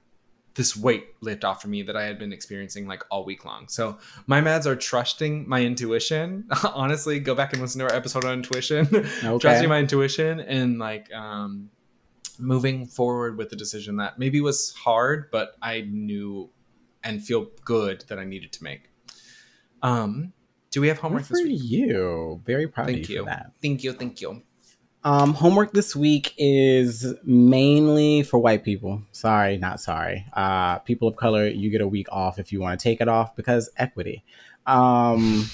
this 0.58 0.76
weight 0.76 1.06
lift 1.22 1.46
off 1.46 1.64
of 1.64 1.70
me 1.70 1.84
that 1.84 1.96
I 1.96 2.04
had 2.04 2.18
been 2.18 2.34
experiencing 2.34 2.88
like 2.88 3.04
all 3.12 3.24
week 3.24 3.46
long. 3.46 3.68
So 3.70 4.00
my 4.26 4.42
meds 4.42 4.66
are 4.66 4.76
trusting 4.76 5.48
my 5.48 5.62
intuition. 5.62 6.50
Honestly, 6.64 7.20
go 7.20 7.36
back 7.36 7.54
and 7.54 7.62
listen 7.62 7.80
to 7.80 7.86
our 7.86 7.94
episode 7.94 8.26
on 8.26 8.34
intuition. 8.34 8.88
Okay. 9.24 9.38
trusting 9.40 9.70
my 9.70 9.80
intuition 9.80 10.40
and 10.40 10.80
like 10.80 11.14
um 11.14 11.70
moving 12.40 12.86
forward 12.86 13.38
with 13.38 13.50
the 13.50 13.56
decision 13.56 13.98
that 13.98 14.20
maybe 14.20 14.42
was 14.42 14.74
hard, 14.76 15.30
but 15.32 15.56
I 15.62 15.82
knew 15.82 16.50
and 17.04 17.24
feel 17.24 17.48
good 17.64 18.04
that 18.10 18.20
I 18.20 18.26
needed 18.26 18.52
to 18.54 18.64
make. 18.64 18.90
Um, 19.82 20.34
do 20.72 20.82
we 20.82 20.88
have 20.90 20.98
homework 21.00 21.24
Good 21.28 21.36
this 21.36 21.42
for 21.42 21.48
week? 21.48 21.62
you. 21.64 22.42
Very 22.46 22.68
proud 22.68 22.88
Thank 22.88 23.04
of 23.04 23.10
you, 23.10 23.16
you. 23.16 23.22
for 23.24 23.30
that. 23.30 23.52
Thank 23.62 23.84
you. 23.84 23.94
Thank 23.94 24.22
you. 24.22 24.44
Um, 25.04 25.34
homework 25.34 25.72
this 25.72 25.96
week 25.96 26.34
is 26.38 27.14
mainly 27.24 28.24
for 28.24 28.40
white 28.40 28.64
people. 28.64 29.02
Sorry, 29.12 29.58
not 29.58 29.80
sorry. 29.80 30.26
Uh, 30.34 30.80
people 30.80 31.08
of 31.08 31.16
color, 31.16 31.48
you 31.48 31.70
get 31.70 31.82
a 31.82 31.88
week 31.88 32.08
off 32.12 32.40
if 32.40 32.52
you 32.52 32.60
want 32.60 32.80
to 32.80 32.84
take 32.84 33.00
it 33.00 33.08
off 33.08 33.36
because 33.36 33.70
equity. 33.78 34.24
Um, 34.66 35.50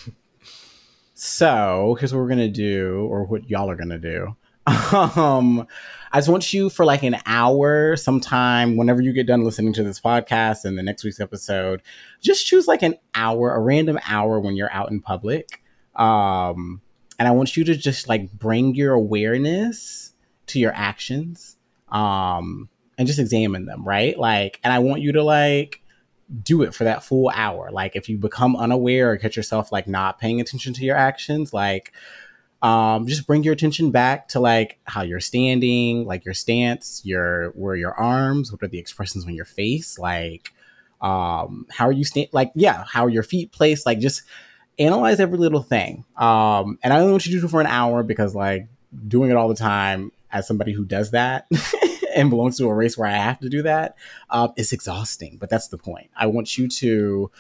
so 1.14 1.96
here's 2.00 2.14
what 2.14 2.20
we're 2.20 2.30
gonna 2.30 2.50
do, 2.50 3.08
or 3.10 3.26
what 3.26 3.50
y'all 3.50 3.70
are 3.70 3.76
gonna 3.76 4.00
do. 4.00 4.36
Um, 4.94 5.68
I 6.12 6.20
just 6.20 6.30
want 6.30 6.54
you 6.54 6.70
for 6.70 6.86
like 6.86 7.02
an 7.02 7.18
hour, 7.26 7.98
sometime 7.98 8.78
whenever 8.78 9.02
you 9.02 9.12
get 9.12 9.26
done 9.26 9.44
listening 9.44 9.74
to 9.74 9.84
this 9.84 10.00
podcast 10.00 10.64
and 10.64 10.78
the 10.78 10.84
next 10.84 11.04
week's 11.04 11.20
episode, 11.20 11.82
just 12.22 12.46
choose 12.46 12.68
like 12.68 12.84
an 12.84 12.96
hour, 13.16 13.54
a 13.56 13.60
random 13.60 13.98
hour 14.08 14.40
when 14.40 14.56
you're 14.56 14.72
out 14.72 14.92
in 14.92 15.02
public. 15.02 15.64
Um, 15.96 16.82
and 17.24 17.28
I 17.30 17.32
want 17.32 17.56
you 17.56 17.64
to 17.64 17.76
just 17.78 18.10
like 18.10 18.34
bring 18.34 18.76
your 18.76 18.92
awareness 18.92 20.12
to 20.48 20.60
your 20.60 20.74
actions, 20.76 21.56
um, 21.88 22.68
and 22.98 23.08
just 23.08 23.18
examine 23.18 23.66
them, 23.66 23.88
right? 23.88 24.20
Like, 24.20 24.60
and 24.62 24.74
I 24.74 24.80
want 24.80 25.02
you 25.02 25.14
to 25.14 25.24
like 25.24 25.82
do 26.44 26.64
it 26.64 26.76
for 26.76 26.84
that 26.84 27.02
full 27.02 27.30
hour. 27.30 27.72
Like, 27.72 27.96
if 27.96 28.10
you 28.10 28.18
become 28.18 28.58
unaware 28.58 29.10
or 29.10 29.16
catch 29.16 29.38
yourself 29.38 29.72
like 29.72 29.88
not 29.88 30.20
paying 30.20 30.42
attention 30.42 30.74
to 30.74 30.84
your 30.84 30.98
actions, 30.98 31.54
like, 31.54 31.94
um, 32.62 33.08
just 33.08 33.26
bring 33.26 33.44
your 33.44 33.54
attention 33.54 33.90
back 33.92 34.28
to 34.30 34.42
like 34.42 34.80
how 34.84 35.02
you're 35.02 35.22
standing, 35.22 36.06
like 36.06 36.26
your 36.26 36.34
stance, 36.34 37.02
your 37.06 37.52
where 37.52 37.78
your 37.78 37.94
arms, 37.94 38.52
what 38.52 38.62
are 38.62 38.68
the 38.68 38.80
expressions 38.80 39.26
on 39.26 39.34
your 39.34 39.46
face, 39.46 39.98
like, 39.98 40.52
um, 41.00 41.68
how 41.72 41.88
are 41.88 41.94
you 41.94 42.04
stand, 42.04 42.28
like, 42.34 42.52
yeah, 42.54 42.84
how 42.86 43.06
are 43.06 43.10
your 43.10 43.24
feet 43.24 43.54
placed, 43.54 43.86
like, 43.86 44.00
just 44.00 44.24
analyze 44.80 45.20
every 45.20 45.38
little 45.38 45.62
thing. 45.62 46.06
Um, 46.18 46.80
and 46.84 46.94
I 46.94 47.00
only 47.00 47.12
want 47.12 47.26
you 47.26 47.34
to 47.34 47.40
do 47.40 47.46
it 47.46 47.50
for 47.50 47.62
an 47.62 47.68
hour 47.68 48.04
because 48.04 48.36
like 48.36 48.68
doing 49.08 49.30
it 49.30 49.38
all 49.38 49.48
the 49.48 49.56
time 49.56 50.12
as 50.32 50.48
somebody 50.48 50.74
who 50.74 50.86
does 50.86 51.12
that 51.12 51.48
and 52.16 52.30
belongs 52.30 52.58
to 52.58 52.68
a 52.68 52.74
race 52.74 52.98
where 52.98 53.08
I 53.08 53.14
have 53.14 53.40
to 53.42 53.50
do 53.50 53.62
that, 53.64 53.96
uh, 54.30 54.50
it's 54.56 54.74
exhausting. 54.74 55.38
But 55.40 55.50
that's 55.50 55.68
the 55.68 55.78
point. 55.78 56.10
I 56.16 56.28
want 56.28 56.58
you 56.58 56.68
to 56.68 57.32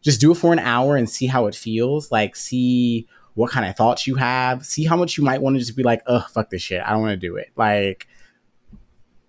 just 0.00 0.20
do 0.20 0.32
it 0.32 0.36
for 0.36 0.52
an 0.52 0.58
hour 0.58 0.96
and 0.96 1.08
see 1.08 1.26
how 1.26 1.46
it 1.46 1.54
feels. 1.54 2.10
Like 2.10 2.36
see 2.36 3.06
what 3.34 3.50
kind 3.50 3.66
of 3.66 3.76
thoughts 3.76 4.06
you 4.06 4.16
have. 4.16 4.64
See 4.64 4.84
how 4.84 4.96
much 4.96 5.16
you 5.16 5.24
might 5.24 5.42
want 5.42 5.56
to 5.56 5.60
just 5.60 5.76
be 5.76 5.82
like, 5.82 6.02
ugh, 6.06 6.28
fuck 6.30 6.50
this 6.50 6.62
shit. 6.62 6.82
I 6.82 6.90
don't 6.90 7.02
want 7.02 7.20
to 7.20 7.26
do 7.26 7.36
it. 7.36 7.50
Like 7.56 8.08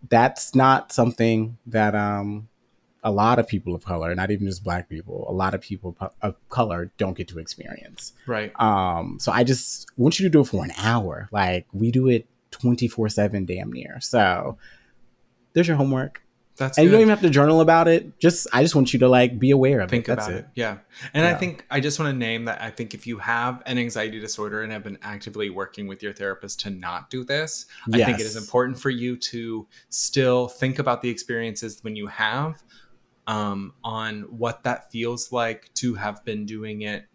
that's 0.09 0.55
not 0.55 0.91
something 0.91 1.57
that 1.67 1.93
um 1.93 2.47
a 3.03 3.11
lot 3.11 3.39
of 3.39 3.47
people 3.47 3.75
of 3.75 3.85
color, 3.85 4.13
not 4.13 4.31
even 4.31 4.47
just 4.47 4.63
black 4.63 4.89
people, 4.89 5.25
a 5.29 5.33
lot 5.33 5.53
of 5.53 5.61
people 5.61 5.95
of 6.21 6.35
color 6.49 6.91
don't 6.97 7.15
get 7.17 7.27
to 7.29 7.39
experience. 7.39 8.13
Right. 8.27 8.51
Um, 8.59 9.17
so 9.19 9.31
I 9.31 9.43
just 9.43 9.87
want 9.97 10.19
you 10.19 10.25
to 10.25 10.29
do 10.29 10.41
it 10.41 10.45
for 10.45 10.63
an 10.63 10.71
hour. 10.77 11.29
Like 11.31 11.65
we 11.71 11.91
do 11.91 12.07
it 12.07 12.27
24 12.51 13.09
7 13.09 13.45
damn 13.45 13.71
near. 13.71 13.99
So 14.01 14.57
there's 15.53 15.67
your 15.67 15.77
homework. 15.77 16.21
That's 16.57 16.77
And 16.77 16.83
you 16.83 16.91
don't 16.91 16.99
even 16.99 17.09
have 17.09 17.21
to 17.21 17.29
journal 17.29 17.61
about 17.61 17.87
it. 17.87 18.19
Just 18.19 18.45
I 18.51 18.61
just 18.61 18.75
want 18.75 18.91
you 18.91 18.99
to 18.99 19.07
like 19.07 19.39
be 19.39 19.51
aware 19.51 19.79
of 19.79 19.89
think 19.89 20.09
it. 20.09 20.11
About 20.11 20.29
it. 20.29 20.35
it. 20.39 20.47
Yeah. 20.55 20.79
And 21.13 21.25
I 21.25 21.33
think 21.33 21.65
I 21.71 21.79
just 21.79 21.97
want 21.99 22.11
to 22.11 22.17
name 22.17 22.45
that 22.45 22.61
I 22.61 22.69
think 22.69 22.93
if 22.93 23.07
you 23.07 23.17
have 23.19 23.63
an 23.65 23.77
anxiety 23.77 24.19
disorder 24.19 24.61
and 24.61 24.71
have 24.73 24.83
been 24.83 24.99
actively 25.01 25.49
working 25.49 25.87
with 25.87 26.03
your 26.03 26.11
therapist 26.11 26.59
to 26.61 26.69
not 26.69 27.09
do 27.09 27.23
this, 27.23 27.65
I 27.93 28.03
think 28.03 28.19
it 28.19 28.25
is 28.25 28.35
important 28.35 28.77
for 28.77 28.89
you 28.89 29.15
to 29.15 29.65
still 29.87 30.49
think 30.49 30.79
about 30.79 31.01
the 31.01 31.09
experiences 31.09 31.79
when 31.81 31.95
you 31.95 32.07
have 32.07 32.61
um, 33.29 33.73
on 33.83 34.21
what 34.23 34.63
that 34.63 34.91
feels 34.91 35.31
like 35.31 35.71
to 35.75 35.93
have 35.93 36.25
been 36.25 36.47
doing 36.47 36.81
it 36.81 37.05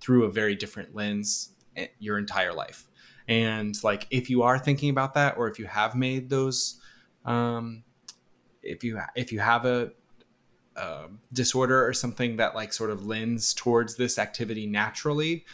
through 0.00 0.24
a 0.24 0.30
very 0.30 0.56
different 0.56 0.96
lens 0.96 1.50
eh, 1.76 1.86
your 2.00 2.18
entire 2.18 2.52
life. 2.52 2.88
And 3.28 3.76
like 3.84 4.08
if 4.10 4.28
you 4.28 4.42
are 4.42 4.58
thinking 4.58 4.90
about 4.90 5.14
that 5.14 5.36
or 5.36 5.46
if 5.46 5.60
you 5.60 5.66
have 5.66 5.94
made 5.94 6.28
those 6.28 6.80
um 7.24 7.84
if 8.62 8.82
you 8.82 8.98
if 9.14 9.30
you 9.30 9.38
have 9.38 9.64
a 9.64 9.92
a 10.74 11.06
disorder 11.32 11.86
or 11.86 11.92
something 11.92 12.36
that 12.36 12.56
like 12.56 12.72
sort 12.72 12.90
of 12.90 13.06
lends 13.06 13.54
towards 13.54 13.94
this 13.94 14.18
activity 14.18 14.66
naturally, 14.66 15.44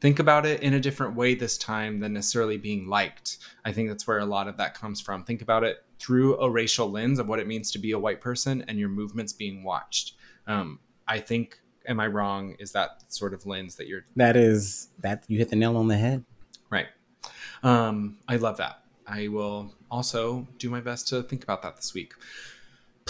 think 0.00 0.18
about 0.18 0.46
it 0.46 0.62
in 0.62 0.74
a 0.74 0.80
different 0.80 1.14
way 1.14 1.36
this 1.36 1.56
time 1.56 2.00
than 2.00 2.14
necessarily 2.14 2.56
being 2.56 2.88
liked. 2.88 3.38
I 3.64 3.70
think 3.70 3.88
that's 3.88 4.06
where 4.06 4.18
a 4.18 4.26
lot 4.26 4.48
of 4.48 4.56
that 4.56 4.74
comes 4.74 5.00
from. 5.00 5.22
Think 5.22 5.42
about 5.42 5.62
it 5.62 5.84
through 6.00 6.38
a 6.40 6.50
racial 6.50 6.90
lens 6.90 7.18
of 7.18 7.28
what 7.28 7.38
it 7.38 7.46
means 7.46 7.70
to 7.72 7.78
be 7.78 7.92
a 7.92 7.98
white 7.98 8.20
person 8.20 8.64
and 8.66 8.78
your 8.78 8.88
movements 8.88 9.32
being 9.32 9.62
watched. 9.62 10.14
Um, 10.46 10.80
I 11.06 11.18
think, 11.18 11.60
am 11.86 12.00
I 12.00 12.06
wrong? 12.06 12.56
Is 12.58 12.72
that 12.72 13.02
sort 13.08 13.34
of 13.34 13.44
lens 13.46 13.76
that 13.76 13.86
you're 13.86 14.04
That 14.16 14.36
is 14.36 14.88
that 15.00 15.24
you 15.28 15.38
hit 15.38 15.50
the 15.50 15.56
nail 15.56 15.76
on 15.76 15.88
the 15.88 15.96
head. 15.98 16.24
right? 16.70 16.86
Um, 17.62 18.18
I 18.26 18.36
love 18.36 18.56
that. 18.56 18.82
I 19.06 19.28
will 19.28 19.74
also 19.90 20.48
do 20.58 20.70
my 20.70 20.80
best 20.80 21.08
to 21.08 21.22
think 21.22 21.42
about 21.42 21.62
that 21.62 21.76
this 21.76 21.92
week. 21.92 22.14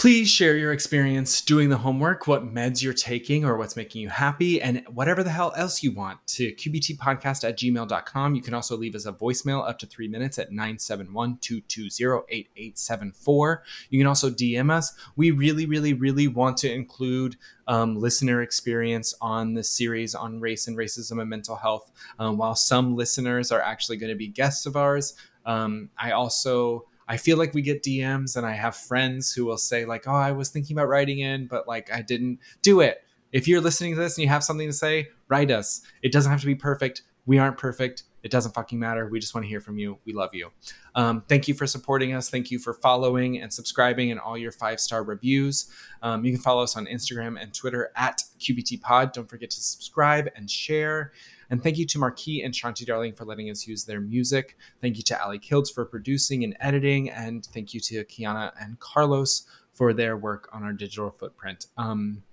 Please 0.01 0.27
share 0.31 0.57
your 0.57 0.73
experience 0.73 1.41
doing 1.41 1.69
the 1.69 1.77
homework, 1.77 2.25
what 2.25 2.43
meds 2.43 2.81
you're 2.81 2.91
taking, 2.91 3.45
or 3.45 3.55
what's 3.55 3.75
making 3.75 4.01
you 4.01 4.09
happy, 4.09 4.59
and 4.59 4.83
whatever 4.87 5.21
the 5.21 5.29
hell 5.29 5.53
else 5.55 5.83
you 5.83 5.91
want 5.91 6.17
to 6.25 6.51
qbtpodcast 6.55 7.47
at 7.47 7.55
gmail.com. 7.59 8.33
You 8.33 8.41
can 8.41 8.55
also 8.55 8.75
leave 8.75 8.95
us 8.95 9.05
a 9.05 9.13
voicemail 9.13 9.63
up 9.69 9.77
to 9.77 9.85
three 9.85 10.07
minutes 10.07 10.39
at 10.39 10.51
971 10.51 11.37
220 11.39 12.25
8874. 12.29 13.63
You 13.91 13.99
can 13.99 14.07
also 14.07 14.31
DM 14.31 14.71
us. 14.71 14.91
We 15.15 15.29
really, 15.29 15.67
really, 15.67 15.93
really 15.93 16.27
want 16.27 16.57
to 16.57 16.73
include 16.73 17.37
um, 17.67 17.95
listener 17.95 18.41
experience 18.41 19.13
on 19.21 19.53
this 19.53 19.69
series 19.69 20.15
on 20.15 20.39
race 20.39 20.67
and 20.67 20.75
racism 20.75 21.21
and 21.21 21.29
mental 21.29 21.57
health. 21.57 21.91
Um, 22.17 22.39
while 22.39 22.55
some 22.55 22.95
listeners 22.95 23.51
are 23.51 23.61
actually 23.61 23.97
going 23.97 24.11
to 24.11 24.17
be 24.17 24.29
guests 24.29 24.65
of 24.65 24.75
ours, 24.75 25.13
um, 25.45 25.91
I 25.95 26.13
also 26.13 26.87
I 27.11 27.17
feel 27.17 27.37
like 27.37 27.53
we 27.53 27.61
get 27.61 27.83
DMs 27.83 28.37
and 28.37 28.45
I 28.45 28.53
have 28.53 28.73
friends 28.73 29.33
who 29.33 29.43
will 29.43 29.57
say 29.57 29.83
like, 29.83 30.07
"Oh, 30.07 30.13
I 30.13 30.31
was 30.31 30.47
thinking 30.47 30.77
about 30.77 30.87
writing 30.87 31.19
in, 31.19 31.45
but 31.45 31.67
like 31.67 31.91
I 31.91 32.01
didn't 32.01 32.39
do 32.61 32.79
it." 32.79 33.03
If 33.33 33.49
you're 33.49 33.59
listening 33.59 33.95
to 33.95 33.99
this 33.99 34.17
and 34.17 34.23
you 34.23 34.29
have 34.29 34.45
something 34.45 34.69
to 34.69 34.73
say, 34.73 35.09
write 35.27 35.51
us. 35.51 35.81
It 36.01 36.13
doesn't 36.13 36.31
have 36.31 36.39
to 36.39 36.47
be 36.47 36.55
perfect. 36.55 37.01
We 37.25 37.37
aren't 37.37 37.57
perfect. 37.57 38.03
It 38.23 38.31
doesn't 38.31 38.53
fucking 38.53 38.79
matter. 38.79 39.09
We 39.09 39.19
just 39.19 39.35
want 39.35 39.43
to 39.43 39.49
hear 39.49 39.59
from 39.59 39.77
you. 39.77 39.97
We 40.05 40.13
love 40.13 40.33
you. 40.33 40.51
Um, 40.95 41.23
thank 41.27 41.49
you 41.49 41.53
for 41.53 41.67
supporting 41.67 42.13
us. 42.13 42.29
Thank 42.29 42.49
you 42.49 42.59
for 42.59 42.73
following 42.73 43.41
and 43.41 43.51
subscribing 43.51 44.09
and 44.11 44.19
all 44.19 44.37
your 44.37 44.53
five 44.53 44.79
star 44.79 45.03
reviews. 45.03 45.69
Um, 46.01 46.23
you 46.23 46.31
can 46.31 46.41
follow 46.41 46.63
us 46.63 46.77
on 46.77 46.85
Instagram 46.85 47.41
and 47.41 47.53
Twitter 47.53 47.91
at 47.97 48.23
QBTPod. 48.39 49.11
Don't 49.11 49.29
forget 49.29 49.49
to 49.51 49.61
subscribe 49.61 50.29
and 50.35 50.49
share. 50.49 51.11
And 51.51 51.61
thank 51.61 51.77
you 51.77 51.85
to 51.85 51.99
Marquis 51.99 52.41
and 52.43 52.53
Shanti 52.53 52.85
Darling 52.85 53.13
for 53.13 53.25
letting 53.25 53.49
us 53.51 53.67
use 53.67 53.83
their 53.85 53.99
music. 54.01 54.57
Thank 54.81 54.97
you 54.97 55.03
to 55.03 55.21
Ali 55.23 55.37
Kilds 55.37 55.69
for 55.69 55.85
producing 55.85 56.43
and 56.43 56.55
editing. 56.61 57.09
And 57.09 57.45
thank 57.45 57.73
you 57.73 57.79
to 57.81 58.03
Kiana 58.05 58.53
and 58.59 58.79
Carlos 58.79 59.45
for 59.73 59.93
their 59.93 60.15
work 60.17 60.49
on 60.53 60.63
our 60.63 60.73
digital 60.73 61.11
footprint. 61.11 61.67
Um, 61.77 62.23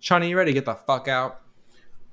Shawnee, 0.00 0.28
you 0.28 0.36
ready 0.36 0.50
to 0.50 0.54
get 0.54 0.66
the 0.66 0.74
fuck 0.74 1.08
out? 1.08 1.40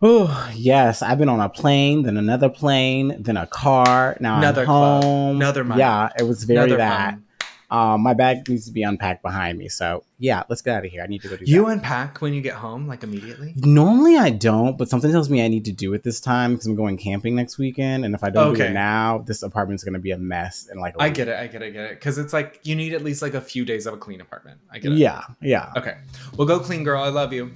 Oh 0.02 0.50
yes, 0.56 1.02
I've 1.02 1.18
been 1.18 1.28
on 1.28 1.42
a 1.42 1.50
plane, 1.50 2.04
then 2.04 2.16
another 2.16 2.48
plane, 2.48 3.22
then 3.22 3.36
a 3.36 3.46
car. 3.46 4.16
Now 4.22 4.38
Another 4.38 4.62
I'm 4.62 4.68
club, 4.68 5.04
home. 5.04 5.36
another 5.36 5.66
month, 5.66 5.80
Yeah, 5.80 6.08
it 6.18 6.24
was 6.24 6.46
very 6.46 6.58
another 6.60 6.78
that. 6.78 7.12
fun. 7.16 7.24
Um, 7.72 8.02
my 8.02 8.16
bag 8.16 8.50
needs 8.50 8.66
to 8.66 8.72
be 8.72 8.82
unpacked 8.82 9.22
behind 9.22 9.60
me. 9.60 9.70
So 9.70 10.04
yeah, 10.18 10.44
let's 10.50 10.62
get 10.62 10.76
out 10.78 10.86
of 10.86 10.92
here. 10.92 11.04
I 11.04 11.08
need 11.08 11.22
to 11.22 11.28
go 11.28 11.38
do 11.38 11.46
You 11.46 11.66
that. 11.66 11.72
unpack 11.74 12.20
when 12.20 12.34
you 12.34 12.42
get 12.42 12.56
home, 12.56 12.88
like 12.88 13.04
immediately? 13.04 13.54
Normally 13.58 14.18
I 14.18 14.32
don't, 14.32 14.78
but 14.78 14.90
something 14.90 15.12
tells 15.12 15.30
me 15.30 15.44
I 15.44 15.48
need 15.48 15.66
to 15.66 15.72
do 15.72 15.94
it 15.94 16.04
this 16.04 16.20
time 16.20 16.54
because 16.54 16.66
I'm 16.66 16.76
going 16.76 16.98
camping 16.98 17.36
next 17.36 17.58
weekend, 17.60 18.06
and 18.06 18.16
if 18.16 18.24
I 18.24 18.32
don't 18.32 18.56
do 18.56 18.64
it 18.64 18.72
now, 18.72 19.20
this 19.20 19.44
apartment's 19.44 19.84
gonna 19.84 20.00
be 20.00 20.12
a 20.12 20.18
mess. 20.18 20.68
And 20.70 20.80
like, 20.82 20.96
I 21.00 21.10
get 21.10 21.28
it. 21.28 21.36
I 21.38 21.46
get 21.48 21.62
it. 21.62 21.66
I 21.66 21.70
get 21.70 21.84
it. 21.86 22.00
Because 22.00 22.18
it's 22.18 22.34
like 22.34 22.60
you 22.64 22.76
need 22.76 22.94
at 22.94 23.04
least 23.04 23.22
like 23.22 23.36
a 23.36 23.42
few 23.42 23.66
days 23.66 23.86
of 23.86 23.94
a 23.94 23.98
clean 23.98 24.20
apartment. 24.20 24.60
I 24.72 24.80
get 24.80 24.92
it. 24.94 24.98
Yeah, 24.98 25.24
yeah. 25.42 25.72
Okay. 25.78 25.98
Well, 26.38 26.48
go 26.48 26.60
clean, 26.60 26.84
girl. 26.84 27.04
I 27.04 27.10
love 27.10 27.34
you. 27.34 27.52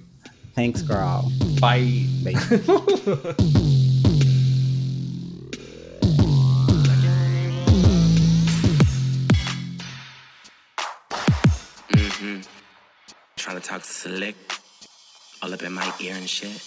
Thanks, 0.53 0.83
girl. 0.83 1.31
Bye. 1.59 2.05
Bye. 2.23 3.73
talk 13.63 13.85
slick. 13.85 14.35
All 15.41 15.53
up 15.53 15.63
in 15.63 15.73
my 15.73 15.93
ear 16.01 16.15
and 16.15 16.29
shit. 16.29 16.61